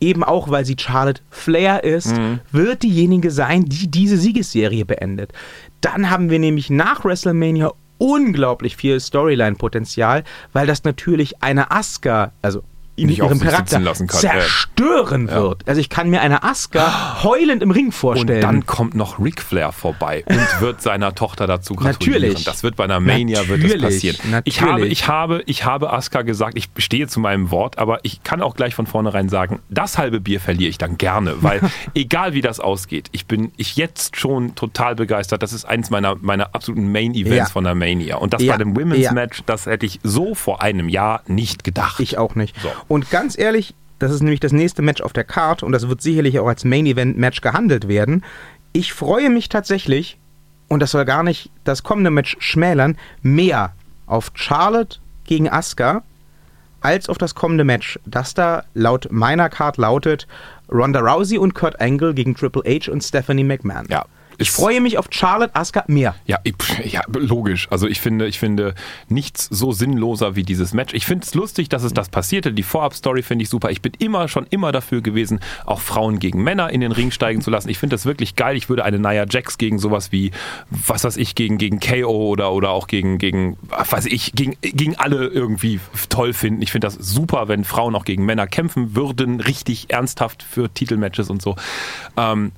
eben 0.00 0.24
auch 0.24 0.50
weil 0.50 0.64
sie 0.64 0.76
Charlotte 0.78 1.22
Flair 1.30 1.84
ist, 1.84 2.16
mhm. 2.16 2.40
wird 2.52 2.82
diejenige 2.82 3.30
sein, 3.30 3.64
die 3.64 3.88
diese 3.88 4.18
Siegesserie 4.18 4.84
beendet. 4.84 5.32
Dann 5.80 6.10
haben 6.10 6.30
wir 6.30 6.38
nämlich 6.38 6.70
nach 6.70 7.04
WrestleMania 7.04 7.72
unglaublich 7.98 8.76
viel 8.76 9.00
Storyline-Potenzial, 9.00 10.24
weil 10.52 10.66
das 10.66 10.84
natürlich 10.84 11.42
eine 11.42 11.70
Asuka, 11.70 12.32
also 12.42 12.62
in 12.96 13.06
Nicht 13.08 13.18
ihrem 13.18 13.38
Charakter 13.38 13.80
zerstören 14.06 15.28
wird. 15.28 15.68
Also 15.68 15.80
ich 15.80 15.88
kann 15.88 16.08
mir 16.10 16.20
eine 16.20 16.42
Asuka 16.42 17.22
heulend 17.22 17.62
im 17.62 17.70
Ring 17.70 17.86
Und 17.86 17.92
vorstellen. 17.92 18.40
dann 18.40 18.66
kommt 18.66 18.94
noch 18.94 19.18
Ric 19.18 19.40
Flair 19.42 19.72
vorbei 19.72 20.24
und 20.26 20.60
wird 20.60 20.80
seiner 20.82 21.14
Tochter 21.14 21.46
dazu 21.46 21.74
gratulieren. 21.74 22.22
Natürlich. 22.22 22.44
Das 22.44 22.62
wird 22.62 22.76
bei 22.76 22.84
einer 22.84 23.00
Mania 23.00 23.46
wird 23.48 23.62
das 23.62 23.70
Natürlich. 23.72 23.82
passieren. 23.82 24.40
Ich 24.44 24.60
habe, 24.62 24.86
ich 24.86 25.08
habe, 25.08 25.42
ich 25.46 25.64
habe 25.64 25.92
Asuka 25.92 26.22
gesagt, 26.22 26.56
ich 26.56 26.68
stehe 26.78 27.06
zu 27.06 27.20
meinem 27.20 27.50
Wort, 27.50 27.78
aber 27.78 28.00
ich 28.02 28.22
kann 28.22 28.40
auch 28.42 28.54
gleich 28.56 28.74
von 28.74 28.86
vornherein 28.86 29.28
sagen, 29.28 29.60
das 29.68 29.98
halbe 29.98 30.20
Bier 30.20 30.40
verliere 30.40 30.70
ich 30.70 30.78
dann 30.78 30.96
gerne, 30.98 31.42
weil 31.42 31.60
egal 31.94 32.32
wie 32.34 32.40
das 32.40 32.60
ausgeht, 32.60 33.08
ich 33.12 33.26
bin 33.26 33.52
ich 33.56 33.76
jetzt 33.76 34.16
schon 34.16 34.54
total 34.54 34.94
begeistert. 34.94 35.42
Das 35.42 35.52
ist 35.52 35.64
eins 35.64 35.90
meiner, 35.90 36.16
meiner 36.16 36.54
absoluten 36.54 36.90
Main 36.90 37.14
Events 37.14 37.36
Ja. 37.36 37.44
von 37.46 37.64
der 37.64 37.74
Mania. 37.74 38.16
Und 38.16 38.32
das 38.32 38.42
Ja. 38.42 38.52
bei 38.52 38.58
dem 38.58 38.76
Women's 38.76 39.00
Ja. 39.04 39.12
Match, 39.12 39.42
das 39.46 39.66
hätte 39.66 39.86
ich 39.86 40.00
so 40.02 40.34
vor 40.34 40.62
einem 40.62 40.88
Jahr 40.88 41.22
nicht 41.26 41.64
gedacht. 41.64 42.00
Ich 42.00 42.18
auch 42.18 42.34
nicht. 42.34 42.54
So. 42.60 42.68
Und 42.88 43.10
ganz 43.10 43.38
ehrlich, 43.38 43.74
das 43.98 44.12
ist 44.12 44.20
nämlich 44.22 44.40
das 44.40 44.52
nächste 44.52 44.82
Match 44.82 45.00
auf 45.00 45.12
der 45.12 45.24
Card 45.24 45.62
und 45.62 45.72
das 45.72 45.88
wird 45.88 46.02
sicherlich 46.02 46.38
auch 46.38 46.46
als 46.46 46.64
Main 46.64 46.86
Event 46.86 47.16
Match 47.16 47.40
gehandelt 47.40 47.88
werden. 47.88 48.24
Ich 48.72 48.92
freue 48.92 49.30
mich 49.30 49.48
tatsächlich, 49.48 50.18
und 50.68 50.80
das 50.80 50.90
soll 50.90 51.04
gar 51.04 51.22
nicht 51.22 51.50
das 51.64 51.82
kommende 51.82 52.10
Match 52.10 52.36
schmälern, 52.40 52.98
mehr 53.22 53.72
auf 54.06 54.30
Charlotte 54.34 54.98
gegen 55.24 55.48
Asuka 55.48 56.02
als 56.80 57.08
auf 57.08 57.18
das 57.18 57.34
kommende 57.34 57.64
Match, 57.64 57.98
das 58.04 58.34
da 58.34 58.64
laut 58.74 59.08
meiner 59.10 59.48
Card 59.48 59.76
lautet 59.76 60.28
Ronda 60.70 61.00
Rousey 61.00 61.38
und 61.38 61.54
Kurt 61.54 61.80
Angle 61.80 62.14
gegen 62.14 62.34
Triple 62.34 62.62
H 62.64 62.90
und 62.92 63.02
Stephanie 63.02 63.44
McMahon. 63.44 63.86
Ja. 63.88 64.04
Ich 64.38 64.50
freue 64.50 64.80
mich 64.80 64.98
auf 64.98 65.06
Charlotte 65.10 65.54
Asuka 65.54 65.84
mehr. 65.86 66.14
Ja, 66.26 66.38
ja, 66.84 67.02
logisch. 67.08 67.68
Also 67.70 67.86
ich 67.86 68.00
finde, 68.00 68.26
ich 68.26 68.38
finde 68.38 68.74
nichts 69.08 69.44
so 69.50 69.72
sinnloser 69.72 70.36
wie 70.36 70.42
dieses 70.42 70.74
Match. 70.74 70.94
Ich 70.94 71.06
finde 71.06 71.24
es 71.24 71.34
lustig, 71.34 71.68
dass 71.68 71.82
es 71.82 71.94
das 71.94 72.08
passierte. 72.08 72.52
Die 72.52 72.62
Vorab-Story 72.62 73.22
finde 73.22 73.44
ich 73.44 73.48
super. 73.48 73.70
Ich 73.70 73.82
bin 73.82 73.92
immer 73.98 74.28
schon 74.28 74.46
immer 74.50 74.72
dafür 74.72 75.00
gewesen, 75.00 75.40
auch 75.64 75.80
Frauen 75.80 76.18
gegen 76.18 76.42
Männer 76.42 76.70
in 76.70 76.80
den 76.80 76.92
Ring 76.92 77.10
steigen 77.10 77.40
zu 77.40 77.50
lassen. 77.50 77.68
Ich 77.68 77.78
finde 77.78 77.94
das 77.94 78.04
wirklich 78.04 78.36
geil. 78.36 78.56
Ich 78.56 78.68
würde 78.68 78.84
eine 78.84 78.98
Nia 78.98 79.26
Jax 79.28 79.58
gegen 79.58 79.78
sowas 79.78 80.12
wie, 80.12 80.32
was 80.70 81.04
weiß 81.04 81.16
ich, 81.16 81.34
gegen, 81.34 81.58
gegen 81.58 81.80
KO 81.80 82.28
oder, 82.28 82.52
oder 82.52 82.70
auch 82.70 82.86
gegen, 82.86 83.18
gegen, 83.18 83.56
was 83.68 83.92
weiß 83.92 84.06
ich, 84.06 84.32
gegen, 84.32 84.56
gegen 84.60 84.96
alle 84.96 85.26
irgendwie 85.26 85.80
toll 86.08 86.32
finden. 86.32 86.62
Ich 86.62 86.72
finde 86.72 86.86
das 86.86 86.94
super, 86.94 87.48
wenn 87.48 87.64
Frauen 87.64 87.94
auch 87.94 88.04
gegen 88.04 88.24
Männer 88.24 88.46
kämpfen 88.46 88.94
würden, 88.94 89.40
richtig 89.40 89.90
ernsthaft 89.90 90.42
für 90.42 90.72
Titelmatches 90.72 91.30
und 91.30 91.42
so. 91.42 91.56
Ähm, 92.16 92.52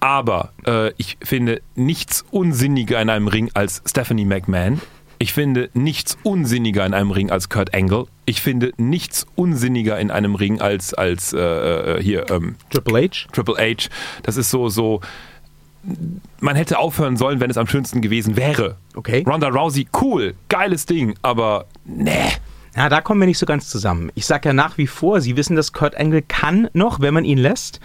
aber 0.00 0.52
äh, 0.66 0.92
ich 0.96 1.18
finde 1.22 1.60
nichts 1.74 2.24
unsinniger 2.30 3.00
in 3.00 3.10
einem 3.10 3.28
Ring 3.28 3.50
als 3.54 3.82
Stephanie 3.86 4.24
McMahon. 4.24 4.80
Ich 5.20 5.32
finde 5.32 5.68
nichts 5.74 6.16
unsinniger 6.22 6.86
in 6.86 6.94
einem 6.94 7.10
Ring 7.10 7.30
als 7.30 7.48
Kurt 7.48 7.74
Angle. 7.74 8.06
Ich 8.24 8.40
finde 8.40 8.72
nichts 8.76 9.26
unsinniger 9.34 9.98
in 9.98 10.12
einem 10.12 10.36
Ring 10.36 10.60
als, 10.60 10.94
als 10.94 11.32
äh, 11.32 11.38
äh, 11.38 12.02
hier 12.02 12.30
ähm, 12.30 12.54
Triple 12.70 13.02
H. 13.02 13.26
Triple 13.32 13.56
H. 13.56 13.88
Das 14.22 14.36
ist 14.36 14.50
so, 14.50 14.68
so. 14.68 15.00
Man 16.40 16.54
hätte 16.54 16.78
aufhören 16.78 17.16
sollen, 17.16 17.40
wenn 17.40 17.50
es 17.50 17.56
am 17.56 17.66
schönsten 17.66 18.00
gewesen 18.00 18.36
wäre. 18.36 18.76
Okay. 18.94 19.24
Ronda 19.26 19.48
Rousey, 19.48 19.88
cool, 20.00 20.34
geiles 20.48 20.86
Ding, 20.86 21.14
aber 21.22 21.66
nee. 21.84 22.12
Ja, 22.76 22.88
da 22.88 23.00
kommen 23.00 23.20
wir 23.20 23.26
nicht 23.26 23.38
so 23.38 23.46
ganz 23.46 23.68
zusammen. 23.68 24.12
Ich 24.14 24.26
sage 24.26 24.50
ja 24.50 24.52
nach 24.52 24.78
wie 24.78 24.86
vor, 24.86 25.20
Sie 25.20 25.36
wissen, 25.36 25.56
dass 25.56 25.72
Kurt 25.72 25.96
Angle 25.96 26.22
kann 26.22 26.68
noch, 26.74 27.00
wenn 27.00 27.14
man 27.14 27.24
ihn 27.24 27.38
lässt. 27.38 27.80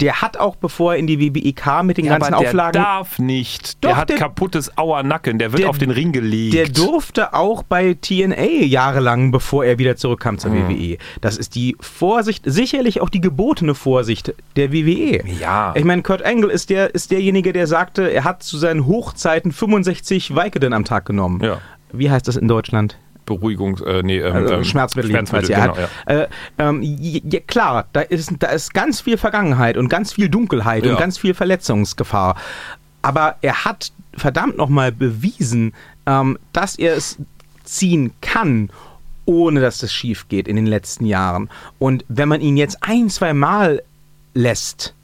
Der 0.00 0.20
hat 0.20 0.36
auch, 0.36 0.56
bevor 0.56 0.92
er 0.92 0.98
in 0.98 1.06
die 1.06 1.18
WWE 1.20 1.52
kam, 1.54 1.86
mit 1.86 1.96
den 1.96 2.04
ganzen 2.06 2.34
aber 2.34 2.40
der 2.42 2.48
Auflagen. 2.50 2.72
darf 2.82 3.18
nicht. 3.18 3.82
Doch, 3.82 3.88
der 3.90 3.96
hat 3.96 4.08
der- 4.10 4.16
kaputtes 4.18 4.76
Auernacken, 4.76 5.38
der 5.38 5.52
wird 5.52 5.62
der- 5.62 5.70
auf 5.70 5.78
den 5.78 5.90
Ring 5.90 6.12
gelegt. 6.12 6.52
Der 6.54 6.68
durfte 6.68 7.32
auch 7.32 7.62
bei 7.62 7.94
TNA 7.98 8.64
jahrelang, 8.64 9.30
bevor 9.30 9.64
er 9.64 9.78
wieder 9.78 9.96
zurückkam 9.96 10.38
zur 10.38 10.50
Hm. 10.52 10.68
WWE. 10.68 10.98
Das 11.22 11.38
ist 11.38 11.54
die 11.54 11.76
Vorsicht, 11.80 12.44
sicherlich 12.46 13.00
auch 13.00 13.08
die 13.08 13.22
gebotene 13.22 13.74
Vorsicht 13.74 14.34
der 14.56 14.70
WWE. 14.72 15.22
Ja. 15.40 15.72
Ich 15.74 15.84
meine, 15.84 16.02
Kurt 16.02 16.22
Angle 16.22 16.50
ist, 16.50 16.68
der, 16.68 16.94
ist 16.94 17.10
derjenige, 17.10 17.52
der 17.54 17.66
sagte, 17.66 18.10
er 18.12 18.24
hat 18.24 18.42
zu 18.42 18.58
seinen 18.58 18.86
Hochzeiten 18.86 19.50
65 19.52 20.34
Vicodin 20.36 20.72
am 20.74 20.84
Tag 20.84 21.06
genommen. 21.06 21.42
Ja. 21.42 21.58
Wie 21.92 22.10
heißt 22.10 22.28
das 22.28 22.36
in 22.36 22.48
Deutschland? 22.48 22.98
Beruhigungs-, 23.26 23.84
äh, 23.84 24.02
nee, 24.02 24.18
ähm, 24.18 24.34
Also 24.34 24.54
ähm, 24.54 24.64
Schmerzmittel, 24.64 25.10
Schmerzmittel, 25.10 25.50
ja. 25.50 25.66
genau, 25.66 25.76
ja. 25.78 26.14
Äh, 26.22 26.28
ähm, 26.58 26.80
ja, 26.82 27.40
klar, 27.46 27.86
da 27.92 28.00
ist, 28.00 28.32
da 28.38 28.48
ist 28.48 28.72
ganz 28.74 29.00
viel 29.00 29.16
Vergangenheit 29.18 29.76
und 29.76 29.88
ganz 29.88 30.12
viel 30.12 30.28
Dunkelheit 30.28 30.84
Ja. 30.84 30.92
und 30.92 30.98
ganz 30.98 31.18
viel 31.18 31.34
Verletzungsgefahr. 31.34 32.36
Aber 33.02 33.36
er 33.42 33.64
hat 33.64 33.92
verdammt 34.14 34.56
nochmal 34.56 34.92
bewiesen, 34.92 35.74
ähm, 36.06 36.38
dass 36.52 36.76
er 36.76 36.96
es 36.96 37.18
ziehen 37.64 38.12
kann, 38.20 38.70
ohne 39.26 39.60
dass 39.60 39.78
das 39.78 39.92
schief 39.92 40.28
geht 40.28 40.48
in 40.48 40.56
den 40.56 40.66
letzten 40.66 41.04
Jahren. 41.04 41.50
Und 41.78 42.04
wenn 42.08 42.28
man 42.28 42.40
ihn 42.40 42.56
jetzt 42.56 42.78
ein, 42.80 43.10
zwei 43.10 43.32
Mal 43.34 43.82
lässt, 44.34 44.94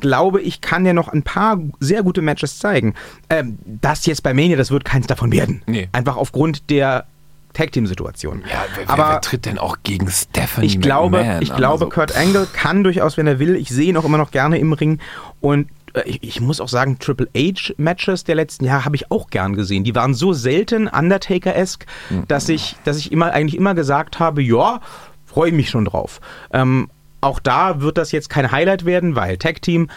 glaube 0.00 0.40
ich, 0.40 0.60
kann 0.60 0.84
er 0.86 0.94
noch 0.94 1.08
ein 1.08 1.22
paar 1.22 1.58
sehr 1.80 2.02
gute 2.02 2.22
Matches 2.22 2.58
zeigen. 2.58 2.94
Ähm, 3.30 3.58
das 3.64 4.06
jetzt 4.06 4.22
bei 4.22 4.34
Mania, 4.34 4.56
das 4.56 4.70
wird 4.70 4.84
keins 4.84 5.06
davon 5.06 5.32
werden. 5.32 5.62
Nee. 5.66 5.88
Einfach 5.92 6.16
aufgrund 6.16 6.70
der 6.70 7.06
Tag-Team-Situation. 7.54 8.42
Ja, 8.50 8.64
wer, 8.76 8.90
Aber 8.90 9.08
wer, 9.12 9.20
tritt 9.22 9.46
denn 9.46 9.58
auch 9.58 9.78
gegen 9.82 10.08
Stephanie 10.10 10.66
ich 10.66 10.80
glaube, 10.80 11.18
McMahon 11.18 11.42
ich 11.42 11.48
glaube, 11.54 11.84
Also, 11.84 11.88
Kurt 11.88 12.16
Angle 12.16 12.46
kann 12.52 12.84
durchaus, 12.84 13.16
wenn 13.16 13.26
er 13.26 13.38
will. 13.38 13.56
Ich 13.56 13.70
sehe 13.70 13.86
ihn 13.88 13.96
auch 13.96 14.04
immer 14.04 14.18
noch 14.18 14.30
gerne 14.30 14.58
im 14.58 14.72
Ring. 14.74 14.98
Und 15.40 15.68
äh, 15.94 16.02
ich, 16.04 16.22
ich 16.22 16.40
muss 16.42 16.60
auch 16.60 16.68
sagen, 16.68 16.98
Triple 16.98 17.28
H-Matches 17.34 18.24
der 18.24 18.34
letzten 18.34 18.66
Jahre 18.66 18.84
habe 18.84 18.96
ich 18.96 19.10
auch 19.10 19.30
gern 19.30 19.54
gesehen. 19.54 19.84
Die 19.84 19.94
waren 19.94 20.12
so 20.12 20.34
selten 20.34 20.86
Undertaker-esque, 20.86 21.86
Mhm. 22.10 22.28
dass 22.28 22.48
ich, 22.50 22.76
dass 22.84 22.98
ich 22.98 23.10
immer 23.10 23.32
eigentlich 23.32 23.56
immer 23.56 23.74
gesagt 23.74 24.18
habe, 24.18 24.42
ja, 24.42 24.80
freue 25.24 25.52
mich 25.52 25.70
schon 25.70 25.86
drauf. 25.86 26.20
Ähm, 26.52 26.90
auch 27.26 27.40
da 27.40 27.80
wird 27.80 27.98
das 27.98 28.12
jetzt 28.12 28.30
kein 28.30 28.50
Highlight 28.50 28.84
werden, 28.84 29.16
weil 29.16 29.36
Tag-Team. 29.36 29.90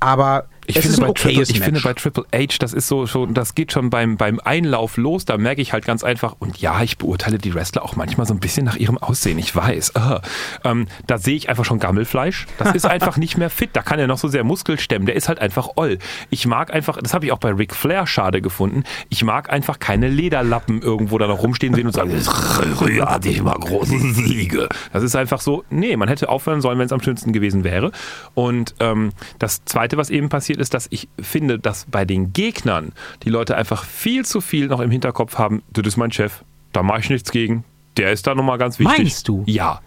Aber 0.00 0.48
Ich 0.70 0.76
es 0.76 0.96
finde, 0.96 1.00
bei 1.00 1.12
Triple, 1.12 1.32
okayes 1.32 1.50
ich 1.50 1.60
finde 1.60 1.80
bei 1.80 1.94
Triple 1.94 2.24
H, 2.34 2.56
das 2.58 2.72
ist 2.72 2.88
so 2.88 3.06
schon, 3.06 3.34
das 3.34 3.54
geht 3.54 3.72
schon 3.72 3.90
beim, 3.90 4.16
beim 4.16 4.40
Einlauf 4.40 4.96
los, 4.96 5.24
da 5.24 5.36
merke 5.36 5.60
ich 5.62 5.72
halt 5.72 5.84
ganz 5.84 6.04
einfach, 6.04 6.36
und 6.38 6.58
ja, 6.58 6.82
ich 6.82 6.98
beurteile 6.98 7.38
die 7.38 7.54
Wrestler 7.54 7.84
auch 7.84 7.96
manchmal 7.96 8.26
so 8.26 8.34
ein 8.34 8.40
bisschen 8.40 8.64
nach 8.64 8.76
ihrem 8.76 8.98
Aussehen, 8.98 9.38
ich 9.38 9.54
weiß. 9.54 9.96
Ah, 9.96 10.20
ähm, 10.64 10.86
da 11.06 11.18
sehe 11.18 11.36
ich 11.36 11.48
einfach 11.48 11.64
schon 11.64 11.78
Gammelfleisch. 11.78 12.46
Das 12.58 12.74
ist 12.74 12.86
einfach 12.86 13.16
nicht 13.16 13.36
mehr 13.36 13.50
fit. 13.50 13.70
Da 13.72 13.82
kann 13.82 13.98
er 13.98 14.06
noch 14.06 14.18
so 14.18 14.28
sehr 14.28 14.44
Muskel 14.44 14.78
stemmen. 14.78 15.06
Der 15.06 15.16
ist 15.16 15.28
halt 15.28 15.40
einfach 15.40 15.70
oll. 15.76 15.98
Ich 16.30 16.46
mag 16.46 16.72
einfach, 16.72 16.98
das 17.00 17.14
habe 17.14 17.26
ich 17.26 17.32
auch 17.32 17.38
bei 17.38 17.50
Ric 17.50 17.74
Flair 17.74 18.06
schade 18.06 18.40
gefunden, 18.40 18.84
ich 19.08 19.24
mag 19.24 19.50
einfach 19.50 19.78
keine 19.78 20.08
Lederlappen 20.08 20.82
irgendwo 20.82 21.18
da 21.18 21.26
noch 21.26 21.42
rumstehen 21.42 21.74
sehen 21.74 21.86
und 21.86 21.92
sagen, 21.92 22.10
früher 22.76 23.06
hatte 23.06 23.28
ich 23.28 23.42
mal 23.42 23.58
große 23.58 23.98
Siege. 23.98 24.68
Das 24.92 25.02
ist 25.02 25.16
einfach 25.16 25.40
so, 25.40 25.64
nee, 25.70 25.96
man 25.96 26.08
hätte 26.08 26.28
aufhören 26.28 26.60
sollen, 26.60 26.78
wenn 26.78 26.86
es 26.86 26.92
am 26.92 27.02
schönsten 27.02 27.32
gewesen 27.32 27.64
wäre. 27.64 27.92
Und 28.34 28.74
ähm, 28.80 29.10
das 29.38 29.64
Zweite, 29.64 29.96
was 29.96 30.10
eben 30.10 30.28
passiert 30.28 30.59
ist, 30.60 30.74
dass 30.74 30.86
ich 30.90 31.08
finde, 31.20 31.58
dass 31.58 31.86
bei 31.90 32.04
den 32.04 32.32
Gegnern 32.32 32.92
die 33.22 33.30
Leute 33.30 33.56
einfach 33.56 33.84
viel 33.84 34.24
zu 34.24 34.40
viel 34.40 34.68
noch 34.68 34.80
im 34.80 34.90
Hinterkopf 34.90 35.38
haben, 35.38 35.62
das 35.72 35.86
ist 35.86 35.96
mein 35.96 36.12
Chef, 36.12 36.44
da 36.72 36.82
mache 36.82 37.00
ich 37.00 37.10
nichts 37.10 37.30
gegen, 37.30 37.64
der 37.96 38.12
ist 38.12 38.26
da 38.26 38.34
nochmal 38.34 38.58
ganz 38.58 38.78
wichtig. 38.78 38.98
Meinst 38.98 39.28
du? 39.28 39.42
Ja. 39.46 39.80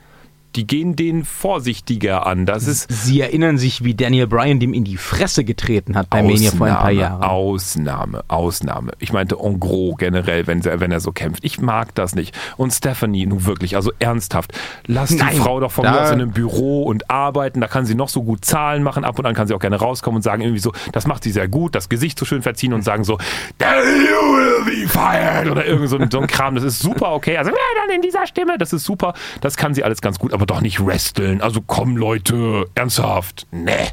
Die 0.55 0.67
gehen 0.67 0.95
den 0.95 1.25
vorsichtiger 1.25 2.25
an. 2.25 2.45
Das 2.45 2.67
ist 2.67 2.87
Sie 2.91 3.19
erinnern 3.21 3.57
sich, 3.57 3.83
wie 3.83 3.95
Daniel 3.95 4.27
Bryan 4.27 4.59
dem 4.59 4.73
in 4.73 4.83
die 4.83 4.97
Fresse 4.97 5.43
getreten 5.43 5.95
hat 5.95 6.09
bei 6.09 6.21
Mania 6.21 6.51
vor 6.51 6.67
ein 6.67 6.73
paar 6.75 6.91
Jahren. 6.91 7.23
Ausnahme, 7.23 8.23
Ausnahme. 8.27 8.91
Ich 8.99 9.11
meinte 9.13 9.37
en 9.41 9.59
gros 9.59 9.95
generell, 9.97 10.47
wenn, 10.47 10.63
wenn 10.63 10.91
er 10.91 10.99
so 10.99 11.11
kämpft. 11.11 11.43
Ich 11.43 11.59
mag 11.59 11.93
das 11.95 12.15
nicht. 12.15 12.37
Und 12.57 12.71
Stephanie, 12.71 13.25
nun 13.25 13.45
wirklich, 13.45 13.75
also 13.75 13.91
ernsthaft, 13.99 14.53
lass 14.85 15.09
die 15.09 15.15
Nein, 15.15 15.35
Frau 15.37 15.59
doch 15.59 15.71
von 15.71 15.85
mir 15.85 15.99
aus 16.01 16.09
in 16.11 16.21
einem 16.21 16.31
Büro 16.31 16.83
und 16.83 17.09
arbeiten. 17.09 17.59
Da 17.61 17.67
kann 17.67 17.85
sie 17.85 17.95
noch 17.95 18.09
so 18.09 18.23
gut 18.23 18.45
Zahlen 18.45 18.83
machen. 18.83 19.03
Ab 19.05 19.17
und 19.19 19.25
an 19.25 19.33
kann 19.33 19.47
sie 19.47 19.53
auch 19.53 19.59
gerne 19.59 19.77
rauskommen 19.77 20.17
und 20.17 20.21
sagen 20.23 20.41
irgendwie 20.41 20.59
so, 20.61 20.71
das 20.91 21.07
macht 21.07 21.23
sie 21.23 21.31
sehr 21.31 21.47
gut, 21.47 21.75
das 21.75 21.89
Gesicht 21.89 22.19
so 22.19 22.25
schön 22.25 22.41
verziehen 22.41 22.73
und 22.73 22.83
sagen 22.83 23.03
so, 23.03 23.17
"Then 23.57 23.69
you 23.85 24.35
will 24.35 24.65
be 24.65 24.87
fired 24.87 25.49
oder 25.49 25.65
irgend 25.65 25.89
so, 25.89 25.97
ein- 25.97 26.11
so 26.11 26.19
ein 26.19 26.27
Kram. 26.27 26.55
Das 26.55 26.63
ist 26.63 26.79
super 26.79 27.13
okay. 27.13 27.37
Also, 27.37 27.51
dann 27.51 27.95
in 27.95 28.01
dieser 28.01 28.25
Stimme, 28.27 28.57
das 28.57 28.71
ist 28.73 28.83
super. 28.85 29.13
Das 29.41 29.57
kann 29.57 29.73
sie 29.73 29.83
alles 29.83 30.01
ganz 30.01 30.19
gut, 30.19 30.33
aber 30.33 30.42
doch 30.45 30.61
nicht 30.61 30.85
wresteln. 30.85 31.41
Also 31.41 31.61
komm, 31.61 31.97
Leute, 31.97 32.65
ernsthaft. 32.75 33.47
Nee. 33.51 33.89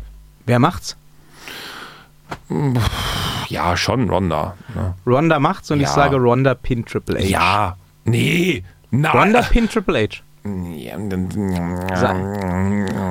Wer 0.46 0.58
macht's? 0.58 0.96
Ja, 3.48 3.76
schon 3.76 4.08
Ronda. 4.08 4.54
ne? 4.74 4.94
Ronda 5.06 5.38
macht's 5.40 5.70
und 5.70 5.78
ich 5.78 5.86
Ja. 5.88 5.92
sage 5.94 6.16
Ronda 6.16 6.54
pin 6.54 6.84
Triple 6.84 7.18
H. 7.18 7.24
Ja. 7.24 7.76
Nee. 8.04 8.64
Na, 8.90 9.10
Ronda 9.12 9.42
pin 9.42 9.68
Triple 9.68 9.98
H. 10.08 10.22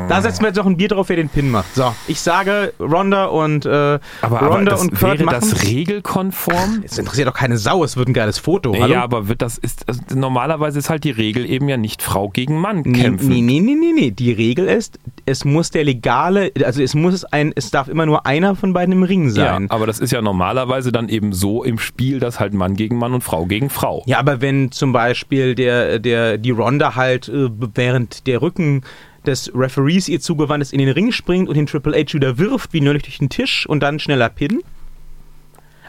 Da 0.10 0.22
setzen 0.22 0.42
wir 0.42 0.48
jetzt 0.48 0.58
noch 0.58 0.66
ein 0.66 0.78
Bier 0.78 0.88
drauf, 0.88 1.10
wer 1.10 1.16
den 1.16 1.30
Pin 1.30 1.52
macht. 1.52 1.76
So, 1.76 1.94
ich 2.08 2.20
sage 2.20 2.74
Ronda 2.80 3.26
und 3.26 3.66
äh, 3.66 4.00
aber, 4.22 4.40
Ronda 4.40 4.72
aber 4.74 4.82
und 4.82 4.90
Kurt 4.96 5.20
wäre 5.20 5.26
machen's. 5.26 5.52
das 5.52 5.64
regelkonform? 5.64 6.82
Es 6.84 6.98
interessiert 6.98 7.28
doch 7.28 7.34
keine 7.36 7.58
Sau, 7.58 7.84
es 7.84 7.98
wird 7.98 8.08
ein 8.10 8.14
geiles 8.14 8.40
Foto. 8.40 8.74
Hallo? 8.74 8.88
Ja, 8.88 9.04
aber 9.04 9.28
wird 9.28 9.42
das 9.44 9.60
ist 9.60 9.88
also 9.88 10.02
normalerweise 10.16 10.80
ist 10.80 10.90
halt 10.90 11.04
die 11.04 11.12
Regel 11.12 11.48
eben 11.50 11.70
ja 11.70 11.78
nicht 11.78 12.02
Frau 12.02 12.30
gegen 12.30 12.60
Mann 12.60 12.82
kämpfen. 12.84 13.30
nee, 13.30 13.42
nee, 13.42 13.60
nee, 13.60 13.76
nee, 13.76 13.92
nee. 13.94 14.12
Die 14.12 14.32
Regel 14.32 14.68
ist, 14.68 14.98
es 15.26 15.46
muss 15.46 15.70
der 15.70 15.84
legale, 15.84 16.52
also 16.66 16.82
es 16.82 16.96
muss 16.96 17.26
ein, 17.26 17.52
es 17.56 17.70
darf 17.70 17.88
immer 17.90 18.06
nur 18.08 18.26
einer 18.26 18.56
von 18.56 18.74
beiden 18.74 18.94
im 18.94 19.04
Ring 19.04 19.26
Ja, 19.28 19.54
sein. 19.54 19.70
aber 19.70 19.86
das 19.86 20.00
ist 20.00 20.12
ja 20.12 20.22
normalerweise 20.22 20.92
dann 20.92 21.10
eben 21.10 21.34
so 21.34 21.64
im 21.64 21.78
Spiel, 21.78 22.20
dass 22.20 22.40
halt 22.40 22.54
Mann 22.54 22.76
gegen 22.76 22.98
Mann 22.98 23.14
und 23.14 23.24
Frau 23.24 23.46
gegen 23.46 23.70
Frau. 23.70 24.02
Ja, 24.08 24.18
aber 24.18 24.42
wenn 24.42 24.72
zum 24.72 24.94
Beispiel 24.94 25.54
der, 25.54 26.00
der, 26.00 26.38
die 26.40 26.52
Ronda 26.52 26.96
halt 26.96 27.19
äh, 27.28 27.50
während 27.76 28.28
der 28.28 28.42
Rücken 28.42 28.84
des 29.26 29.52
Referees 29.54 30.08
ihr 30.08 30.22
zugewandt 30.22 30.62
ist, 30.62 30.74
in 30.74 30.80
den 30.80 30.90
Ring 30.90 31.12
springt 31.12 31.50
und 31.50 31.56
den 31.56 31.66
Triple 31.68 31.94
H 31.98 32.14
wieder 32.14 32.38
wirft, 32.38 32.74
wie 32.74 32.82
neulich 32.82 33.04
durch 33.04 33.18
den 33.18 33.30
Tisch 33.30 33.66
und 33.68 33.82
dann 33.82 34.00
schneller 34.00 34.30
Pin. 34.30 34.62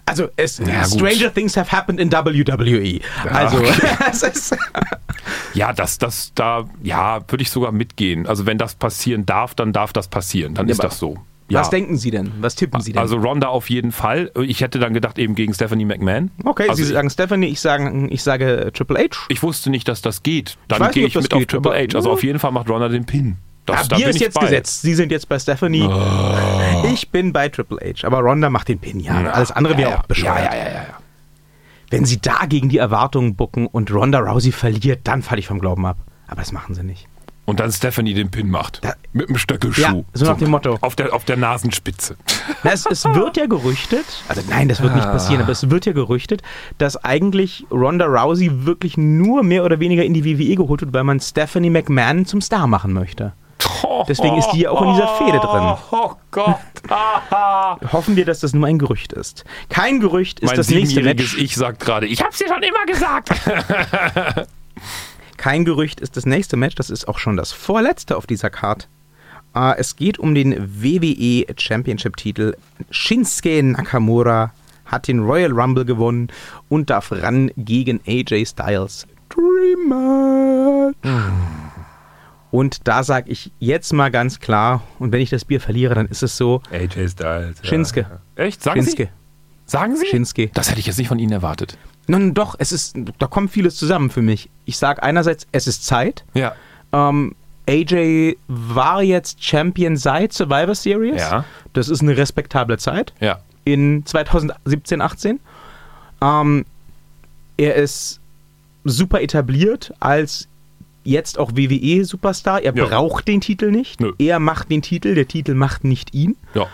Also, 0.06 0.28
es, 0.36 0.58
Ja, 0.58 0.82
gut. 0.82 0.94
Stranger 0.94 1.32
Things 1.32 1.56
have 1.56 1.70
happened 1.70 2.00
in 2.00 2.10
WWE. 2.10 3.00
also, 3.30 3.58
okay. 3.58 3.72
es 4.10 4.22
ist, 4.22 4.56
Ja, 5.54 5.72
das, 5.72 5.98
das, 5.98 6.32
da, 6.34 6.68
ja, 6.82 7.20
würde 7.28 7.42
ich 7.42 7.50
sogar 7.50 7.70
mitgehen. 7.70 8.26
Also 8.26 8.46
wenn 8.46 8.58
das 8.58 8.74
passieren 8.74 9.26
darf, 9.26 9.54
dann 9.54 9.72
darf 9.72 9.92
das 9.92 10.08
passieren. 10.08 10.54
Dann 10.54 10.66
Ja, 10.66 10.72
ist 10.72 10.82
das 10.82 10.98
so. 10.98 11.18
Ja. 11.50 11.60
was 11.60 11.70
denken 11.70 11.96
Sie 11.96 12.10
denn? 12.10 12.32
Was 12.40 12.54
tippen 12.54 12.80
Sie 12.80 12.92
denn? 12.92 13.00
Also 13.00 13.16
Ronda 13.16 13.48
auf 13.48 13.70
jeden 13.70 13.92
Fall. 13.92 14.30
Ich 14.42 14.60
hätte 14.60 14.78
dann 14.78 14.94
gedacht 14.94 15.18
eben 15.18 15.34
gegen 15.34 15.52
Stephanie 15.52 15.84
McMahon. 15.84 16.30
okay, 16.44 16.68
also 16.68 16.82
Sie 16.82 16.92
sagen 16.92 17.10
Stephanie, 17.10 17.46
ich 17.46 17.60
sage, 17.60 18.06
ich 18.10 18.22
sage 18.22 18.70
Triple 18.72 18.98
H. 18.98 19.26
Ich 19.28 19.42
wusste 19.42 19.70
nicht, 19.70 19.88
dass 19.88 20.02
das 20.02 20.22
geht. 20.22 20.56
Dann 20.68 20.78
gehe 20.92 21.04
nicht, 21.04 21.16
ich 21.16 21.22
mit 21.22 21.26
das 21.26 21.32
auf 21.32 21.38
geht, 21.40 21.48
Triple 21.50 21.72
H. 21.72 21.96
Also 21.96 22.10
auf 22.10 22.22
jeden 22.22 22.38
Fall 22.38 22.52
macht 22.52 22.68
Ronda 22.68 22.88
den 22.88 23.04
Pin. 23.04 23.36
Das, 23.66 23.82
Ja, 23.82 23.88
da 23.88 23.96
Bier 23.96 24.08
ist 24.08 24.20
jetzt 24.20 24.34
bei. 24.34 24.42
gesetzt. 24.42 24.82
Sie 24.82 24.94
sind 24.94 25.12
jetzt 25.12 25.28
bei 25.28 25.38
Stephanie. 25.38 25.88
Ich 26.92 27.10
bin 27.10 27.32
bei 27.32 27.48
Triple 27.48 27.78
H. 27.80 28.06
Aber 28.06 28.20
Ronda 28.20 28.50
macht 28.50 28.68
den 28.68 28.78
Pin, 28.78 29.00
ja. 29.00 29.30
Alles 29.30 29.52
andere 29.52 29.76
wäre 29.76 29.90
ja, 29.90 29.98
auch 29.98 30.06
bescheuert. 30.06 30.38
Ja, 30.38 30.54
ja, 30.54 30.56
ja, 30.56 30.68
ja. 30.68 30.74
ja. 30.74 30.98
Wenn 31.90 32.04
sie 32.04 32.20
da 32.20 32.46
gegen 32.48 32.68
die 32.68 32.78
Erwartungen 32.78 33.34
bucken 33.34 33.66
und 33.66 33.92
Ronda 33.92 34.20
Rousey 34.20 34.52
verliert, 34.52 35.00
dann 35.04 35.22
falle 35.22 35.40
ich 35.40 35.48
vom 35.48 35.58
Glauben 35.58 35.84
ab. 35.86 35.98
Aber 36.28 36.40
das 36.40 36.52
machen 36.52 36.74
sie 36.74 36.84
nicht. 36.84 37.08
Und 37.50 37.58
dann 37.58 37.72
Stephanie 37.72 38.14
den 38.14 38.30
Pin 38.30 38.48
macht. 38.48 38.78
Da- 38.84 38.94
mit 39.12 39.28
dem 39.28 39.36
Stöckelschuh. 39.36 39.82
Ja, 39.82 39.94
so 40.12 40.24
nach 40.24 40.36
dem 40.36 40.50
Motto. 40.50 40.78
Auf 40.82 40.94
der, 40.94 41.12
auf 41.12 41.24
der 41.24 41.36
Nasenspitze. 41.36 42.14
Na, 42.62 42.70
Es, 42.74 42.86
es 42.86 43.04
wird 43.04 43.36
ja 43.36 43.46
gerüchtet, 43.46 44.04
also 44.28 44.40
nein, 44.48 44.68
das 44.68 44.80
wird 44.80 44.94
nicht 44.94 45.04
passieren, 45.04 45.42
aber 45.42 45.50
es 45.50 45.68
wird 45.68 45.84
ja 45.84 45.92
gerüchtet, 45.92 46.42
dass 46.78 46.96
eigentlich 47.04 47.66
Ronda 47.72 48.06
Rousey 48.06 48.64
wirklich 48.66 48.96
nur 48.96 49.42
mehr 49.42 49.64
oder 49.64 49.80
weniger 49.80 50.04
in 50.04 50.14
die 50.14 50.24
WWE 50.24 50.54
geholt 50.54 50.80
wird, 50.82 50.92
weil 50.94 51.02
man 51.02 51.18
Stephanie 51.18 51.70
McMahon 51.70 52.24
zum 52.24 52.40
Star 52.40 52.68
machen 52.68 52.92
möchte. 52.92 53.32
Deswegen 54.08 54.36
ist 54.38 54.48
die 54.52 54.60
ja 54.60 54.70
auch 54.70 54.80
in 54.82 54.92
dieser 54.94 55.08
Fehde 55.18 55.38
drin. 55.40 55.74
Oh 55.90 56.12
Gott. 56.30 56.56
Hoffen 57.92 58.14
wir, 58.14 58.24
dass 58.24 58.38
das 58.40 58.52
nur 58.54 58.66
ein 58.68 58.78
Gerücht 58.78 59.12
ist. 59.12 59.44
Kein 59.68 59.98
Gerücht 59.98 60.38
ist 60.38 60.46
mein 60.46 60.56
das 60.56 60.68
nächste 60.70 61.02
Match. 61.02 61.36
Ich 61.36 61.56
sagt 61.56 61.80
gerade, 61.80 62.06
ich 62.06 62.22
hab's 62.22 62.38
dir 62.38 62.46
schon 62.46 62.62
immer 62.62 62.86
gesagt. 62.86 63.30
Kein 65.40 65.64
Gerücht 65.64 66.00
ist 66.00 66.18
das 66.18 66.26
nächste 66.26 66.58
Match, 66.58 66.74
das 66.74 66.90
ist 66.90 67.08
auch 67.08 67.18
schon 67.18 67.38
das 67.38 67.50
vorletzte 67.50 68.18
auf 68.18 68.26
dieser 68.26 68.50
Card. 68.50 68.90
Äh, 69.54 69.78
es 69.78 69.96
geht 69.96 70.18
um 70.18 70.34
den 70.34 70.54
WWE 70.82 71.46
Championship 71.56 72.18
Titel. 72.18 72.54
Shinsuke 72.90 73.62
Nakamura 73.62 74.52
hat 74.84 75.08
den 75.08 75.20
Royal 75.20 75.50
Rumble 75.50 75.86
gewonnen 75.86 76.28
und 76.68 76.90
darf 76.90 77.10
ran 77.10 77.50
gegen 77.56 78.02
AJ 78.06 78.48
Styles. 78.48 79.06
Dream 79.30 79.88
Match. 79.88 80.98
Und 82.50 82.86
da 82.86 83.02
sage 83.02 83.30
ich 83.30 83.50
jetzt 83.60 83.94
mal 83.94 84.10
ganz 84.10 84.40
klar, 84.40 84.82
und 84.98 85.10
wenn 85.10 85.22
ich 85.22 85.30
das 85.30 85.46
Bier 85.46 85.62
verliere, 85.62 85.94
dann 85.94 86.08
ist 86.08 86.22
es 86.22 86.36
so, 86.36 86.60
AJ 86.70 87.08
Styles. 87.08 87.56
ja. 87.62 87.64
Shinsuke. 87.64 88.20
Echt? 88.34 88.62
Sagen 88.62 88.82
Shinsuke. 88.82 89.04
Sie? 89.04 89.19
Sagen 89.70 89.94
Sie? 89.96 90.06
Shinsuke. 90.06 90.50
Das 90.52 90.68
hätte 90.68 90.80
ich 90.80 90.86
jetzt 90.86 90.98
nicht 90.98 91.06
von 91.08 91.20
Ihnen 91.20 91.30
erwartet. 91.32 91.78
Nun 92.08 92.34
doch, 92.34 92.56
es 92.58 92.72
ist, 92.72 92.96
da 93.20 93.26
kommt 93.28 93.52
vieles 93.52 93.76
zusammen 93.76 94.10
für 94.10 94.20
mich. 94.20 94.50
Ich 94.64 94.76
sage 94.78 95.00
einerseits, 95.02 95.46
es 95.52 95.68
ist 95.68 95.86
Zeit. 95.86 96.24
Ja. 96.34 96.54
Ähm, 96.92 97.36
AJ 97.68 98.36
war 98.48 99.00
jetzt 99.02 99.44
Champion 99.44 99.96
seit 99.96 100.32
Survivor 100.32 100.74
Series. 100.74 101.20
Ja. 101.20 101.44
Das 101.72 101.88
ist 101.88 102.00
eine 102.02 102.16
respektable 102.16 102.78
Zeit. 102.78 103.12
Ja. 103.20 103.38
In 103.62 104.04
2017, 104.06 105.00
18. 105.00 105.38
Ähm, 106.20 106.64
er 107.56 107.76
ist 107.76 108.18
super 108.84 109.20
etabliert 109.22 109.92
als 110.00 110.48
jetzt 111.04 111.38
auch 111.38 111.52
WWE-Superstar. 111.54 112.62
Er 112.62 112.74
Ja. 112.74 112.86
braucht 112.86 113.28
den 113.28 113.40
Titel 113.40 113.70
nicht. 113.70 114.00
Nö. 114.00 114.12
Er 114.18 114.40
macht 114.40 114.68
den 114.70 114.82
Titel, 114.82 115.14
der 115.14 115.28
Titel 115.28 115.54
macht 115.54 115.84
nicht 115.84 116.12
ihn. 116.12 116.36
Ja. 116.54 116.66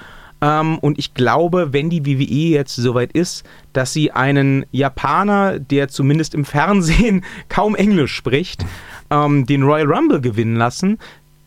Ähm, 0.46 0.78
und 0.78 0.96
ich 0.96 1.12
glaube, 1.12 1.72
wenn 1.72 1.90
die 1.90 2.06
WWE 2.06 2.54
jetzt 2.54 2.76
soweit 2.76 3.10
ist, 3.12 3.44
dass 3.72 3.92
sie 3.92 4.12
einen 4.12 4.64
Japaner, 4.70 5.58
der 5.58 5.88
zumindest 5.88 6.34
im 6.36 6.44
Fernsehen 6.44 7.24
kaum 7.48 7.74
Englisch 7.74 8.14
spricht, 8.14 8.64
ähm, 9.10 9.44
den 9.46 9.64
Royal 9.64 9.92
Rumble 9.92 10.20
gewinnen 10.20 10.54
lassen, 10.54 10.98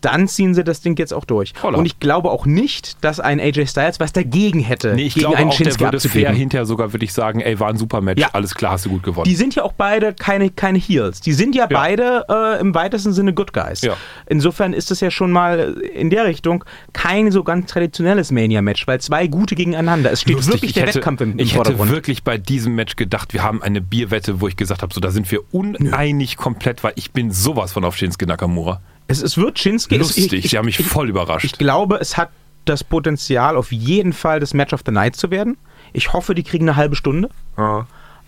dann 0.01 0.27
ziehen 0.27 0.53
sie 0.53 0.63
das 0.63 0.81
Ding 0.81 0.97
jetzt 0.97 1.13
auch 1.13 1.25
durch. 1.25 1.53
Holla. 1.63 1.77
Und 1.77 1.85
ich 1.85 1.99
glaube 1.99 2.31
auch 2.31 2.45
nicht, 2.45 3.03
dass 3.03 3.19
ein 3.19 3.39
AJ 3.39 3.67
Styles 3.67 3.99
was 3.99 4.13
dagegen 4.13 4.59
hätte, 4.59 4.93
Nee, 4.95 5.03
ich 5.03 5.13
gegen 5.15 5.21
glaube 5.25 5.37
einen 5.37 5.49
auch, 5.49 5.57
der 5.57 5.65
Shinsuke 5.65 5.83
würde 5.85 5.99
fair 5.99 6.09
abzugeben. 6.09 6.35
hinterher 6.35 6.65
sogar, 6.65 6.93
würde 6.93 7.05
ich 7.05 7.13
sagen, 7.13 7.41
ey, 7.41 7.59
war 7.59 7.69
ein 7.69 7.77
super 7.77 8.01
Match. 8.01 8.21
Ja. 8.21 8.29
Alles 8.33 8.55
klar, 8.55 8.73
hast 8.73 8.85
du 8.85 8.89
gut 8.89 9.03
gewonnen. 9.03 9.25
Die 9.25 9.35
sind 9.35 9.55
ja 9.55 9.63
auch 9.63 9.73
beide 9.73 10.13
keine, 10.13 10.49
keine 10.49 10.77
Heels. 10.79 11.21
Die 11.21 11.33
sind 11.33 11.55
ja, 11.55 11.67
beide 11.67 12.25
äh, 12.29 12.59
im 12.59 12.73
weitesten 12.75 13.13
Sinne 13.13 13.33
Good 13.33 13.53
Guys. 13.53 13.81
Ja. 13.81 13.95
Insofern 14.27 14.73
ist 14.73 14.91
es 14.91 14.99
ja 15.01 15.11
schon 15.11 15.31
mal 15.31 15.75
in 15.93 16.09
der 16.09 16.25
Richtung 16.25 16.63
kein 16.93 17.31
so 17.31 17.43
ganz 17.43 17.71
traditionelles 17.71 18.31
Mania-Match, 18.31 18.87
weil 18.87 19.01
zwei 19.01 19.27
gute 19.27 19.55
gegeneinander. 19.55 20.11
Es 20.11 20.21
steht 20.21 20.35
Lustig, 20.35 20.53
wirklich 20.53 20.69
ich 20.71 20.73
der 20.75 20.83
hätte, 20.87 20.95
Wettkampf 20.99 21.21
im, 21.21 21.31
im 21.33 21.39
Ich 21.39 21.47
hätte 21.53 21.55
Vordergrund. 21.55 21.91
wirklich 21.91 22.23
bei 22.23 22.37
diesem 22.37 22.75
Match 22.75 22.95
gedacht, 22.95 23.33
wir 23.33 23.43
haben 23.43 23.61
eine 23.61 23.81
Bierwette, 23.81 24.41
wo 24.41 24.47
ich 24.47 24.55
gesagt 24.55 24.81
habe, 24.81 24.93
so 24.93 24.99
da 25.01 25.11
sind 25.11 25.29
wir 25.31 25.41
uneinig 25.51 26.37
komplett, 26.37 26.83
weil 26.83 26.93
ich 26.95 27.11
bin 27.11 27.31
sowas 27.31 27.73
von 27.73 27.83
auf 27.83 27.95
Shinsuke 27.95 28.25
Nakamura. 28.25 28.81
Es, 29.09 29.21
es 29.21 29.37
wird 29.37 29.59
Shinsuke. 29.59 29.97
Lustig, 29.97 30.31
ich, 30.31 30.45
ich, 30.45 30.51
sie 30.51 30.57
haben 30.57 30.65
mich 30.65 30.79
ich, 30.79 30.85
voll 30.87 31.09
überrascht. 31.09 31.43
ich 31.45 31.53
glaube, 31.53 31.97
es 31.99 32.15
hat 32.15 32.29
das 32.65 32.83
Potenzial, 32.83 33.57
auf 33.57 33.71
jeden 33.71 34.13
Fall 34.13 34.39
das 34.39 34.53
Match 34.53 34.71
of 34.73 34.81
the 34.85 34.91
Night 34.91 35.15
zu 35.15 35.31
werden. 35.31 35.57
Ich 35.93 36.13
hoffe, 36.13 36.35
die 36.35 36.43
kriegen 36.43 36.69
eine 36.69 36.75
halbe 36.75 36.95
Stunde. 36.95 37.29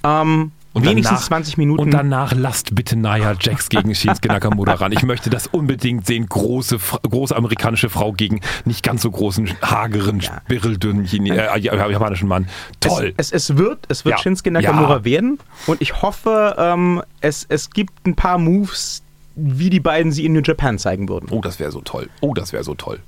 Ähm, 0.03 0.51
Und 0.73 0.83
wenigstens 0.85 1.19
danach- 1.19 1.27
20 1.27 1.57
Minuten. 1.57 1.81
Und 1.81 1.91
danach 1.91 2.33
lasst 2.33 2.73
bitte 2.73 2.95
Nia 2.95 3.35
Jax 3.39 3.69
gegen 3.69 3.93
Shinsuke 3.93 4.29
Nakamura 4.29 4.73
ran. 4.73 4.91
Ich 4.93 5.03
möchte 5.03 5.29
das 5.29 5.45
unbedingt 5.47 6.07
sehen. 6.07 6.25
Große, 6.27 6.79
große 7.07 7.35
amerikanische 7.35 7.89
Frau 7.89 8.13
gegen 8.13 8.39
nicht 8.65 8.81
ganz 8.83 9.03
so 9.03 9.11
großen, 9.11 9.49
hageren, 9.61 10.21
spirreldünnen 10.21 11.05
Chine- 11.05 11.35
äh, 11.35 11.59
japanischen 11.59 12.27
Mann. 12.27 12.47
Toll. 12.79 13.13
Es, 13.17 13.31
es, 13.31 13.51
es 13.51 13.57
wird, 13.57 13.85
es 13.89 14.05
wird 14.05 14.15
Ja. 14.15 14.21
Shinsuke 14.23 14.49
Nakamura 14.51 14.97
Ja. 14.97 15.05
werden 15.05 15.39
und 15.67 15.81
ich 15.81 16.01
hoffe, 16.01 16.55
ähm, 16.57 17.03
es, 17.19 17.45
es 17.47 17.69
gibt 17.69 18.07
ein 18.07 18.15
paar 18.15 18.39
Moves, 18.39 19.03
wie 19.41 19.69
die 19.69 19.79
beiden 19.79 20.11
sie 20.11 20.25
in 20.25 20.33
New 20.33 20.41
Japan 20.41 20.77
zeigen 20.77 21.09
würden. 21.09 21.27
oh, 21.31 21.41
das 21.41 21.59
wäre 21.59 21.71
so 21.71 21.81
toll. 21.81 22.09
Oh, 22.21 22.33
das 22.33 22.53
wäre 22.53 22.63
so 22.63 22.75
toll. 22.75 22.99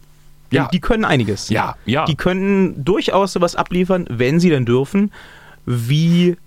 Ja. 0.52 0.70
Die 0.72 0.80
können 0.80 1.04
einiges. 1.04 1.50
Ja, 1.50 1.76
ja. 1.86 2.06
Die 2.06 2.16
können 2.16 2.84
durchaus 2.86 3.34
sowas 3.34 3.56
abliefern, 3.56 4.06
wenn 4.10 4.40
sie 4.40 4.50
denn 4.50 4.66
dürfen, 4.66 5.12
wie 5.66 6.38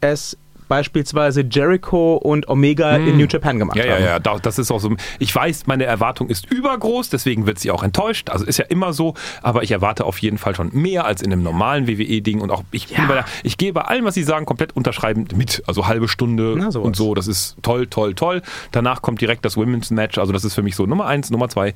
es 0.00 0.36
beispielsweise 0.68 1.42
Jericho 1.42 2.14
und 2.16 2.48
Omega 2.48 2.96
in 2.96 3.16
New 3.18 3.26
Japan 3.26 3.58
gemacht 3.58 3.76
Hm. 3.78 3.84
Ja, 3.84 3.90
ja, 3.90 3.94
haben. 3.96 4.04
ja, 4.04 4.18
da- 4.18 4.38
das 4.38 4.58
ist 4.58 4.70
auch 4.70 4.80
so. 4.80 4.94
Ich 5.18 5.34
weiß, 5.34 5.66
meine 5.66 5.84
Erwartung 5.84 6.28
ist 6.28 6.50
übergroß, 6.50 7.10
deswegen 7.10 7.46
wird 7.46 7.58
sie 7.58 7.70
auch 7.70 7.82
enttäuscht. 7.82 8.30
Also 8.30 8.44
ist 8.44 8.58
ja 8.58 8.64
immer 8.66 8.92
so, 8.92 9.14
aber 9.42 9.62
ich 9.62 9.70
erwarte 9.70 10.04
auf 10.04 10.18
jeden 10.18 10.38
Fall 10.38 10.54
schon 10.54 10.70
mehr 10.72 11.04
als 11.04 11.22
in 11.22 11.32
einem 11.32 11.42
normalen 11.42 11.86
WWE-Ding 11.86 12.40
und 12.40 12.50
auch 12.50 12.62
ich, 12.70 12.90
Ja. 12.90 13.04
bei 13.06 13.14
der, 13.14 13.24
ich 13.42 13.56
gehe 13.58 13.72
bei 13.72 13.82
allem, 13.82 14.04
was 14.04 14.14
sie 14.14 14.22
sagen, 14.22 14.46
komplett 14.46 14.74
unterschreibend 14.76 15.36
mit. 15.36 15.62
Also 15.66 15.86
halbe 15.86 16.08
Stunde 16.08 16.54
Na, 16.56 16.68
und 16.78 16.96
so, 16.96 17.14
das 17.14 17.26
ist 17.26 17.56
toll, 17.62 17.86
toll, 17.86 18.14
toll. 18.14 18.42
Danach 18.72 19.02
kommt 19.02 19.20
direkt 19.20 19.44
das 19.44 19.56
Women's 19.56 19.90
Match, 19.90 20.18
also 20.18 20.32
das 20.32 20.44
ist 20.44 20.54
für 20.54 20.62
mich 20.62 20.76
so 20.76 20.86
Nummer 20.86 21.06
eins, 21.06 21.30
Nummer 21.30 21.48
zwei. 21.48 21.74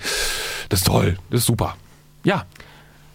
Das 0.69 0.81
ist 0.81 0.87
toll, 0.87 1.19
das 1.31 1.41
ist 1.41 1.47
super. 1.47 1.77
Ja. 2.25 2.45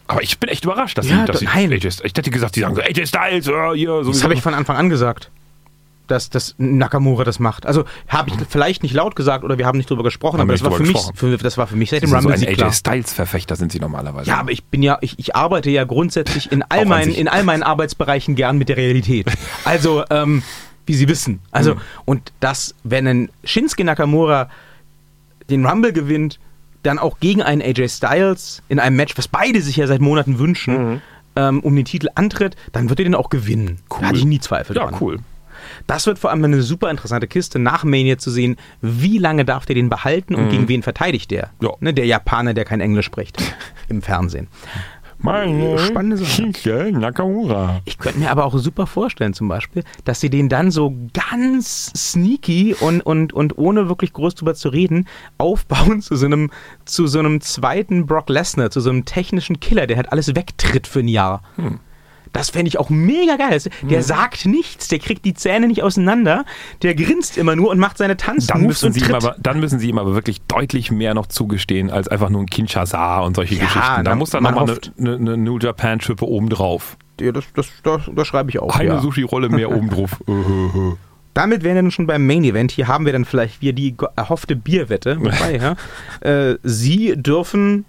Aber 0.07 0.21
ich 0.21 0.37
bin 0.37 0.49
echt 0.49 0.65
überrascht, 0.65 0.97
dass 0.97 1.09
Ja, 1.09 1.21
sie, 1.21 1.25
dass 1.25 1.39
sie. 1.39 1.47
AJ, 1.47 1.73
ich 1.75 1.99
hätte 2.03 2.29
gesagt, 2.29 2.55
sie 2.55 2.61
sagen 2.61 2.75
so, 2.75 2.81
AJ 2.81 3.05
Styles, 3.07 3.45
ja, 3.47 3.73
hier, 3.73 3.87
Das 3.97 4.05
sowieso. 4.07 4.23
habe 4.23 4.33
ich 4.33 4.41
von 4.41 4.53
Anfang 4.53 4.75
an 4.75 4.89
gesagt, 4.89 5.31
dass, 6.07 6.29
dass 6.29 6.55
Nakamura 6.57 7.23
das 7.23 7.39
macht. 7.39 7.65
Also 7.65 7.85
habe 8.07 8.29
ich 8.29 8.35
vielleicht 8.49 8.83
nicht 8.83 8.93
laut 8.93 9.15
gesagt 9.15 9.43
oder 9.43 9.57
wir 9.57 9.65
haben 9.65 9.77
nicht 9.77 9.89
drüber 9.89 10.03
gesprochen, 10.03 10.39
Haben 10.39 10.49
aber 10.49 10.53
das 10.53 10.63
war, 10.63 10.71
für 10.71 10.83
drüber 10.83 10.99
mich, 10.99 11.17
für, 11.19 11.37
das 11.37 11.57
war 11.57 11.67
für 11.67 11.75
mich 11.75 11.89
seit 11.91 12.01
dem 12.03 12.09
sind 12.09 12.21
so 12.21 12.27
Rumble 12.29 12.43
ein 12.43 12.49
AJ 12.49 12.55
klar. 12.55 12.71
Styles-Verfechter 12.73 13.55
sind 13.55 13.71
sie 13.71 13.79
normalerweise. 13.79 14.29
Ja, 14.29 14.37
aber 14.39 14.51
ich 14.51 14.63
bin 14.65 14.83
ja, 14.83 14.97
ich, 15.01 15.17
ich 15.17 15.35
arbeite 15.35 15.69
ja 15.71 15.83
grundsätzlich 15.85 16.51
in 16.51 16.63
all, 16.63 16.85
meinen, 16.85 17.13
in 17.13 17.27
all 17.27 17.43
meinen 17.43 17.63
Arbeitsbereichen 17.63 18.35
gern 18.35 18.57
mit 18.57 18.69
der 18.69 18.77
Realität. 18.77 19.27
Also, 19.65 20.03
ähm, 20.09 20.43
wie 20.85 20.93
Sie 20.95 21.07
wissen. 21.07 21.39
Also, 21.51 21.75
Mhm. 21.75 21.79
und 22.05 22.33
das, 22.41 22.75
wenn 22.83 23.07
ein 23.07 23.29
Shinsuke 23.45 23.85
Nakamura 23.85 24.49
den 25.49 25.65
Rumble 25.65 25.93
gewinnt, 25.93 26.39
dann 26.83 26.99
auch 26.99 27.19
gegen 27.21 27.41
einen 27.41 27.61
AJ 27.61 27.87
Styles 27.89 28.61
in 28.67 28.79
einem 28.79 28.97
Match, 28.97 29.17
was 29.17 29.29
beide 29.29 29.61
sich 29.61 29.77
ja 29.77 29.87
seit 29.87 30.01
Monaten 30.01 30.37
wünschen, 30.39 31.01
ähm, 31.37 31.61
um 31.61 31.75
den 31.75 31.85
Titel 31.85 32.09
antritt, 32.15 32.55
dann 32.73 32.89
wird 32.89 32.99
er 32.99 33.05
den 33.05 33.15
auch 33.15 33.29
gewinnen. 33.29 33.79
Da 33.89 34.07
hatte 34.07 34.17
ich 34.19 34.25
nie 34.25 34.39
Zweifel 34.39 34.73
Mhm. 34.75 34.79
Ja, 34.81 34.87
dran. 34.87 34.97
cool. 35.01 35.19
Das 35.87 36.05
wird 36.07 36.19
vor 36.19 36.31
allem 36.31 36.43
eine 36.43 36.61
super 36.61 36.89
interessante 36.89 37.27
Kiste, 37.27 37.59
nach 37.59 37.83
Mania 37.83 38.17
zu 38.17 38.31
sehen, 38.31 38.57
wie 38.81 39.17
lange 39.17 39.45
darf 39.45 39.65
der 39.65 39.75
den 39.75 39.89
behalten 39.89 40.35
und 40.35 40.49
gegen 40.49 40.67
wen 40.67 40.83
verteidigt 40.83 41.31
der? 41.31 41.49
Ja. 41.61 41.71
Ne, 41.79 41.93
der 41.93 42.05
Japaner, 42.05 42.53
der 42.53 42.65
kein 42.65 42.81
Englisch 42.81 43.05
spricht 43.05 43.41
im 43.89 44.01
Fernsehen. 44.01 44.47
Meine 45.23 45.79
Spannende 45.79 46.17
Sache. 46.17 46.91
Nakamura. 46.91 47.79
Ich 47.85 47.97
könnte 47.97 48.19
mir 48.19 48.29
aber 48.29 48.43
auch 48.43 48.57
super 48.57 48.85
vorstellen, 48.85 49.33
zum 49.33 49.47
Beispiel, 49.47 49.83
dass 50.03 50.19
sie 50.19 50.29
den 50.29 50.49
dann 50.49 50.69
so 50.69 50.93
ganz 51.13 51.91
sneaky 51.95 52.75
und, 52.77 52.99
und, 53.01 53.31
und 53.31 53.57
ohne 53.57 53.87
wirklich 53.87 54.11
groß 54.11 54.35
drüber 54.35 54.53
zu 54.53 54.67
reden, 54.67 55.07
aufbauen 55.37 56.01
zu 56.01 56.17
so 56.17 56.25
einem, 56.25 56.51
zu 56.83 57.07
so 57.07 57.19
einem 57.19 57.39
zweiten 57.39 58.05
Brock 58.05 58.27
Lesnar, 58.27 58.69
zu 58.69 58.81
so 58.81 58.89
einem 58.89 59.05
technischen 59.05 59.61
Killer, 59.61 59.87
der 59.87 59.95
halt 59.95 60.11
alles 60.11 60.35
wegtritt 60.35 60.87
für 60.87 60.99
ein 60.99 61.07
Jahr. 61.07 61.41
Das 62.33 62.49
fände 62.49 62.67
ich 62.67 62.79
auch 62.79 62.89
mega 62.89 63.37
geil. 63.37 63.61
Der 63.83 64.03
sagt 64.03 64.45
nichts, 64.45 64.87
der 64.89 64.99
kriegt 64.99 65.23
die 65.23 65.33
Zähne 65.35 65.67
nicht 65.67 65.83
auseinander, 65.83 66.45
der 66.81 66.95
grinst 66.95 67.37
immer 67.37 67.55
nur 67.55 67.69
und 67.69 67.77
macht 67.79 67.97
seine 67.97 68.15
Dann 68.15 68.37
Tanzmoves 68.39 68.65
müssen, 68.67 68.85
und 68.87 68.93
sie 68.93 68.99
tritt. 69.01 69.15
aber, 69.15 69.35
dann 69.39 69.59
müssen 69.59 69.79
sie 69.79 69.87
ihm 69.89 69.97
aber 69.99 70.15
wirklich 70.15 70.41
deutlich 70.41 70.91
mehr 70.91 71.13
noch 71.13 71.27
zugestehen, 71.27 71.91
als 71.91 72.07
einfach 72.07 72.29
nur 72.29 72.41
ein 72.41 72.47
Kinshasa 72.47 73.19
und 73.21 73.35
solche 73.35 73.55
Ja, 73.55 73.63
Geschichten. 73.65 74.03
Da 74.03 74.15
muss 74.15 74.31
dann 74.31 74.43
nochmal 74.43 74.63
eine, 74.69 74.77
eine, 74.99 75.15
eine 75.15 75.37
New 75.37 75.59
Japan-Schippe 75.59 76.25
obendrauf. 76.27 76.97
ja, 77.21 77.31
das, 77.31 77.45
das, 77.55 77.67
das, 77.83 78.01
das 78.13 78.27
schreibe 78.27 78.49
ich 78.49 78.57
auch. 78.59 78.75
Eine 78.75 78.89
ja. 78.89 78.99
Sushi-Rolle 78.99 79.49
mehr 79.49 79.71
obendrauf. 79.75 80.17
Damit 81.35 81.63
wären 81.63 81.75
wir 81.75 81.81
dann 81.83 81.91
schon 81.91 82.05
beim 82.07 82.25
Main 82.27 82.43
Event. 82.43 82.71
Hier 82.71 82.87
haben 82.87 83.05
wir 83.05 83.13
dann 83.13 83.25
vielleicht 83.25 83.61
wieder 83.61 83.73
die 83.73 83.95
erhoffte 84.15 84.55
Bierwette. 84.55 85.19
Wobei, 85.19 85.57
ja, 86.21 86.27
äh, 86.51 86.57
Sie 86.63 87.13
dürfen 87.15 87.85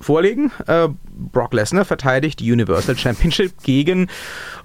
vorlegen. 0.00 0.50
Äh, 0.66 0.88
Brock 1.12 1.52
Lesnar 1.52 1.84
verteidigt 1.84 2.40
die 2.40 2.50
Universal 2.50 2.96
Championship 2.96 3.62
gegen 3.62 4.08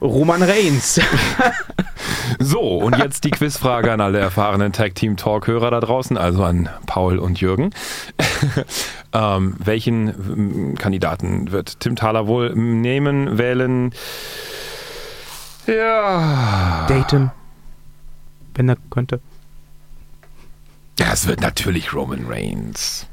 Roman 0.02 0.44
Reigns. 0.44 1.00
So, 2.40 2.78
und 2.78 2.98
jetzt 2.98 3.24
die 3.24 3.32
Quizfrage 3.32 3.92
an 3.92 4.02
alle 4.02 4.20
erfahrenen 4.20 4.74
Tag 4.74 4.96
Team 4.96 5.18
Talk-Hörer 5.18 5.72
da 5.72 5.80
draußen, 5.80 6.18
also 6.18 6.44
an 6.44 6.70
Paul 6.86 7.20
und 7.20 7.40
Jürgen. 7.40 7.72
ähm, 9.14 9.56
welchen 9.60 10.08
ähm, 10.08 10.76
Kandidaten 10.76 11.52
wird 11.52 11.80
Tim 11.80 11.96
Thaler 11.96 12.28
wohl 12.28 12.54
nehmen, 12.54 13.38
wählen? 13.38 13.94
Ja. 15.66 16.86
Dayton. 16.88 17.32
Wenn 18.54 18.70
er 18.70 18.78
könnte. 18.90 19.20
Das 20.98 21.28
wird 21.28 21.42
natürlich 21.42 21.94
Roman 21.94 22.26
Reigns. 22.28 23.08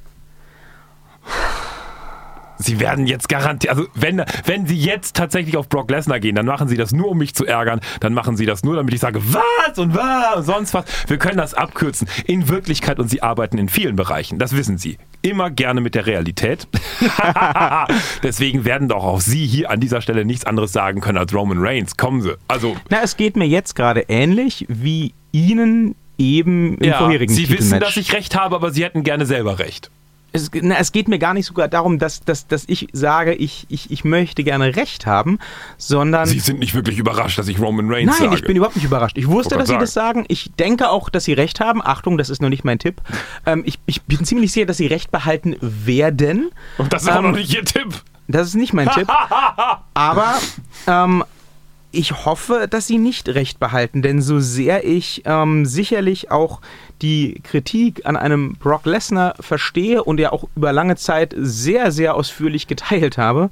Sie 2.58 2.80
werden 2.80 3.06
jetzt 3.06 3.28
garantiert, 3.28 3.70
also 3.72 3.86
wenn, 3.94 4.22
wenn 4.44 4.66
Sie 4.66 4.76
jetzt 4.76 5.16
tatsächlich 5.16 5.56
auf 5.56 5.68
Brock 5.68 5.90
Lesnar 5.90 6.20
gehen, 6.20 6.34
dann 6.34 6.46
machen 6.46 6.68
Sie 6.68 6.76
das 6.76 6.92
nur, 6.92 7.08
um 7.08 7.18
mich 7.18 7.34
zu 7.34 7.46
ärgern. 7.46 7.80
Dann 8.00 8.14
machen 8.14 8.36
Sie 8.36 8.46
das 8.46 8.62
nur, 8.62 8.76
damit 8.76 8.94
ich 8.94 9.00
sage, 9.00 9.20
was 9.32 9.78
und 9.78 9.94
was 9.94 10.36
und 10.36 10.42
sonst 10.44 10.74
was. 10.74 10.84
Wir 11.08 11.18
können 11.18 11.36
das 11.36 11.54
abkürzen. 11.54 12.08
In 12.26 12.48
Wirklichkeit 12.48 12.98
und 12.98 13.08
Sie 13.08 13.22
arbeiten 13.22 13.58
in 13.58 13.68
vielen 13.68 13.96
Bereichen. 13.96 14.38
Das 14.38 14.56
wissen 14.56 14.78
Sie. 14.78 14.98
Immer 15.22 15.50
gerne 15.50 15.80
mit 15.80 15.94
der 15.94 16.06
Realität. 16.06 16.68
Deswegen 18.22 18.64
werden 18.64 18.88
doch 18.88 19.04
auch 19.04 19.20
Sie 19.20 19.46
hier 19.46 19.70
an 19.70 19.80
dieser 19.80 20.00
Stelle 20.00 20.24
nichts 20.24 20.44
anderes 20.44 20.72
sagen 20.72 21.00
können 21.00 21.18
als 21.18 21.34
Roman 21.34 21.58
Reigns. 21.58 21.96
Kommen 21.96 22.22
Sie. 22.22 22.36
Also, 22.48 22.76
Na, 22.90 23.02
es 23.02 23.16
geht 23.16 23.36
mir 23.36 23.46
jetzt 23.46 23.74
gerade 23.74 24.04
ähnlich 24.08 24.66
wie 24.68 25.14
Ihnen 25.32 25.96
eben 26.18 26.78
im 26.78 26.90
ja, 26.90 26.98
vorherigen 26.98 27.32
Sie 27.32 27.48
wissen, 27.48 27.80
dass 27.80 27.96
ich 27.96 28.12
recht 28.12 28.36
habe, 28.36 28.54
aber 28.54 28.70
Sie 28.70 28.84
hätten 28.84 29.02
gerne 29.02 29.26
selber 29.26 29.58
recht. 29.58 29.90
Es, 30.34 30.50
na, 30.52 30.76
es 30.78 30.90
geht 30.90 31.06
mir 31.06 31.20
gar 31.20 31.32
nicht 31.32 31.46
sogar 31.46 31.68
darum, 31.68 32.00
dass, 32.00 32.24
dass, 32.24 32.48
dass 32.48 32.64
ich 32.66 32.88
sage, 32.92 33.34
ich, 33.34 33.66
ich, 33.68 33.92
ich 33.92 34.04
möchte 34.04 34.42
gerne 34.42 34.74
Recht 34.74 35.06
haben, 35.06 35.38
sondern. 35.78 36.26
Sie 36.26 36.40
sind 36.40 36.58
nicht 36.58 36.74
wirklich 36.74 36.98
überrascht, 36.98 37.38
dass 37.38 37.46
ich 37.46 37.60
Roman 37.60 37.88
Reigns 37.88 38.10
Nein, 38.10 38.30
sage. 38.30 38.34
ich 38.34 38.42
bin 38.44 38.56
überhaupt 38.56 38.74
nicht 38.74 38.84
überrascht. 38.84 39.16
Ich 39.16 39.28
wusste, 39.28 39.54
Wollte 39.54 39.58
dass 39.58 39.68
Sie 39.68 39.74
grad 39.74 39.82
das 39.82 39.92
sagen. 39.94 40.24
Ich 40.26 40.50
denke 40.58 40.90
auch, 40.90 41.08
dass 41.08 41.24
Sie 41.24 41.34
recht 41.34 41.60
haben. 41.60 41.80
Achtung, 41.80 42.18
das 42.18 42.30
ist 42.30 42.42
noch 42.42 42.48
nicht 42.48 42.64
mein 42.64 42.78
Tipp. 42.78 43.00
Ähm, 43.46 43.62
ich, 43.66 43.78
ich 43.84 44.00
bin 44.02 44.24
ziemlich 44.24 44.52
sicher, 44.52 44.64
dass 44.64 44.78
Sie 44.78 44.86
Recht 44.86 45.10
behalten 45.10 45.56
werden. 45.60 46.50
Und 46.78 46.92
das 46.94 47.02
ist 47.02 47.10
auch 47.10 47.16
Ähm, 47.16 47.24
noch 47.24 47.32
nicht 47.32 47.52
Ihr 47.52 47.64
Tipp. 47.64 48.02
Das 48.26 48.48
ist 48.48 48.54
nicht 48.54 48.72
mein 48.72 48.88
Tipp. 48.88 49.06
Aber 49.94 50.34
ähm, 50.86 51.24
ich 51.94 52.24
hoffe, 52.24 52.66
dass 52.68 52.86
sie 52.86 52.98
nicht 52.98 53.28
recht 53.28 53.58
behalten, 53.58 54.02
denn 54.02 54.20
so 54.20 54.40
sehr 54.40 54.84
ich 54.84 55.22
ähm, 55.24 55.64
sicherlich 55.66 56.30
auch 56.30 56.60
die 57.02 57.40
Kritik 57.42 58.06
an 58.06 58.16
einem 58.16 58.54
Brock 58.54 58.86
Lesnar 58.86 59.34
verstehe 59.40 60.04
und 60.04 60.20
ja 60.20 60.32
auch 60.32 60.44
über 60.56 60.72
lange 60.72 60.96
Zeit 60.96 61.34
sehr, 61.36 61.92
sehr 61.92 62.14
ausführlich 62.14 62.66
geteilt 62.66 63.18
habe, 63.18 63.50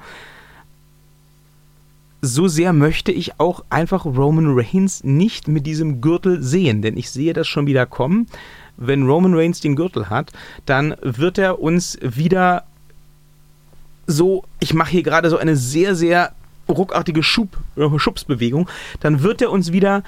so 2.22 2.46
sehr 2.46 2.72
möchte 2.72 3.10
ich 3.10 3.40
auch 3.40 3.64
einfach 3.68 4.04
Roman 4.04 4.54
Reigns 4.56 5.02
nicht 5.02 5.48
mit 5.48 5.66
diesem 5.66 6.00
Gürtel 6.00 6.40
sehen, 6.40 6.80
denn 6.80 6.96
ich 6.96 7.10
sehe 7.10 7.32
das 7.32 7.48
schon 7.48 7.66
wieder 7.66 7.84
kommen. 7.84 8.28
Wenn 8.76 9.06
Roman 9.06 9.34
Reigns 9.34 9.60
den 9.60 9.74
Gürtel 9.74 10.08
hat, 10.08 10.32
dann 10.64 10.94
wird 11.02 11.36
er 11.36 11.60
uns 11.60 11.98
wieder 12.00 12.64
so, 14.06 14.44
ich 14.60 14.72
mache 14.72 14.92
hier 14.92 15.02
gerade 15.02 15.30
so 15.30 15.36
eine 15.36 15.56
sehr, 15.56 15.94
sehr 15.96 16.32
ruckartige 16.68 17.22
Schub, 17.22 17.56
äh, 17.76 17.98
Schubsbewegung, 17.98 18.68
dann 19.00 19.22
wird 19.22 19.42
er 19.42 19.50
uns 19.50 19.72
wieder, 19.72 20.02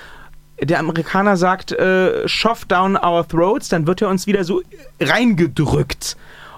der 0.60 0.78
Amerikaner 0.78 1.36
sagt, 1.36 1.72
äh, 1.72 2.26
shove 2.28 2.64
down 2.66 2.96
our 2.96 3.26
throats, 3.26 3.68
dann 3.68 3.86
wird 3.86 4.02
er 4.02 4.08
uns 4.08 4.26
wieder 4.26 4.44
so 4.44 4.62
reingedrückt. 5.00 6.16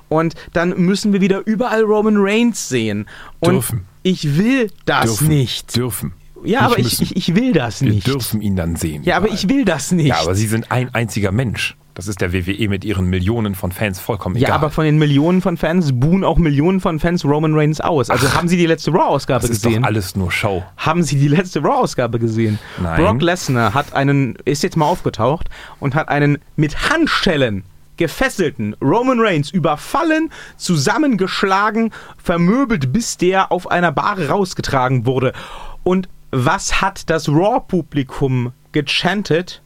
Und 0.09 0.35
dann 0.53 0.77
müssen 0.79 1.13
wir 1.13 1.21
wieder 1.21 1.43
überall 1.47 1.83
Roman 1.83 2.17
Reigns 2.19 2.69
sehen. 2.69 3.07
Und 3.41 3.55
Dürfen. 3.55 3.85
ich 4.03 4.37
will 4.37 4.71
das 4.85 5.07
dürfen, 5.07 5.29
nicht. 5.29 5.77
Dürfen. 5.77 6.13
Ja, 6.45 6.61
Nicht 6.69 6.73
aber 6.73 6.79
ich, 6.79 7.03
ich, 7.03 7.17
ich 7.17 7.35
will 7.35 7.53
das 7.53 7.81
Wir 7.83 7.91
nicht. 7.91 8.07
dürfen 8.07 8.41
ihn 8.41 8.55
dann 8.55 8.77
sehen. 8.77 9.03
Ja, 9.03 9.17
aber 9.17 9.29
ich 9.29 9.49
will 9.49 9.65
das 9.65 9.91
nicht. 9.91 10.07
Ja, 10.07 10.21
aber 10.21 10.35
Sie 10.37 10.47
sind 10.47 10.71
ein 10.71 10.95
einziger 10.95 11.33
Mensch. 11.33 11.77
Das 11.97 12.09
ist 12.09 12.21
der 12.21 12.35
WWE 12.35 12.69
mit 12.69 12.85
ihren 12.85 13.07
Millionen 13.07 13.55
von 13.55 13.73
Fans 13.73 13.99
vollkommen 14.01 14.37
Ja, 14.37 14.49
egal. 14.49 14.59
aber 14.59 14.71
von 14.71 14.85
den 14.85 14.99
Millionen 14.99 15.41
von 15.41 15.57
Fans 15.57 15.99
buhen 15.99 16.25
auch 16.25 16.37
Millionen 16.37 16.79
von 16.79 17.01
Fans 17.01 17.25
Roman 17.25 17.55
Reigns 17.55 17.81
aus. 17.81 18.11
Also 18.11 18.35
haben 18.35 18.49
Sie 18.49 18.59
die 18.59 18.67
letzte 18.67 18.91
Raw-Ausgabe 18.93 19.41
das 19.41 19.51
ist 19.51 19.63
gesehen? 19.65 19.81
doch 19.81 19.89
alles 19.89 20.15
nur 20.15 20.31
Show. 20.31 20.63
Haben 20.77 21.03
Sie 21.03 21.19
die 21.19 21.29
letzte 21.29 21.63
Raw-Ausgabe 21.63 22.19
gesehen? 22.19 22.59
Nein. 22.83 23.03
Brock 23.03 23.23
Lesnar 23.23 23.73
hat 23.73 23.95
einen, 23.95 24.37
ist 24.45 24.63
jetzt 24.63 24.77
mal 24.77 24.85
aufgetaucht 24.85 25.49
und 25.81 25.95
hat 25.95 26.11
einen 26.11 26.37
mit 26.55 26.91
Handschellen 26.91 27.65
gefesselten 27.97 28.77
Roman 28.83 29.19
Reigns 29.19 29.51
überfallen, 29.51 30.31
zusammengeschlagen, 30.59 31.93
vermöbelt, 32.23 32.93
bis 32.93 33.17
der 33.17 33.51
auf 33.51 33.71
einer 33.71 33.91
Bahre 33.91 34.29
rausgetragen 34.29 35.07
wurde. 35.07 35.33
Und 35.83 36.09
was 36.31 36.83
hat 36.83 37.09
das 37.09 37.27
Raw-Publikum 37.29 38.53
gechantet? 38.73 39.63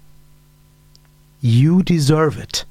You 1.41 1.83
deserve 1.83 2.41
it. 2.41 2.67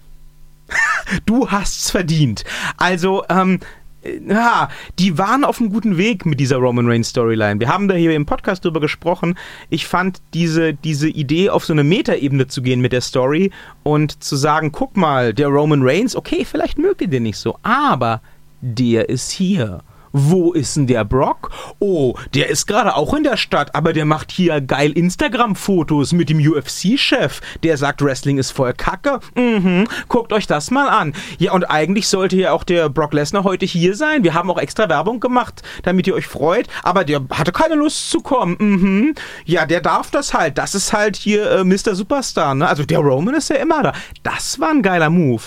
Du 1.25 1.49
hast's 1.49 1.89
verdient. 1.89 2.43
Also, 2.77 3.23
ähm, 3.29 3.59
ja, 4.03 4.69
die 4.97 5.17
waren 5.17 5.43
auf 5.43 5.59
einem 5.59 5.71
guten 5.71 5.97
Weg 5.97 6.25
mit 6.25 6.39
dieser 6.39 6.57
Roman 6.57 6.87
Reigns 6.87 7.09
Storyline. 7.09 7.59
Wir 7.59 7.67
haben 7.67 7.87
da 7.87 7.95
hier 7.95 8.13
im 8.15 8.25
Podcast 8.25 8.63
drüber 8.63 8.79
gesprochen. 8.79 9.37
Ich 9.69 9.87
fand 9.87 10.21
diese, 10.33 10.73
diese 10.73 11.09
Idee, 11.09 11.49
auf 11.49 11.65
so 11.65 11.73
eine 11.73 11.83
Metaebene 11.83 12.47
zu 12.47 12.61
gehen 12.61 12.79
mit 12.79 12.93
der 12.93 13.01
Story 13.01 13.51
und 13.83 14.23
zu 14.23 14.35
sagen, 14.35 14.71
guck 14.71 14.95
mal, 14.95 15.33
der 15.33 15.47
Roman 15.47 15.81
Reigns, 15.83 16.15
okay, 16.15 16.45
vielleicht 16.45 16.77
mögt 16.77 17.01
ihr 17.01 17.07
den 17.07 17.23
nicht 17.23 17.37
so, 17.37 17.57
aber 17.63 18.21
der 18.61 19.09
ist 19.09 19.31
hier. 19.31 19.81
Wo 20.11 20.53
ist 20.53 20.75
denn 20.75 20.87
der 20.87 21.05
Brock? 21.05 21.51
Oh, 21.79 22.15
der 22.33 22.49
ist 22.49 22.65
gerade 22.65 22.95
auch 22.95 23.13
in 23.13 23.23
der 23.23 23.37
Stadt, 23.37 23.75
aber 23.75 23.93
der 23.93 24.05
macht 24.05 24.31
hier 24.31 24.61
geil 24.61 24.91
Instagram-Fotos 24.91 26.13
mit 26.13 26.29
dem 26.29 26.39
UFC-Chef. 26.39 27.41
Der 27.63 27.77
sagt, 27.77 28.01
Wrestling 28.01 28.37
ist 28.37 28.51
voll 28.51 28.73
Kacke. 28.73 29.19
Mhm, 29.35 29.87
guckt 30.07 30.33
euch 30.33 30.47
das 30.47 30.71
mal 30.71 30.89
an. 30.89 31.13
Ja, 31.37 31.51
und 31.51 31.69
eigentlich 31.69 32.07
sollte 32.07 32.37
ja 32.37 32.51
auch 32.51 32.63
der 32.63 32.89
Brock 32.89 33.13
Lesnar 33.13 33.43
heute 33.43 33.65
hier 33.65 33.95
sein. 33.95 34.23
Wir 34.23 34.33
haben 34.33 34.49
auch 34.49 34.57
extra 34.57 34.89
Werbung 34.89 35.19
gemacht, 35.19 35.61
damit 35.83 36.07
ihr 36.07 36.15
euch 36.15 36.27
freut. 36.27 36.67
Aber 36.83 37.03
der 37.03 37.21
hatte 37.31 37.51
keine 37.51 37.75
Lust 37.75 38.09
zu 38.09 38.21
kommen. 38.21 38.57
Mhm. 38.59 39.15
Ja, 39.45 39.65
der 39.65 39.81
darf 39.81 40.11
das 40.11 40.33
halt. 40.33 40.57
Das 40.57 40.75
ist 40.75 40.93
halt 40.93 41.15
hier 41.15 41.49
äh, 41.51 41.63
Mr. 41.63 41.95
Superstar. 41.95 42.55
Ne? 42.55 42.67
Also 42.67 42.83
der 42.83 42.99
Roman 42.99 43.35
ist 43.35 43.49
ja 43.49 43.57
immer 43.57 43.83
da. 43.83 43.93
Das 44.23 44.59
war 44.59 44.69
ein 44.69 44.81
geiler 44.81 45.09
Move. 45.09 45.43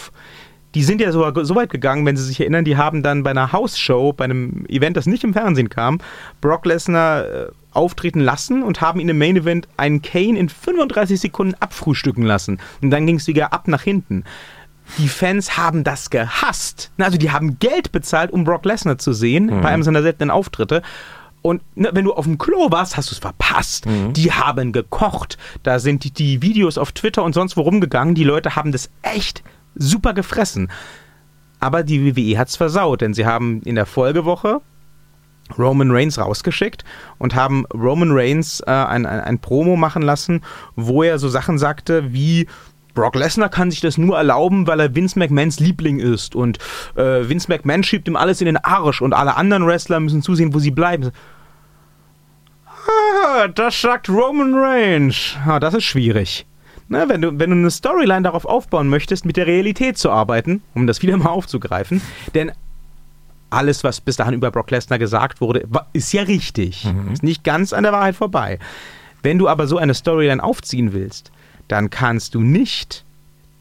Die 0.74 0.82
sind 0.82 1.00
ja 1.00 1.12
sogar 1.12 1.44
so 1.44 1.54
weit 1.54 1.70
gegangen, 1.70 2.06
wenn 2.06 2.16
Sie 2.16 2.24
sich 2.24 2.40
erinnern, 2.40 2.64
die 2.64 2.76
haben 2.76 3.02
dann 3.02 3.22
bei 3.22 3.30
einer 3.30 3.52
House-Show, 3.52 4.12
bei 4.14 4.24
einem 4.24 4.64
Event, 4.68 4.96
das 4.96 5.06
nicht 5.06 5.24
im 5.24 5.32
Fernsehen 5.32 5.68
kam, 5.68 5.98
Brock 6.40 6.64
Lesnar 6.64 7.24
äh, 7.24 7.46
auftreten 7.72 8.20
lassen 8.20 8.62
und 8.62 8.80
haben 8.80 9.00
ihn 9.00 9.08
im 9.08 9.18
Main 9.18 9.36
Event 9.36 9.68
einen 9.76 10.02
Kane 10.02 10.38
in 10.38 10.48
35 10.48 11.20
Sekunden 11.20 11.54
abfrühstücken 11.60 12.24
lassen. 12.24 12.58
Und 12.80 12.90
dann 12.90 13.06
ging 13.06 13.16
es 13.16 13.26
wieder 13.26 13.52
ab 13.52 13.68
nach 13.68 13.82
hinten. 13.82 14.24
Die 14.98 15.08
Fans 15.08 15.56
haben 15.56 15.84
das 15.84 16.10
gehasst. 16.10 16.90
Also 16.98 17.16
die 17.16 17.30
haben 17.30 17.58
Geld 17.58 17.92
bezahlt, 17.92 18.30
um 18.30 18.44
Brock 18.44 18.64
Lesnar 18.64 18.98
zu 18.98 19.12
sehen, 19.12 19.48
bei 19.62 19.68
einem 19.68 19.82
seiner 19.82 20.02
seltenen 20.02 20.30
Auftritte. 20.30 20.82
Und 21.40 21.62
ne, 21.76 21.90
wenn 21.92 22.04
du 22.04 22.12
auf 22.12 22.24
dem 22.24 22.38
Klo 22.38 22.70
warst, 22.70 22.96
hast 22.96 23.10
du 23.10 23.14
es 23.14 23.18
verpasst. 23.18 23.86
Die 24.12 24.32
haben 24.32 24.72
gekocht. 24.72 25.38
Da 25.62 25.78
sind 25.78 26.04
die, 26.04 26.10
die 26.10 26.42
Videos 26.42 26.78
auf 26.78 26.92
Twitter 26.92 27.22
und 27.22 27.32
sonst 27.32 27.56
wo 27.56 27.62
rumgegangen. 27.62 28.14
Die 28.14 28.24
Leute 28.24 28.54
haben 28.54 28.70
das 28.72 28.90
echt 29.02 29.42
super 29.74 30.14
gefressen. 30.14 30.70
Aber 31.60 31.82
die 31.82 32.04
WWE 32.04 32.38
hat 32.38 32.48
es 32.48 32.56
versaut, 32.56 33.00
denn 33.00 33.14
sie 33.14 33.26
haben 33.26 33.62
in 33.62 33.76
der 33.76 33.86
Folgewoche 33.86 34.60
Roman 35.58 35.90
Reigns 35.90 36.18
rausgeschickt 36.18 36.84
und 37.18 37.34
haben 37.34 37.66
Roman 37.72 38.10
Reigns 38.12 38.60
äh, 38.60 38.70
ein, 38.70 39.06
ein, 39.06 39.20
ein 39.20 39.38
Promo 39.38 39.76
machen 39.76 40.02
lassen, 40.02 40.42
wo 40.76 41.02
er 41.02 41.18
so 41.18 41.28
Sachen 41.28 41.58
sagte 41.58 42.12
wie 42.12 42.46
Brock 42.94 43.14
Lesnar 43.14 43.48
kann 43.48 43.70
sich 43.70 43.80
das 43.80 43.96
nur 43.96 44.16
erlauben, 44.16 44.66
weil 44.66 44.80
er 44.80 44.94
Vince 44.94 45.18
McMahons 45.18 45.60
Liebling 45.60 45.98
ist 45.98 46.34
und 46.34 46.58
äh, 46.94 47.28
Vince 47.28 47.48
McMahon 47.48 47.82
schiebt 47.82 48.06
ihm 48.06 48.16
alles 48.16 48.40
in 48.40 48.46
den 48.46 48.58
Arsch 48.58 49.00
und 49.00 49.14
alle 49.14 49.36
anderen 49.36 49.66
Wrestler 49.66 50.00
müssen 50.00 50.22
zusehen, 50.22 50.52
wo 50.52 50.58
sie 50.58 50.70
bleiben. 50.70 51.10
Ah, 52.86 53.48
das 53.48 53.80
sagt 53.80 54.08
Roman 54.08 54.54
Reigns. 54.54 55.36
Ah, 55.46 55.60
das 55.60 55.74
ist 55.74 55.84
schwierig. 55.84 56.46
Na, 56.92 57.08
wenn, 57.08 57.22
du, 57.22 57.38
wenn 57.38 57.48
du 57.48 57.56
eine 57.56 57.70
Storyline 57.70 58.20
darauf 58.20 58.44
aufbauen 58.44 58.88
möchtest, 58.88 59.24
mit 59.24 59.38
der 59.38 59.46
Realität 59.46 59.96
zu 59.96 60.10
arbeiten, 60.10 60.62
um 60.74 60.86
das 60.86 61.00
wieder 61.00 61.16
mal 61.16 61.30
aufzugreifen, 61.30 62.02
denn 62.34 62.52
alles, 63.48 63.82
was 63.82 64.02
bis 64.02 64.16
dahin 64.16 64.34
über 64.34 64.50
Brock 64.50 64.70
Lesnar 64.70 64.98
gesagt 64.98 65.40
wurde, 65.40 65.66
ist 65.94 66.12
ja 66.12 66.22
richtig. 66.22 66.84
Mhm. 66.84 67.12
Ist 67.12 67.22
nicht 67.22 67.44
ganz 67.44 67.72
an 67.72 67.84
der 67.84 67.92
Wahrheit 67.92 68.14
vorbei. 68.14 68.58
Wenn 69.22 69.38
du 69.38 69.48
aber 69.48 69.66
so 69.66 69.78
eine 69.78 69.94
Storyline 69.94 70.42
aufziehen 70.42 70.92
willst, 70.92 71.32
dann 71.66 71.88
kannst 71.88 72.34
du 72.34 72.42
nicht 72.42 73.06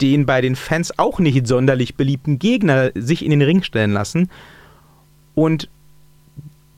den 0.02 0.26
bei 0.26 0.42
den 0.42 0.58
Fans 0.58 1.00
auch 1.00 1.20
nicht 1.20 1.48
sonderlich 1.48 1.96
beliebten 1.96 2.38
Gegner 2.38 2.92
sich 2.96 3.24
in 3.24 3.32
den 3.32 3.42
Ring 3.42 3.64
stellen 3.64 3.94
lassen 3.94 4.30
und 5.36 5.70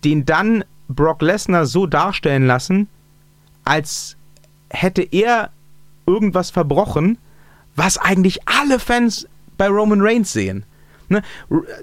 den 0.04 0.26
dann 0.26 0.66
Brock 0.88 1.24
Lesnar 1.24 1.66
so 1.66 1.88
darstellen 1.88 2.46
lassen, 2.46 2.90
als 3.64 4.18
hätte 4.70 5.02
er 5.02 5.50
irgendwas 6.06 6.50
verbrochen, 6.50 7.18
was 7.76 7.98
eigentlich 7.98 8.48
alle 8.48 8.80
Fans 8.80 9.28
bei 9.58 9.68
Roman 9.68 10.02
Reigns 10.02 10.34
sehen. 10.34 10.66
Ne? 11.10 11.22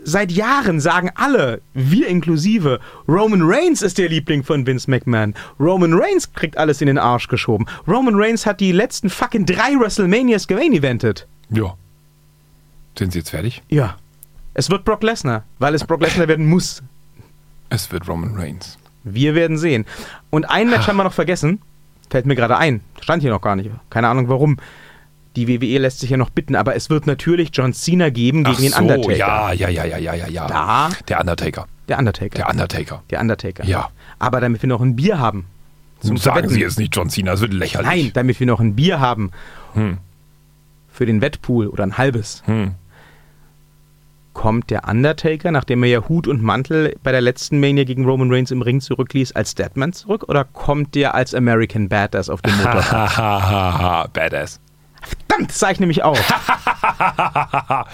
Seit 0.02 0.32
Jahren 0.32 0.80
sagen 0.80 1.10
alle, 1.14 1.60
wir 1.74 2.08
inklusive, 2.08 2.80
Roman 3.06 3.42
Reigns 3.42 3.82
ist 3.82 3.98
der 3.98 4.08
Liebling 4.08 4.42
von 4.42 4.66
Vince 4.66 4.90
McMahon. 4.90 5.34
Roman 5.58 5.94
Reigns 5.94 6.32
kriegt 6.32 6.56
alles 6.56 6.80
in 6.80 6.86
den 6.86 6.98
Arsch 6.98 7.28
geschoben. 7.28 7.66
Roman 7.86 8.14
Reigns 8.16 8.46
hat 8.46 8.60
die 8.60 8.72
letzten 8.72 9.10
fucking 9.10 9.46
drei 9.46 9.78
WrestleManias 9.78 10.46
gemain 10.48 10.72
eventet. 10.72 11.26
Ja. 11.50 11.74
Sind 12.98 13.12
sie 13.12 13.20
jetzt 13.20 13.30
fertig? 13.30 13.62
Ja. 13.68 13.96
Es 14.54 14.68
wird 14.68 14.84
Brock 14.84 15.02
Lesnar, 15.02 15.44
weil 15.58 15.74
es 15.74 15.84
Brock 15.84 16.00
Lesnar 16.00 16.28
werden 16.28 16.46
muss. 16.46 16.82
Es 17.68 17.92
wird 17.92 18.08
Roman 18.08 18.34
Reigns. 18.36 18.78
Wir 19.04 19.34
werden 19.34 19.58
sehen. 19.58 19.86
Und 20.30 20.50
ein 20.50 20.68
Match 20.68 20.88
haben 20.88 20.96
wir 20.96 21.04
noch 21.04 21.12
vergessen. 21.12 21.60
Fällt 22.10 22.26
mir 22.26 22.34
gerade 22.34 22.58
ein. 22.58 22.80
Stand 23.00 23.22
hier 23.22 23.30
noch 23.30 23.40
gar 23.40 23.56
nicht. 23.56 23.70
Keine 23.88 24.08
Ahnung 24.08 24.28
warum. 24.28 24.58
Die 25.36 25.46
WWE 25.46 25.78
lässt 25.78 26.00
sich 26.00 26.10
ja 26.10 26.16
noch 26.16 26.30
bitten, 26.30 26.56
aber 26.56 26.74
es 26.74 26.90
wird 26.90 27.06
natürlich 27.06 27.50
John 27.52 27.72
Cena 27.72 28.10
geben 28.10 28.42
gegen 28.42 28.56
Ach 28.56 28.60
den 28.60 28.72
Undertaker. 28.72 29.16
Ja, 29.16 29.52
ja, 29.52 29.68
ja, 29.68 29.84
ja, 29.84 29.96
ja, 29.96 30.14
ja, 30.14 30.26
ja. 30.26 30.46
Da. 30.48 30.90
Der 31.08 31.20
Undertaker. 31.20 31.66
Der 31.88 31.98
Undertaker. 31.98 32.36
Der 32.36 32.48
Undertaker. 32.48 33.02
Der 33.10 33.20
Undertaker. 33.20 33.64
Ja. 33.64 33.90
Aber 34.18 34.40
damit 34.40 34.60
wir 34.60 34.68
noch 34.68 34.80
ein 34.80 34.96
Bier 34.96 35.20
haben. 35.20 35.46
Zum 36.00 36.16
Sagen 36.16 36.34
Verwetten. 36.34 36.54
Sie 36.54 36.60
jetzt 36.60 36.78
nicht 36.78 36.96
John 36.96 37.10
Cena, 37.10 37.32
das 37.32 37.42
wird 37.42 37.52
lächerlich. 37.52 37.86
Nein, 37.88 38.10
damit 38.12 38.40
wir 38.40 38.46
noch 38.46 38.58
ein 38.58 38.74
Bier 38.74 38.98
haben. 38.98 39.30
Hm. 39.74 39.98
Für 40.92 41.06
den 41.06 41.20
Wettpool 41.20 41.68
oder 41.68 41.84
ein 41.84 41.96
halbes. 41.96 42.42
Hm. 42.46 42.74
Kommt 44.32 44.70
der 44.70 44.88
Undertaker, 44.88 45.50
nachdem 45.50 45.82
er 45.82 45.88
ja 45.88 46.08
Hut 46.08 46.28
und 46.28 46.40
Mantel 46.42 46.96
bei 47.02 47.10
der 47.12 47.20
letzten 47.20 47.58
Mania 47.60 47.84
gegen 47.84 48.04
Roman 48.04 48.32
Reigns 48.32 48.50
im 48.50 48.62
Ring 48.62 48.80
zurückließ, 48.80 49.32
als 49.32 49.54
Deadman 49.54 49.92
zurück? 49.92 50.24
Oder 50.28 50.44
kommt 50.44 50.94
der 50.94 51.14
als 51.14 51.34
American 51.34 51.88
Badass 51.88 52.30
auf 52.30 52.40
dem 52.42 52.56
Motorrad? 52.56 54.12
Badass. 54.12 54.60
Verdammt, 55.02 55.50
das 55.50 55.58
sag 55.58 55.72
ich 55.72 55.80
nämlich 55.80 56.02
auch. 56.04 56.16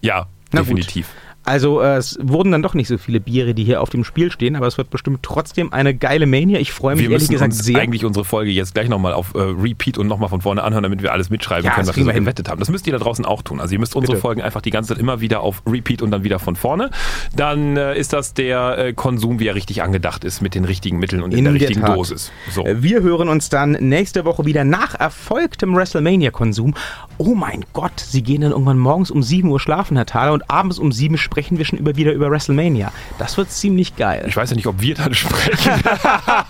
ja, 0.00 0.26
Na 0.52 0.60
definitiv. 0.60 1.08
Gut. 1.08 1.21
Also 1.44 1.80
äh, 1.80 1.96
es 1.96 2.18
wurden 2.22 2.52
dann 2.52 2.62
doch 2.62 2.74
nicht 2.74 2.88
so 2.88 2.98
viele 2.98 3.20
Biere, 3.20 3.54
die 3.54 3.64
hier 3.64 3.80
auf 3.80 3.90
dem 3.90 4.04
Spiel 4.04 4.30
stehen, 4.30 4.54
aber 4.54 4.66
es 4.66 4.78
wird 4.78 4.90
bestimmt 4.90 5.22
trotzdem 5.22 5.72
eine 5.72 5.94
geile 5.94 6.26
Mania. 6.26 6.60
Ich 6.60 6.72
freue 6.72 6.94
mich 6.94 7.04
wir 7.04 7.12
ehrlich 7.12 7.28
gesagt 7.28 7.52
uns 7.52 7.64
sehr. 7.64 7.78
eigentlich 7.78 8.04
unsere 8.04 8.24
Folge 8.24 8.50
jetzt 8.50 8.74
gleich 8.74 8.88
nochmal 8.88 9.12
auf 9.12 9.34
äh, 9.34 9.38
Repeat 9.38 9.98
und 9.98 10.06
nochmal 10.06 10.28
von 10.28 10.40
vorne 10.40 10.62
anhören, 10.62 10.84
damit 10.84 11.02
wir 11.02 11.12
alles 11.12 11.30
mitschreiben 11.30 11.64
ja, 11.64 11.74
können, 11.74 11.88
was 11.88 11.96
wir 11.96 12.04
so 12.04 12.12
gewettet 12.12 12.48
haben. 12.48 12.60
Das 12.60 12.70
müsst 12.70 12.86
ihr 12.86 12.92
da 12.92 12.98
draußen 12.98 13.24
auch 13.24 13.42
tun. 13.42 13.60
Also 13.60 13.72
ihr 13.74 13.80
müsst 13.80 13.96
unsere 13.96 14.12
Bitte. 14.12 14.22
Folgen 14.22 14.42
einfach 14.42 14.60
die 14.60 14.70
ganze 14.70 14.90
Zeit 14.90 14.98
immer 14.98 15.20
wieder 15.20 15.40
auf 15.40 15.62
Repeat 15.66 16.02
und 16.02 16.12
dann 16.12 16.22
wieder 16.22 16.38
von 16.38 16.54
vorne. 16.54 16.90
Dann 17.34 17.76
äh, 17.76 17.98
ist 17.98 18.12
das 18.12 18.34
der 18.34 18.78
äh, 18.78 18.92
Konsum, 18.92 19.40
wie 19.40 19.48
er 19.48 19.54
richtig 19.56 19.82
angedacht 19.82 20.24
ist, 20.24 20.42
mit 20.42 20.54
den 20.54 20.64
richtigen 20.64 20.98
Mitteln 20.98 21.22
und 21.22 21.32
in, 21.32 21.38
in 21.38 21.44
der, 21.44 21.52
der 21.54 21.60
richtigen 21.62 21.80
Tat. 21.80 21.96
Dosis. 21.96 22.30
So. 22.50 22.64
Äh, 22.64 22.82
wir 22.82 23.02
hören 23.02 23.28
uns 23.28 23.48
dann 23.48 23.72
nächste 23.72 24.24
Woche 24.24 24.44
wieder 24.44 24.64
nach 24.64 24.94
erfolgtem 24.94 25.74
WrestleMania-Konsum. 25.74 26.74
Oh 27.18 27.34
mein 27.34 27.64
Gott, 27.72 27.98
sie 27.98 28.22
gehen 28.22 28.42
dann 28.42 28.52
irgendwann 28.52 28.78
morgens 28.78 29.10
um 29.10 29.22
7 29.22 29.48
Uhr 29.48 29.58
schlafen, 29.58 29.96
Herr 29.96 30.06
Thaler, 30.06 30.32
und 30.32 30.50
abends 30.50 30.78
um 30.78 30.92
7 30.92 31.18
sprechen 31.32 31.56
wir 31.56 31.64
schon 31.64 31.78
über 31.78 31.96
wieder 31.96 32.12
über 32.12 32.30
WrestleMania. 32.30 32.92
Das 33.18 33.38
wird 33.38 33.50
ziemlich 33.50 33.96
geil. 33.96 34.26
Ich 34.28 34.36
weiß 34.36 34.50
ja 34.50 34.56
nicht, 34.56 34.66
ob 34.66 34.82
wir 34.82 34.94
dann 34.94 35.14
sprechen. 35.14 35.82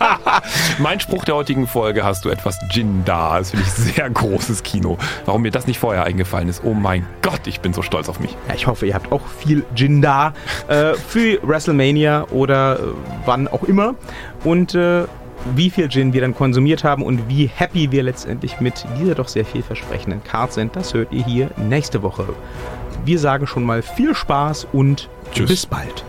mein 0.80 0.98
Spruch 0.98 1.24
der 1.24 1.36
heutigen 1.36 1.68
Folge 1.68 2.02
hast 2.02 2.24
du 2.24 2.30
etwas 2.30 2.58
Gin 2.68 3.04
da. 3.04 3.38
Das 3.38 3.52
finde 3.52 3.64
ich 3.64 3.72
sehr 3.72 4.10
großes 4.10 4.64
Kino. 4.64 4.98
Warum 5.24 5.42
mir 5.42 5.52
das 5.52 5.68
nicht 5.68 5.78
vorher 5.78 6.02
eingefallen 6.02 6.48
ist. 6.48 6.62
Oh 6.64 6.74
mein 6.74 7.06
Gott, 7.22 7.46
ich 7.46 7.60
bin 7.60 7.72
so 7.72 7.82
stolz 7.82 8.08
auf 8.08 8.18
mich. 8.18 8.36
Ja, 8.48 8.54
ich 8.56 8.66
hoffe, 8.66 8.86
ihr 8.86 8.94
habt 8.94 9.12
auch 9.12 9.24
viel 9.38 9.64
Gin 9.76 10.02
da 10.02 10.34
äh, 10.66 10.94
für 10.94 11.38
WrestleMania 11.46 12.26
oder 12.30 12.80
äh, 12.80 12.82
wann 13.24 13.46
auch 13.46 13.62
immer. 13.62 13.94
Und 14.42 14.74
äh, 14.74 15.04
wie 15.54 15.70
viel 15.70 15.88
Gin 15.88 16.12
wir 16.12 16.22
dann 16.22 16.34
konsumiert 16.34 16.82
haben 16.82 17.04
und 17.04 17.28
wie 17.28 17.46
happy 17.46 17.92
wir 17.92 18.02
letztendlich 18.02 18.60
mit 18.60 18.84
dieser 18.98 19.14
doch 19.14 19.28
sehr 19.28 19.44
vielversprechenden 19.44 20.24
Card 20.24 20.52
sind, 20.52 20.74
das 20.74 20.92
hört 20.92 21.12
ihr 21.12 21.24
hier 21.24 21.50
nächste 21.56 22.02
Woche. 22.02 22.26
Wir 23.04 23.18
sagen 23.18 23.46
schon 23.46 23.64
mal 23.64 23.82
viel 23.82 24.14
Spaß 24.14 24.68
und 24.72 25.08
Tschüss. 25.32 25.48
bis 25.48 25.66
bald. 25.66 26.04